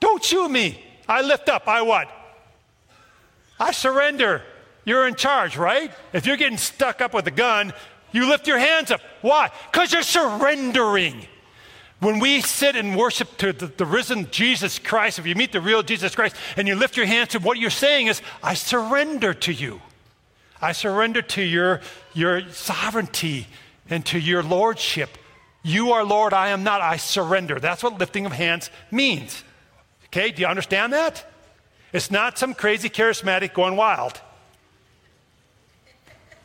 Don't 0.00 0.24
shoot 0.24 0.48
me. 0.48 0.82
I 1.08 1.22
lift 1.22 1.48
up. 1.48 1.68
I 1.68 1.82
what? 1.82 2.10
I 3.60 3.70
surrender. 3.70 4.42
You're 4.84 5.06
in 5.06 5.14
charge, 5.14 5.56
right? 5.56 5.92
If 6.12 6.26
you're 6.26 6.36
getting 6.36 6.58
stuck 6.58 7.00
up 7.00 7.14
with 7.14 7.28
a 7.28 7.30
gun, 7.30 7.72
you 8.10 8.28
lift 8.28 8.48
your 8.48 8.58
hands 8.58 8.90
up. 8.90 9.00
Why? 9.20 9.52
Because 9.70 9.92
you're 9.92 10.02
surrendering. 10.02 11.26
When 12.00 12.18
we 12.18 12.40
sit 12.40 12.74
and 12.74 12.96
worship 12.96 13.36
to 13.36 13.52
the, 13.52 13.66
the, 13.68 13.86
risen 13.86 14.28
Jesus 14.32 14.80
Christ, 14.80 15.20
if 15.20 15.26
you 15.28 15.36
meet 15.36 15.52
the 15.52 15.60
real 15.60 15.84
Jesus 15.84 16.16
Christ 16.16 16.34
and 16.56 16.66
you 16.66 16.74
lift 16.74 16.96
your 16.96 17.06
hands, 17.06 17.28
to 17.28 17.38
what 17.38 17.56
you're 17.56 17.70
saying 17.70 18.08
is, 18.08 18.20
I 18.42 18.54
surrender 18.54 19.32
to 19.32 19.52
you. 19.52 19.80
I 20.62 20.72
surrender 20.72 21.22
to 21.22 21.42
your, 21.42 21.80
your 22.14 22.48
sovereignty 22.50 23.46
and 23.88 24.04
to 24.06 24.18
your 24.18 24.42
lordship. 24.42 25.16
You 25.62 25.92
are 25.92 26.04
Lord, 26.04 26.32
I 26.32 26.50
am 26.50 26.62
not. 26.62 26.80
I 26.80 26.96
surrender. 26.96 27.58
That's 27.58 27.82
what 27.82 27.98
lifting 27.98 28.26
of 28.26 28.32
hands 28.32 28.70
means. 28.90 29.44
Okay, 30.06 30.30
do 30.30 30.42
you 30.42 30.48
understand 30.48 30.92
that? 30.92 31.26
It's 31.92 32.10
not 32.10 32.38
some 32.38 32.54
crazy 32.54 32.88
charismatic 32.88 33.52
going 33.52 33.76
wild, 33.76 34.20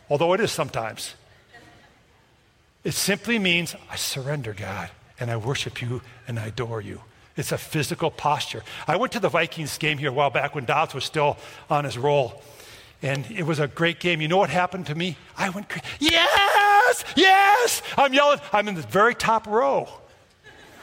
although 0.10 0.34
it 0.34 0.40
is 0.40 0.52
sometimes. 0.52 1.14
It 2.84 2.94
simply 2.94 3.40
means 3.40 3.76
I 3.90 3.96
surrender, 3.96 4.54
God, 4.54 4.90
and 5.20 5.32
I 5.32 5.38
worship 5.38 5.82
you 5.82 6.02
and 6.28 6.40
I 6.40 6.48
adore 6.48 6.82
you. 6.82 7.02
It's 7.38 7.52
a 7.52 7.58
physical 7.58 8.12
posture. 8.12 8.64
I 8.88 8.96
went 8.96 9.12
to 9.14 9.20
the 9.20 9.30
Vikings 9.30 9.78
game 9.78 9.98
here 9.98 10.10
a 10.10 10.14
while 10.14 10.30
back 10.30 10.56
when 10.56 10.66
Dobbs 10.66 10.94
was 10.94 11.04
still 11.04 11.38
on 11.70 11.84
his 11.84 11.98
roll. 11.98 12.42
And 13.06 13.30
it 13.30 13.44
was 13.44 13.60
a 13.60 13.68
great 13.68 14.00
game. 14.00 14.20
You 14.20 14.28
know 14.28 14.38
what 14.38 14.50
happened 14.50 14.88
to 14.88 14.96
me? 14.96 15.16
I 15.38 15.52
went, 15.52 15.72
yes, 16.00 17.06
yes. 17.16 17.84
I'm 17.96 18.16
yelling. 18.16 18.40
I'm 18.52 18.68
in 18.68 18.74
the 18.74 18.82
very 18.82 19.14
top 19.14 19.46
row. 19.46 19.88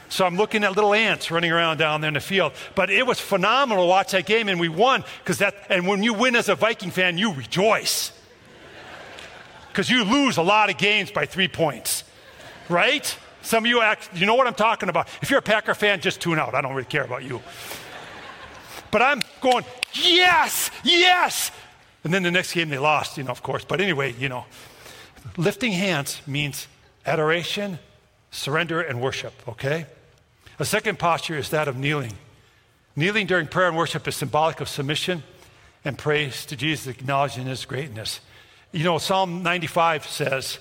So 0.08 0.24
I'm 0.24 0.36
looking 0.36 0.62
at 0.62 0.76
little 0.76 0.94
ants 0.94 1.32
running 1.32 1.50
around 1.50 1.78
down 1.78 2.00
there 2.00 2.06
in 2.06 2.14
the 2.14 2.20
field. 2.20 2.52
But 2.76 2.90
it 2.90 3.04
was 3.04 3.18
phenomenal 3.18 3.82
to 3.82 3.88
watch 3.88 4.12
that 4.12 4.24
game, 4.24 4.48
and 4.48 4.60
we 4.60 4.68
won 4.68 5.02
because 5.18 5.38
that. 5.38 5.66
And 5.68 5.84
when 5.84 6.04
you 6.04 6.14
win 6.14 6.36
as 6.36 6.48
a 6.48 6.54
Viking 6.54 6.92
fan, 6.92 7.18
you 7.18 7.32
rejoice 7.34 8.12
because 9.70 9.90
you 9.90 10.04
lose 10.04 10.36
a 10.36 10.42
lot 10.42 10.70
of 10.70 10.78
games 10.78 11.10
by 11.10 11.26
three 11.26 11.48
points, 11.48 12.04
right? 12.68 13.18
Some 13.40 13.64
of 13.64 13.68
you 13.68 13.80
act. 13.80 14.10
You 14.14 14.26
know 14.26 14.36
what 14.36 14.46
I'm 14.46 14.54
talking 14.54 14.88
about. 14.88 15.08
If 15.22 15.30
you're 15.30 15.40
a 15.40 15.42
Packer 15.42 15.74
fan, 15.74 16.00
just 16.00 16.20
tune 16.20 16.38
out. 16.38 16.54
I 16.54 16.60
don't 16.60 16.74
really 16.74 16.84
care 16.84 17.02
about 17.02 17.24
you. 17.24 17.42
But 18.92 19.02
I'm 19.02 19.22
going, 19.40 19.64
yes, 19.92 20.70
yes. 20.84 21.50
And 22.04 22.12
then 22.12 22.22
the 22.22 22.30
next 22.30 22.52
game 22.52 22.68
they 22.68 22.78
lost, 22.78 23.16
you 23.16 23.24
know, 23.24 23.30
of 23.30 23.42
course. 23.42 23.64
But 23.64 23.80
anyway, 23.80 24.14
you 24.18 24.28
know, 24.28 24.46
lifting 25.36 25.72
hands 25.72 26.20
means 26.26 26.66
adoration, 27.06 27.78
surrender, 28.30 28.80
and 28.80 29.00
worship, 29.00 29.34
okay? 29.48 29.86
A 30.58 30.64
second 30.64 30.98
posture 30.98 31.36
is 31.36 31.50
that 31.50 31.68
of 31.68 31.76
kneeling. 31.76 32.12
Kneeling 32.96 33.26
during 33.26 33.46
prayer 33.46 33.68
and 33.68 33.76
worship 33.76 34.06
is 34.06 34.16
symbolic 34.16 34.60
of 34.60 34.68
submission 34.68 35.22
and 35.84 35.96
praise 35.96 36.44
to 36.46 36.56
Jesus, 36.56 36.86
acknowledging 36.86 37.46
his 37.46 37.64
greatness. 37.64 38.20
You 38.72 38.84
know, 38.84 38.98
Psalm 38.98 39.42
95 39.42 40.06
says, 40.06 40.58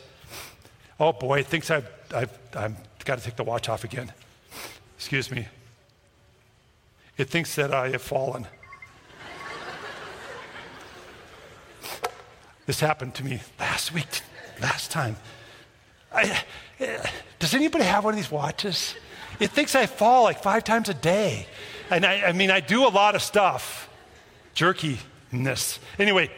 Oh 1.00 1.14
boy, 1.14 1.40
it 1.40 1.48
thinks 1.48 1.72
I've, 1.72 1.90
I've, 2.14 2.40
I've 2.56 3.06
got 3.06 3.18
to 3.18 3.24
take 3.24 3.36
the 3.36 3.44
watch 3.44 3.70
off 3.70 3.84
again. 3.84 4.12
Excuse 4.98 5.32
me. 5.32 5.48
It 7.18 7.30
thinks 7.30 7.56
that 7.56 7.74
I 7.74 7.90
have 7.90 8.02
fallen. 8.02 8.48
This 12.66 12.80
happened 12.80 13.16
to 13.16 13.24
me 13.24 13.42
last 13.60 13.94
week, 13.94 14.22
last 14.62 14.92
time. 14.92 15.16
I, 16.14 16.44
does 17.40 17.54
anybody 17.54 17.86
have 17.86 18.04
one 18.04 18.14
of 18.14 18.18
these 18.18 18.32
watches? 18.32 18.96
It 19.40 19.52
thinks 19.52 19.76
I 19.76 19.86
fall 19.86 20.24
like 20.24 20.44
five 20.44 20.64
times 20.64 20.90
a 20.90 20.94
day. 20.94 21.48
And 21.90 22.06
I, 22.06 22.28
I 22.28 22.32
mean, 22.32 22.52
I 22.52 22.60
do 22.60 22.86
a 22.86 22.90
lot 22.90 23.16
of 23.16 23.22
stuff, 23.22 23.90
jerkiness. 24.54 25.80
Anyway, 26.00 26.32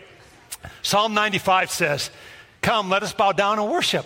Psalm 0.81 1.13
95 1.13 1.69
says, 1.69 2.09
Come, 2.61 2.89
let 2.89 3.03
us 3.03 3.13
bow 3.13 3.33
down 3.33 3.59
and 3.59 3.69
worship. 3.69 4.05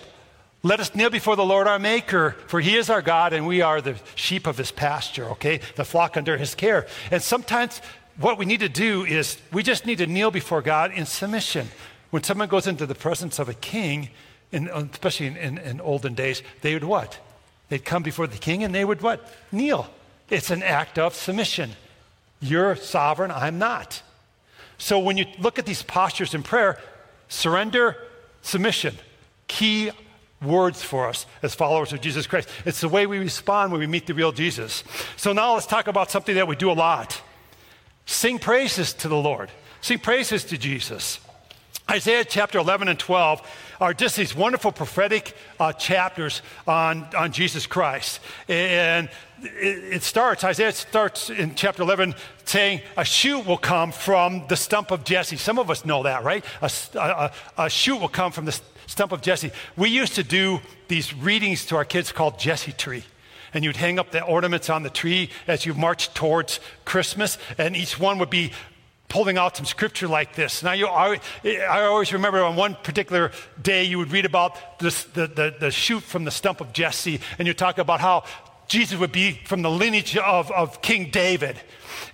Let 0.63 0.80
us 0.80 0.95
kneel 0.95 1.12
before 1.12 1.36
the 1.36 1.45
Lord 1.45 1.67
our 1.67 1.77
Maker, 1.77 2.36
for 2.47 2.60
he 2.60 2.75
is 2.75 2.89
our 2.89 3.03
God 3.03 3.32
and 3.32 3.45
we 3.45 3.62
are 3.62 3.80
the 3.80 3.95
sheep 4.15 4.47
of 4.47 4.58
his 4.58 4.71
pasture, 4.71 5.25
okay? 5.32 5.62
The 5.75 5.86
flock 5.86 6.17
under 6.17 6.36
his 6.36 6.56
care. 6.56 6.88
And 7.12 7.21
sometimes 7.21 7.82
what 8.19 8.39
we 8.39 8.45
need 8.45 8.62
to 8.62 8.69
do 8.69 9.06
is 9.06 9.38
we 9.53 9.62
just 9.62 9.86
need 9.86 9.99
to 9.99 10.08
kneel 10.08 10.32
before 10.32 10.63
God 10.63 10.91
in 10.91 11.06
submission. 11.06 11.67
When 12.09 12.23
someone 12.23 12.47
goes 12.47 12.67
into 12.67 12.85
the 12.85 12.95
presence 12.95 13.39
of 13.39 13.49
a 13.49 13.53
king, 13.53 14.09
in, 14.51 14.69
uh, 14.69 14.85
especially 14.91 15.27
in, 15.27 15.37
in, 15.37 15.57
in 15.57 15.81
olden 15.81 16.13
days, 16.13 16.41
they 16.61 16.73
would 16.73 16.83
what? 16.83 17.19
They'd 17.69 17.83
come 17.83 18.03
before 18.03 18.27
the 18.27 18.37
king 18.37 18.63
and 18.63 18.73
they 18.73 18.85
would 18.85 19.01
what? 19.01 19.27
Kneel. 19.51 19.87
It's 20.29 20.51
an 20.51 20.63
act 20.63 20.97
of 20.97 21.13
submission. 21.13 21.71
You're 22.39 22.75
sovereign, 22.75 23.31
I'm 23.31 23.59
not. 23.59 24.01
So 24.77 24.99
when 24.99 25.17
you 25.17 25.25
look 25.39 25.59
at 25.59 25.65
these 25.65 25.83
postures 25.83 26.33
in 26.33 26.43
prayer, 26.43 26.79
surrender, 27.27 27.97
submission, 28.41 28.95
key 29.47 29.91
words 30.41 30.83
for 30.83 31.07
us 31.07 31.25
as 31.41 31.55
followers 31.55 31.93
of 31.93 32.01
Jesus 32.01 32.27
Christ. 32.27 32.47
It's 32.65 32.81
the 32.81 32.89
way 32.89 33.07
we 33.07 33.17
respond 33.17 33.71
when 33.71 33.79
we 33.79 33.87
meet 33.87 34.05
the 34.05 34.13
real 34.13 34.31
Jesus. 34.31 34.83
So 35.15 35.33
now 35.33 35.55
let's 35.55 35.65
talk 35.65 35.87
about 35.87 36.11
something 36.11 36.35
that 36.35 36.47
we 36.47 36.55
do 36.55 36.71
a 36.71 36.73
lot 36.73 37.21
sing 38.05 38.39
praises 38.39 38.93
to 38.93 39.09
the 39.09 39.17
Lord, 39.17 39.51
sing 39.81 39.99
praises 39.99 40.45
to 40.45 40.57
Jesus. 40.57 41.19
Isaiah 41.89 42.26
chapter 42.26 42.60
11 42.60 42.89
and 42.89 43.00
12 43.00 43.41
are 43.80 43.93
just 43.93 44.17
these 44.17 44.36
wonderful 44.36 44.73
prophetic 44.73 45.34
uh, 45.58 45.71
chapters 45.71 46.41
on, 46.67 47.08
on 47.17 47.32
Jesus 47.32 47.65
Christ. 47.65 48.19
And 48.50 49.10
it, 49.41 49.93
it, 49.93 50.04
starts, 50.04 50.43
Isaiah 50.43 50.73
starts 50.73 51.30
in 51.30 51.56
chapter 51.56 51.84
11 51.84 52.15
saying, 52.43 52.82
A 52.97 53.06
shoot 53.06 53.45
will 53.45 53.58
come 53.58 53.93
from 53.93 54.45
the 54.50 54.58
stump 54.58 54.91
of 54.91 55.06
Jesse. 55.06 55.38
Some 55.38 55.60
of 55.60 55.69
us 55.69 55.86
know 55.86 56.04
that, 56.04 56.26
right? 56.26 56.43
A, 56.62 56.71
a, 56.95 57.32
a 57.58 57.69
shoot 57.69 58.02
will 58.02 58.10
come 58.10 58.34
from 58.34 58.43
the 58.43 58.60
stump 58.88 59.13
of 59.13 59.21
Jesse. 59.21 59.52
We 59.78 59.89
used 59.89 60.15
to 60.15 60.23
do 60.23 60.60
these 60.89 61.13
readings 61.13 61.65
to 61.67 61.78
our 61.78 61.86
kids 61.86 62.12
called 62.12 62.38
Jesse 62.38 62.73
Tree 62.73 63.04
and 63.54 63.63
you'd 63.63 63.78
hang 63.78 63.97
up 63.97 64.12
the 64.12 64.21
ornaments 64.23 64.69
on 64.69 64.84
the 64.84 64.89
tree 64.89 65.30
as 65.47 65.65
you 65.65 65.73
marched 65.73 66.13
towards 66.13 66.60
Christmas, 66.84 67.38
and 67.58 67.78
each 67.78 67.97
one 67.97 68.19
would 68.19 68.30
be 68.30 68.52
pulling 69.09 69.37
out 69.37 69.55
some 69.55 69.65
scripture 69.65 70.07
like 70.07 70.35
this. 70.35 70.63
Now, 70.63 70.73
you, 70.73 70.87
I, 70.87 71.19
I 71.45 71.83
always 71.83 72.11
remember 72.11 72.43
on 72.43 72.55
one 72.55 72.75
particular 72.75 73.31
day 73.61 73.83
you 73.83 73.97
would 73.99 74.11
read 74.11 74.25
about 74.25 74.79
this, 74.79 75.03
the, 75.05 75.27
the, 75.27 75.55
the 75.59 75.71
shoot 75.71 76.03
from 76.03 76.25
the 76.25 76.31
stump 76.31 76.61
of 76.61 76.73
Jesse, 76.73 77.21
and 77.39 77.47
you 77.47 77.53
talk 77.53 77.77
about 77.77 78.01
how 78.01 78.23
Jesus 78.67 78.99
would 78.99 79.13
be 79.13 79.31
from 79.45 79.61
the 79.61 79.69
lineage 79.69 80.17
of, 80.17 80.51
of 80.51 80.81
King 80.81 81.09
David. 81.09 81.57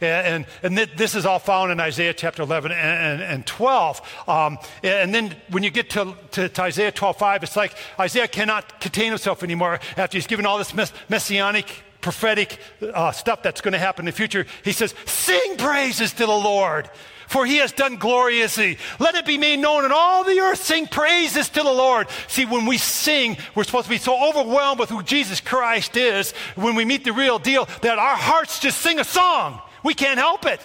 And, 0.02 0.46
and, 0.64 0.78
and 0.78 0.90
this 0.98 1.16
is 1.16 1.26
all 1.26 1.40
found 1.40 1.72
in 1.72 1.80
Isaiah 1.80 2.14
chapter 2.14 2.44
11 2.44 2.72
and, 2.72 2.80
and, 2.80 3.22
and 3.22 3.46
12. 3.46 4.26
Um, 4.28 4.60
and 4.84 5.14
then 5.14 5.36
when 5.50 5.64
you 5.64 5.72
get 5.72 5.90
to, 5.92 6.16
to, 6.32 6.50
to, 6.50 6.62
Isaiah 6.62 6.92
12 6.92 7.18
5, 7.18 7.44
it's 7.44 7.56
like 7.56 7.76
Isaiah 8.00 8.28
cannot 8.28 8.80
contain 8.80 9.10
himself 9.10 9.42
anymore 9.44 9.80
after 9.98 10.18
he's 10.18 10.28
given 10.28 10.46
all 10.46 10.60
this 10.60 10.74
mess, 10.74 10.94
messianic 11.10 11.84
prophetic 12.04 12.60
uh, 12.94 13.12
stuff 13.12 13.42
that's 13.42 13.62
going 13.62 13.72
to 13.72 13.80
happen 13.80 14.04
in 14.04 14.12
the 14.12 14.16
future. 14.16 14.46
He 14.64 14.74
says, 14.74 14.94
Sing 15.06 15.58
praises 15.58 16.12
to 16.14 16.26
the 16.26 16.28
Lord, 16.28 16.90
for 17.28 17.46
he 17.46 17.58
has 17.58 17.72
done 17.72 17.96
gloriously. 17.96 18.78
Let 19.00 19.16
it 19.16 19.26
be 19.26 19.40
made 19.40 19.58
known 19.58 19.86
in 19.86 19.92
all 19.92 20.24
the 20.24 20.40
earth. 20.40 20.62
Sing 20.62 20.86
praises 20.86 21.50
to 21.50 21.64
the 21.64 21.72
Lord. 21.72 22.08
See, 22.28 22.46
when 22.46 22.68
we 22.68 22.78
sing, 22.78 23.38
we're 23.56 23.64
supposed 23.64 23.86
to 23.86 23.90
be 23.90 23.98
so 23.98 24.30
overwhelmed 24.30 24.80
with 24.80 24.90
who 24.90 25.02
Jesus 25.02 25.42
Christ 25.42 25.98
is 25.98 26.34
when 26.56 26.76
we 26.76 26.86
meet 26.86 27.04
the 27.04 27.14
real 27.14 27.40
deal 27.40 27.68
that 27.82 27.98
our 27.98 28.16
hearts 28.16 28.60
just 28.60 28.82
sing 28.82 29.00
a 29.00 29.04
song. 29.04 29.60
We 29.84 29.96
can't 29.96 30.20
help 30.20 30.46
it. 30.46 30.60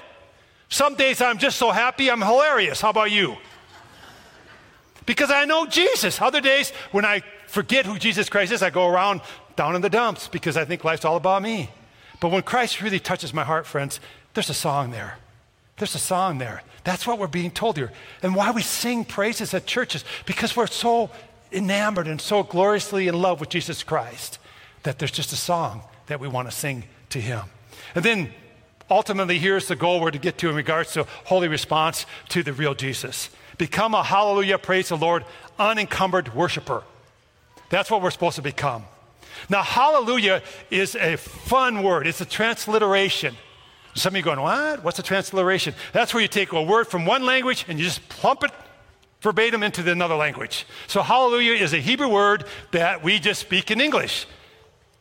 Some 0.69 0.97
days 0.97 1.23
I'm 1.23 1.39
just 1.39 1.57
so 1.57 1.71
happy, 1.71 2.11
I'm 2.11 2.21
hilarious. 2.21 2.83
How 2.83 2.91
about 2.91 3.11
you? 3.11 3.37
Because 5.07 5.31
I 5.31 5.47
know 5.47 5.65
Jesus. 5.65 6.21
Other 6.21 6.43
days, 6.43 6.71
when 6.93 7.07
I 7.07 7.23
forget 7.47 7.87
who 7.87 7.99
Jesus 7.99 8.29
Christ 8.29 8.53
is, 8.53 8.63
I 8.63 8.69
go 8.69 8.87
around 8.87 9.23
down 9.59 9.75
in 9.75 9.83
the 9.83 9.91
dumps 9.91 10.29
because 10.29 10.57
I 10.57 10.65
think 10.65 10.85
life's 10.85 11.05
all 11.05 11.17
about 11.17 11.43
me. 11.43 11.69
But 12.21 12.31
when 12.31 12.43
Christ 12.43 12.81
really 12.81 13.01
touches 13.01 13.35
my 13.35 13.43
heart, 13.43 13.67
friends, 13.67 13.99
there's 14.33 14.49
a 14.49 14.55
song 14.55 14.93
there. 14.93 15.19
There's 15.77 15.97
a 15.97 15.99
song 15.99 16.39
there. 16.39 16.63
That's 16.85 17.09
what 17.09 17.19
we're 17.19 17.27
being 17.27 17.51
told 17.51 17.77
here. 17.77 17.93
And 18.23 18.37
why 18.37 18.53
we 18.53 18.63
sing 18.63 19.05
praises 19.05 19.53
at 19.55 19.67
churches, 19.67 20.05
because 20.27 20.57
we're 20.57 20.69
so 20.69 21.11
enamored 21.51 22.07
and 22.07 22.21
so 22.21 22.45
gloriously 22.45 23.09
in 23.09 23.21
love 23.21 23.41
with 23.41 23.49
Jesus 23.49 23.83
Christ 23.83 24.39
that 24.85 25.01
there's 25.01 25.11
just 25.11 25.33
a 25.33 25.37
song 25.37 25.83
that 26.07 26.21
we 26.21 26.29
want 26.29 26.49
to 26.49 26.57
sing 26.57 26.85
to 27.11 27.21
Him. 27.21 27.43
And 27.97 28.05
then 28.05 28.33
ultimately, 28.89 29.39
here's 29.39 29.67
the 29.67 29.77
goal 29.77 30.01
we're 30.01 30.13
to 30.13 30.19
get 30.19 30.39
to 30.39 30.49
in 30.49 30.55
regards 30.55 30.93
to 30.93 31.05
holy 31.25 31.49
response 31.49 32.07
to 32.29 32.45
the 32.45 32.53
real 32.53 32.75
Jesus. 32.75 33.29
Become 33.59 33.95
a 33.95 34.05
hallelujah, 34.05 34.59
praise 34.59 34.89
the 34.89 34.97
Lord, 34.97 35.25
unencumbered 35.59 36.33
worshiper. 36.33 36.85
That's 37.71 37.91
what 37.91 38.03
we're 38.03 38.13
supposed 38.13 38.37
to 38.37 38.43
become. 38.43 38.85
Now, 39.49 39.63
hallelujah 39.63 40.43
is 40.71 40.95
a 40.95 41.17
fun 41.17 41.83
word, 41.83 42.07
it's 42.07 42.21
a 42.21 42.27
transliteration. 42.27 43.37
Some 43.95 44.15
of 44.15 44.17
you 44.17 44.23
going, 44.23 44.41
what? 44.41 44.85
What's 44.85 44.99
a 44.99 45.03
transliteration? 45.03 45.75
That's 45.93 46.15
where 46.15 46.23
you 46.23 46.29
take 46.29 46.53
a 46.53 46.63
word 46.63 46.87
from 46.87 47.05
one 47.05 47.25
language 47.25 47.65
and 47.69 47.79
you 47.79 47.85
just 47.85 48.09
plump 48.09 48.45
it 48.45 48.53
verbatim 49.21 49.65
into 49.65 49.83
the 49.83 49.91
another 49.91 50.15
language. 50.15 50.67
So, 50.87 51.03
hallelujah 51.03 51.55
is 51.55 51.73
a 51.73 51.79
Hebrew 51.79 52.09
word 52.09 52.45
that 52.71 53.03
we 53.03 53.19
just 53.19 53.41
speak 53.41 53.71
in 53.71 53.81
English, 53.81 54.27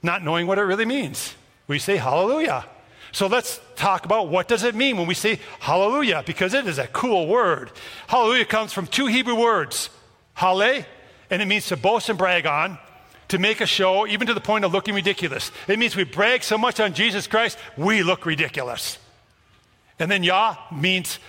not 0.01 0.23
knowing 0.23 0.47
what 0.47 0.57
it 0.57 0.63
really 0.63 0.85
means. 0.85 1.35
We 1.67 1.79
say 1.79 1.97
hallelujah. 1.97 2.65
So 3.11 3.27
let's 3.27 3.59
talk 3.75 4.05
about 4.05 4.29
what 4.29 4.47
does 4.47 4.63
it 4.63 4.75
mean 4.75 4.97
when 4.97 5.07
we 5.07 5.13
say 5.13 5.39
hallelujah, 5.59 6.23
because 6.25 6.53
it 6.53 6.67
is 6.67 6.77
a 6.77 6.87
cool 6.87 7.27
word. 7.27 7.71
Hallelujah 8.07 8.45
comes 8.45 8.73
from 8.73 8.87
two 8.87 9.07
Hebrew 9.07 9.35
words, 9.35 9.89
hale, 10.35 10.83
and 11.29 11.41
it 11.41 11.45
means 11.45 11.67
to 11.67 11.77
boast 11.77 12.09
and 12.09 12.17
brag 12.17 12.45
on, 12.45 12.77
to 13.29 13.37
make 13.37 13.61
a 13.61 13.65
show, 13.65 14.07
even 14.07 14.27
to 14.27 14.33
the 14.33 14.41
point 14.41 14.65
of 14.65 14.71
looking 14.71 14.95
ridiculous. 14.95 15.51
It 15.67 15.79
means 15.79 15.95
we 15.95 16.03
brag 16.03 16.43
so 16.43 16.57
much 16.57 16.79
on 16.79 16.93
Jesus 16.93 17.27
Christ, 17.27 17.57
we 17.77 18.03
look 18.03 18.25
ridiculous. 18.25 18.97
And 19.99 20.09
then 20.09 20.23
Yah 20.23 20.55
means 20.71 21.19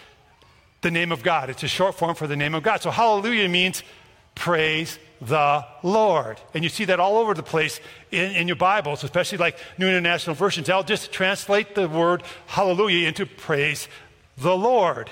the 0.81 0.91
name 0.91 1.11
of 1.11 1.23
God. 1.23 1.51
It's 1.51 1.63
a 1.63 1.69
short 1.69 1.95
form 1.95 2.15
for 2.15 2.27
the 2.27 2.37
name 2.37 2.55
of 2.55 2.63
God. 2.63 2.83
So 2.83 2.91
hallelujah 2.91 3.49
means 3.49 3.83
praise 4.35 4.99
the 5.21 5.65
Lord. 5.83 6.41
And 6.55 6.63
you 6.63 6.71
see 6.71 6.85
that 6.85 7.01
all 7.01 7.17
over 7.17 7.35
the 7.35 7.43
place 7.43 7.81
in, 8.13 8.33
in, 8.33 8.47
your 8.47 8.57
Bibles, 8.57 9.03
especially 9.03 9.39
like 9.39 9.59
New 9.79 9.89
International 9.89 10.37
Versions. 10.37 10.71
I'll 10.71 10.85
just 10.85 11.11
translate 11.11 11.75
the 11.75 11.89
word 11.89 12.23
hallelujah 12.47 13.09
into 13.09 13.27
praise 13.27 13.89
the 14.37 14.57
Lord. 14.57 15.11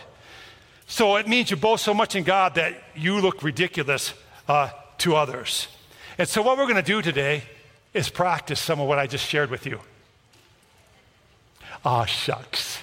So 0.87 1.17
it 1.17 1.27
means 1.27 1.51
you 1.51 1.57
boast 1.57 1.85
so 1.85 1.93
much 1.93 2.15
in 2.15 2.23
God 2.23 2.55
that 2.55 2.81
you 2.95 3.21
look 3.21 3.43
ridiculous 3.43 4.15
uh, 4.47 4.71
to 4.99 5.17
others. 5.17 5.67
And 6.19 6.29
so 6.29 6.43
what 6.43 6.57
we're 6.57 6.65
going 6.65 6.77
to 6.77 6.83
do 6.83 7.03
today 7.03 7.43
is 7.93 8.09
practice 8.09 8.61
some 8.61 8.81
of 8.81 8.89
what 8.89 8.99
I 8.99 9.07
just 9.07 9.27
shared 9.27 9.51
with 9.51 9.67
you. 9.67 9.81
Ah, 11.85 12.05
shucks. 12.05 12.79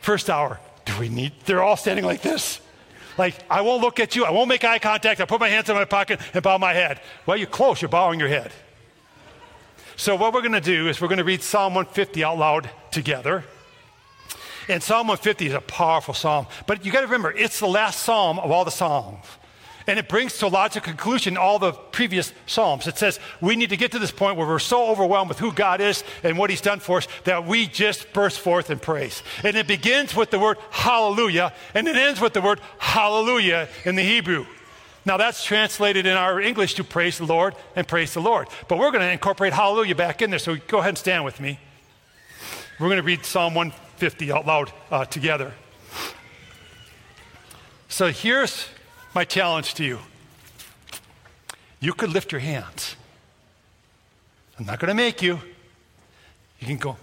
First 0.00 0.30
hour, 0.30 0.58
do 0.84 0.98
we 0.98 1.08
need, 1.08 1.32
they're 1.44 1.62
all 1.62 1.76
standing 1.76 2.04
like 2.04 2.22
this. 2.22 2.60
Like, 3.18 3.34
I 3.50 3.60
won't 3.62 3.82
look 3.82 4.00
at 4.00 4.16
you. 4.16 4.24
I 4.24 4.30
won't 4.30 4.48
make 4.48 4.64
eye 4.64 4.78
contact. 4.78 5.20
I 5.20 5.24
put 5.24 5.40
my 5.40 5.48
hands 5.48 5.68
in 5.68 5.74
my 5.74 5.84
pocket 5.84 6.20
and 6.32 6.42
bow 6.42 6.56
my 6.56 6.72
head. 6.72 7.00
Well, 7.26 7.36
you're 7.36 7.48
close. 7.48 7.82
You're 7.82 7.88
bowing 7.88 8.20
your 8.20 8.28
head. 8.28 8.52
So, 9.96 10.14
what 10.14 10.32
we're 10.32 10.42
going 10.42 10.52
to 10.52 10.60
do 10.60 10.88
is 10.88 11.00
we're 11.00 11.08
going 11.08 11.18
to 11.18 11.24
read 11.24 11.42
Psalm 11.42 11.74
150 11.74 12.22
out 12.22 12.38
loud 12.38 12.70
together. 12.92 13.44
And 14.68 14.80
Psalm 14.80 15.08
150 15.08 15.46
is 15.46 15.54
a 15.54 15.60
powerful 15.60 16.14
psalm. 16.14 16.46
But 16.66 16.84
you 16.84 16.92
got 16.92 17.00
to 17.00 17.06
remember, 17.06 17.32
it's 17.32 17.58
the 17.58 17.66
last 17.66 18.02
psalm 18.02 18.38
of 18.38 18.52
all 18.52 18.64
the 18.64 18.70
psalms. 18.70 19.24
And 19.88 19.98
it 19.98 20.06
brings 20.06 20.36
to 20.38 20.46
a 20.46 20.48
logical 20.48 20.86
conclusion 20.86 21.38
all 21.38 21.58
the 21.58 21.72
previous 21.72 22.34
Psalms. 22.46 22.86
It 22.86 22.98
says 22.98 23.18
we 23.40 23.56
need 23.56 23.70
to 23.70 23.76
get 23.76 23.92
to 23.92 23.98
this 23.98 24.10
point 24.10 24.36
where 24.36 24.46
we're 24.46 24.58
so 24.58 24.90
overwhelmed 24.90 25.30
with 25.30 25.38
who 25.38 25.50
God 25.50 25.80
is 25.80 26.04
and 26.22 26.36
what 26.36 26.50
He's 26.50 26.60
done 26.60 26.78
for 26.78 26.98
us 26.98 27.08
that 27.24 27.46
we 27.46 27.66
just 27.66 28.12
burst 28.12 28.38
forth 28.38 28.70
in 28.70 28.80
praise. 28.80 29.22
And 29.42 29.56
it 29.56 29.66
begins 29.66 30.14
with 30.14 30.30
the 30.30 30.38
word 30.38 30.58
hallelujah, 30.70 31.54
and 31.72 31.88
it 31.88 31.96
ends 31.96 32.20
with 32.20 32.34
the 32.34 32.42
word 32.42 32.60
hallelujah 32.78 33.66
in 33.86 33.96
the 33.96 34.02
Hebrew. 34.02 34.44
Now, 35.06 35.16
that's 35.16 35.42
translated 35.42 36.04
in 36.04 36.18
our 36.18 36.38
English 36.38 36.74
to 36.74 36.84
praise 36.84 37.16
the 37.16 37.24
Lord 37.24 37.54
and 37.74 37.88
praise 37.88 38.12
the 38.12 38.20
Lord. 38.20 38.48
But 38.68 38.78
we're 38.78 38.90
going 38.90 39.00
to 39.00 39.10
incorporate 39.10 39.54
hallelujah 39.54 39.94
back 39.94 40.20
in 40.20 40.28
there. 40.28 40.38
So 40.38 40.56
go 40.68 40.80
ahead 40.80 40.90
and 40.90 40.98
stand 40.98 41.24
with 41.24 41.40
me. 41.40 41.58
We're 42.78 42.88
going 42.88 42.98
to 42.98 43.02
read 43.02 43.24
Psalm 43.24 43.54
150 43.54 44.32
out 44.32 44.44
loud 44.44 44.70
uh, 44.90 45.06
together. 45.06 45.54
So 47.88 48.08
here's 48.12 48.68
my 49.14 49.24
challenge 49.24 49.74
to 49.74 49.84
you 49.84 49.98
you 51.80 51.92
could 51.92 52.10
lift 52.10 52.32
your 52.32 52.40
hands. 52.40 52.96
I'm 54.58 54.66
not 54.66 54.80
going 54.80 54.88
to 54.88 54.94
make 54.94 55.22
you. 55.22 55.40
You 56.58 56.66
can 56.66 56.76
go 56.76 56.96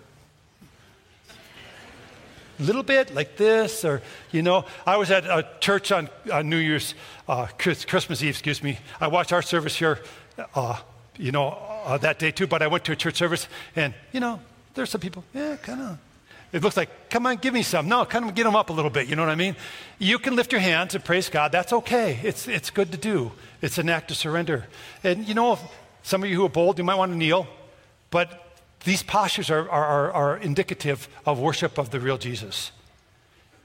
a 2.59 2.63
little 2.63 2.83
bit 2.83 3.13
like 3.13 3.35
this, 3.35 3.83
or, 3.83 4.01
you 4.31 4.41
know, 4.41 4.65
I 4.85 4.97
was 4.97 5.11
at 5.11 5.25
a 5.25 5.45
church 5.59 5.91
on, 5.91 6.09
on 6.31 6.49
New 6.49 6.57
Year's, 6.57 6.93
uh, 7.27 7.47
Christmas 7.57 8.23
Eve, 8.23 8.29
excuse 8.29 8.63
me. 8.63 8.79
I 9.01 9.07
watched 9.07 9.33
our 9.33 9.41
service 9.41 9.75
here, 9.75 9.99
uh, 10.55 10.79
you 11.17 11.31
know, 11.31 11.49
uh, 11.85 11.97
that 11.97 12.17
day 12.19 12.31
too, 12.31 12.47
but 12.47 12.61
I 12.61 12.67
went 12.67 12.85
to 12.85 12.93
a 12.93 12.95
church 12.95 13.15
service, 13.15 13.47
and, 13.75 13.93
you 14.13 14.21
know, 14.21 14.39
there's 14.73 14.89
some 14.89 15.01
people, 15.01 15.23
yeah, 15.33 15.57
kind 15.57 15.81
of 15.81 15.97
it 16.55 16.63
looks 16.63 16.77
like, 16.77 17.09
come 17.09 17.25
on, 17.25 17.35
give 17.35 17.53
me 17.53 17.63
some. 17.63 17.89
No, 17.89 18.05
kind 18.05 18.23
of 18.23 18.33
get 18.33 18.45
them 18.45 18.55
up 18.55 18.69
a 18.69 18.73
little 18.73 18.89
bit. 18.89 19.09
You 19.09 19.17
know 19.17 19.23
what 19.23 19.29
I 19.29 19.35
mean? 19.35 19.57
You 19.99 20.17
can 20.17 20.37
lift 20.37 20.53
your 20.53 20.61
hands 20.61 20.95
and 20.95 21.03
praise 21.03 21.27
God. 21.27 21.51
That's 21.51 21.73
okay. 21.73 22.17
It's, 22.23 22.47
it's 22.47 22.69
good 22.69 22.93
to 22.93 22.97
do. 22.97 23.33
It's 23.61 23.77
an 23.77 23.89
act 23.89 24.09
of 24.09 24.15
surrender. 24.15 24.65
And 25.03 25.27
you 25.27 25.33
know, 25.33 25.59
some 26.01 26.23
of 26.23 26.29
you 26.29 26.37
who 26.37 26.45
are 26.45 26.49
bold, 26.49 26.77
you 26.77 26.85
might 26.85 26.95
want 26.95 27.11
to 27.11 27.17
kneel, 27.17 27.45
but 28.09 28.57
these 28.85 29.03
postures 29.03 29.49
are, 29.49 29.69
are, 29.69 30.13
are 30.13 30.37
indicative 30.37 31.09
of 31.25 31.39
worship 31.39 31.77
of 31.77 31.89
the 31.89 31.99
real 31.99 32.17
Jesus. 32.17 32.71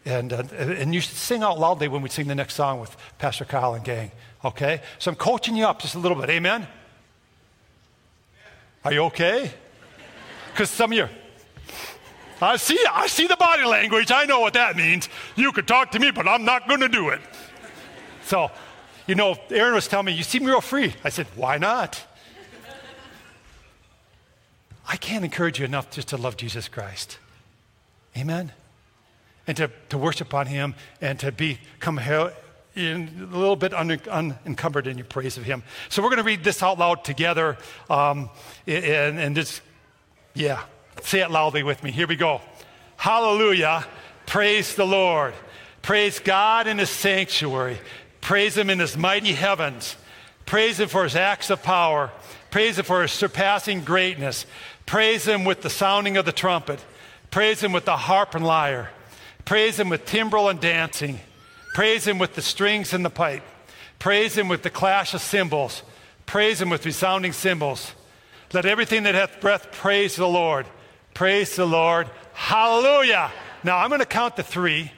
And, 0.04 0.32
uh, 0.32 0.42
and 0.58 0.92
you 0.92 1.00
should 1.00 1.14
sing 1.14 1.44
out 1.44 1.60
loudly 1.60 1.86
when 1.86 2.02
we 2.02 2.08
sing 2.08 2.26
the 2.26 2.34
next 2.34 2.54
song 2.54 2.80
with 2.80 2.96
Pastor 3.18 3.44
Kyle 3.44 3.74
and 3.74 3.84
gang. 3.84 4.10
Okay? 4.44 4.82
So 4.98 5.12
I'm 5.12 5.16
coaching 5.16 5.54
you 5.54 5.64
up 5.64 5.80
just 5.80 5.94
a 5.94 6.00
little 6.00 6.20
bit. 6.20 6.28
Amen? 6.28 6.66
Are 8.84 8.92
you 8.92 9.04
okay? 9.04 9.52
Because 10.52 10.70
some 10.70 10.90
of 10.90 10.98
you, 10.98 11.08
I 12.42 12.56
see, 12.56 12.78
I 12.90 13.06
see 13.06 13.26
the 13.26 13.36
body 13.36 13.64
language. 13.64 14.10
I 14.10 14.24
know 14.24 14.40
what 14.40 14.54
that 14.54 14.76
means. 14.76 15.08
You 15.36 15.52
could 15.52 15.68
talk 15.68 15.90
to 15.92 15.98
me, 15.98 16.10
but 16.10 16.26
I'm 16.26 16.44
not 16.44 16.68
going 16.68 16.80
to 16.80 16.88
do 16.88 17.10
it. 17.10 17.20
So, 18.24 18.50
you 19.06 19.14
know, 19.14 19.36
Aaron 19.50 19.74
was 19.74 19.88
telling 19.88 20.06
me, 20.06 20.12
You 20.12 20.22
seem 20.22 20.44
real 20.44 20.60
free. 20.60 20.94
I 21.04 21.08
said, 21.08 21.26
Why 21.36 21.58
not? 21.58 22.06
I 24.86 24.96
can't 24.96 25.24
encourage 25.24 25.58
you 25.60 25.64
enough 25.64 25.90
just 25.90 26.08
to 26.08 26.16
love 26.16 26.36
Jesus 26.36 26.66
Christ. 26.66 27.18
Amen? 28.16 28.52
And 29.46 29.56
to, 29.56 29.70
to 29.90 29.98
worship 29.98 30.34
on 30.34 30.46
Him 30.46 30.74
and 31.00 31.18
to 31.20 31.30
become 31.30 31.98
in, 32.74 33.28
a 33.32 33.36
little 33.36 33.56
bit 33.56 33.72
un, 33.72 34.00
unencumbered 34.10 34.86
in 34.86 34.98
your 34.98 35.06
praise 35.06 35.36
of 35.36 35.44
Him. 35.44 35.62
So 35.90 36.02
we're 36.02 36.08
going 36.08 36.18
to 36.18 36.24
read 36.24 36.42
this 36.42 36.62
out 36.62 36.78
loud 36.78 37.04
together. 37.04 37.56
Um, 37.88 38.30
and, 38.66 39.18
and 39.20 39.36
yeah. 40.34 40.62
Say 41.02 41.20
it 41.20 41.30
loudly 41.30 41.62
with 41.62 41.82
me. 41.82 41.90
Here 41.90 42.06
we 42.06 42.16
go. 42.16 42.40
Hallelujah. 42.96 43.86
Praise 44.26 44.74
the 44.74 44.86
Lord. 44.86 45.34
Praise 45.82 46.18
God 46.18 46.66
in 46.66 46.78
his 46.78 46.90
sanctuary. 46.90 47.78
Praise 48.20 48.56
him 48.56 48.70
in 48.70 48.78
his 48.78 48.96
mighty 48.96 49.32
heavens. 49.32 49.96
Praise 50.46 50.78
him 50.78 50.88
for 50.88 51.04
his 51.04 51.16
acts 51.16 51.50
of 51.50 51.62
power. 51.62 52.10
Praise 52.50 52.78
him 52.78 52.84
for 52.84 53.02
his 53.02 53.12
surpassing 53.12 53.82
greatness. 53.82 54.46
Praise 54.86 55.24
him 55.24 55.44
with 55.44 55.62
the 55.62 55.70
sounding 55.70 56.16
of 56.16 56.26
the 56.26 56.32
trumpet. 56.32 56.84
Praise 57.30 57.62
him 57.62 57.72
with 57.72 57.84
the 57.84 57.96
harp 57.96 58.34
and 58.34 58.44
lyre. 58.44 58.90
Praise 59.44 59.78
him 59.78 59.88
with 59.88 60.04
timbrel 60.04 60.48
and 60.48 60.60
dancing. 60.60 61.20
Praise 61.74 62.06
him 62.06 62.18
with 62.18 62.34
the 62.34 62.42
strings 62.42 62.92
and 62.92 63.04
the 63.04 63.10
pipe. 63.10 63.42
Praise 63.98 64.36
him 64.36 64.48
with 64.48 64.62
the 64.62 64.70
clash 64.70 65.14
of 65.14 65.20
cymbals. 65.20 65.82
Praise 66.26 66.60
him 66.60 66.70
with 66.70 66.84
resounding 66.84 67.32
cymbals. 67.32 67.92
Let 68.52 68.66
everything 68.66 69.04
that 69.04 69.14
hath 69.14 69.40
breath 69.40 69.70
praise 69.70 70.16
the 70.16 70.26
Lord. 70.26 70.66
Praise 71.20 71.54
the 71.54 71.66
Lord. 71.66 72.08
Hallelujah. 72.32 73.30
Now 73.62 73.76
I'm 73.76 73.90
going 73.90 74.00
to 74.00 74.06
count 74.06 74.36
to 74.36 74.42
three, 74.42 74.90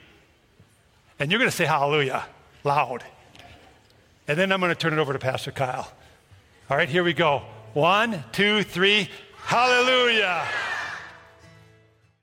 and 1.19 1.29
you're 1.29 1.37
going 1.37 1.51
to 1.51 1.55
say 1.55 1.65
hallelujah 1.65 2.23
loud. 2.63 3.03
And 4.25 4.39
then 4.39 4.53
I'm 4.53 4.61
going 4.61 4.71
to 4.71 4.75
turn 4.79 4.93
it 4.93 4.99
over 4.99 5.11
to 5.11 5.19
Pastor 5.19 5.51
Kyle. 5.51 5.91
All 6.69 6.77
right, 6.77 6.87
here 6.87 7.03
we 7.03 7.11
go. 7.11 7.41
One, 7.73 8.23
two, 8.31 8.63
three. 8.63 9.09
Hallelujah. 9.35 10.47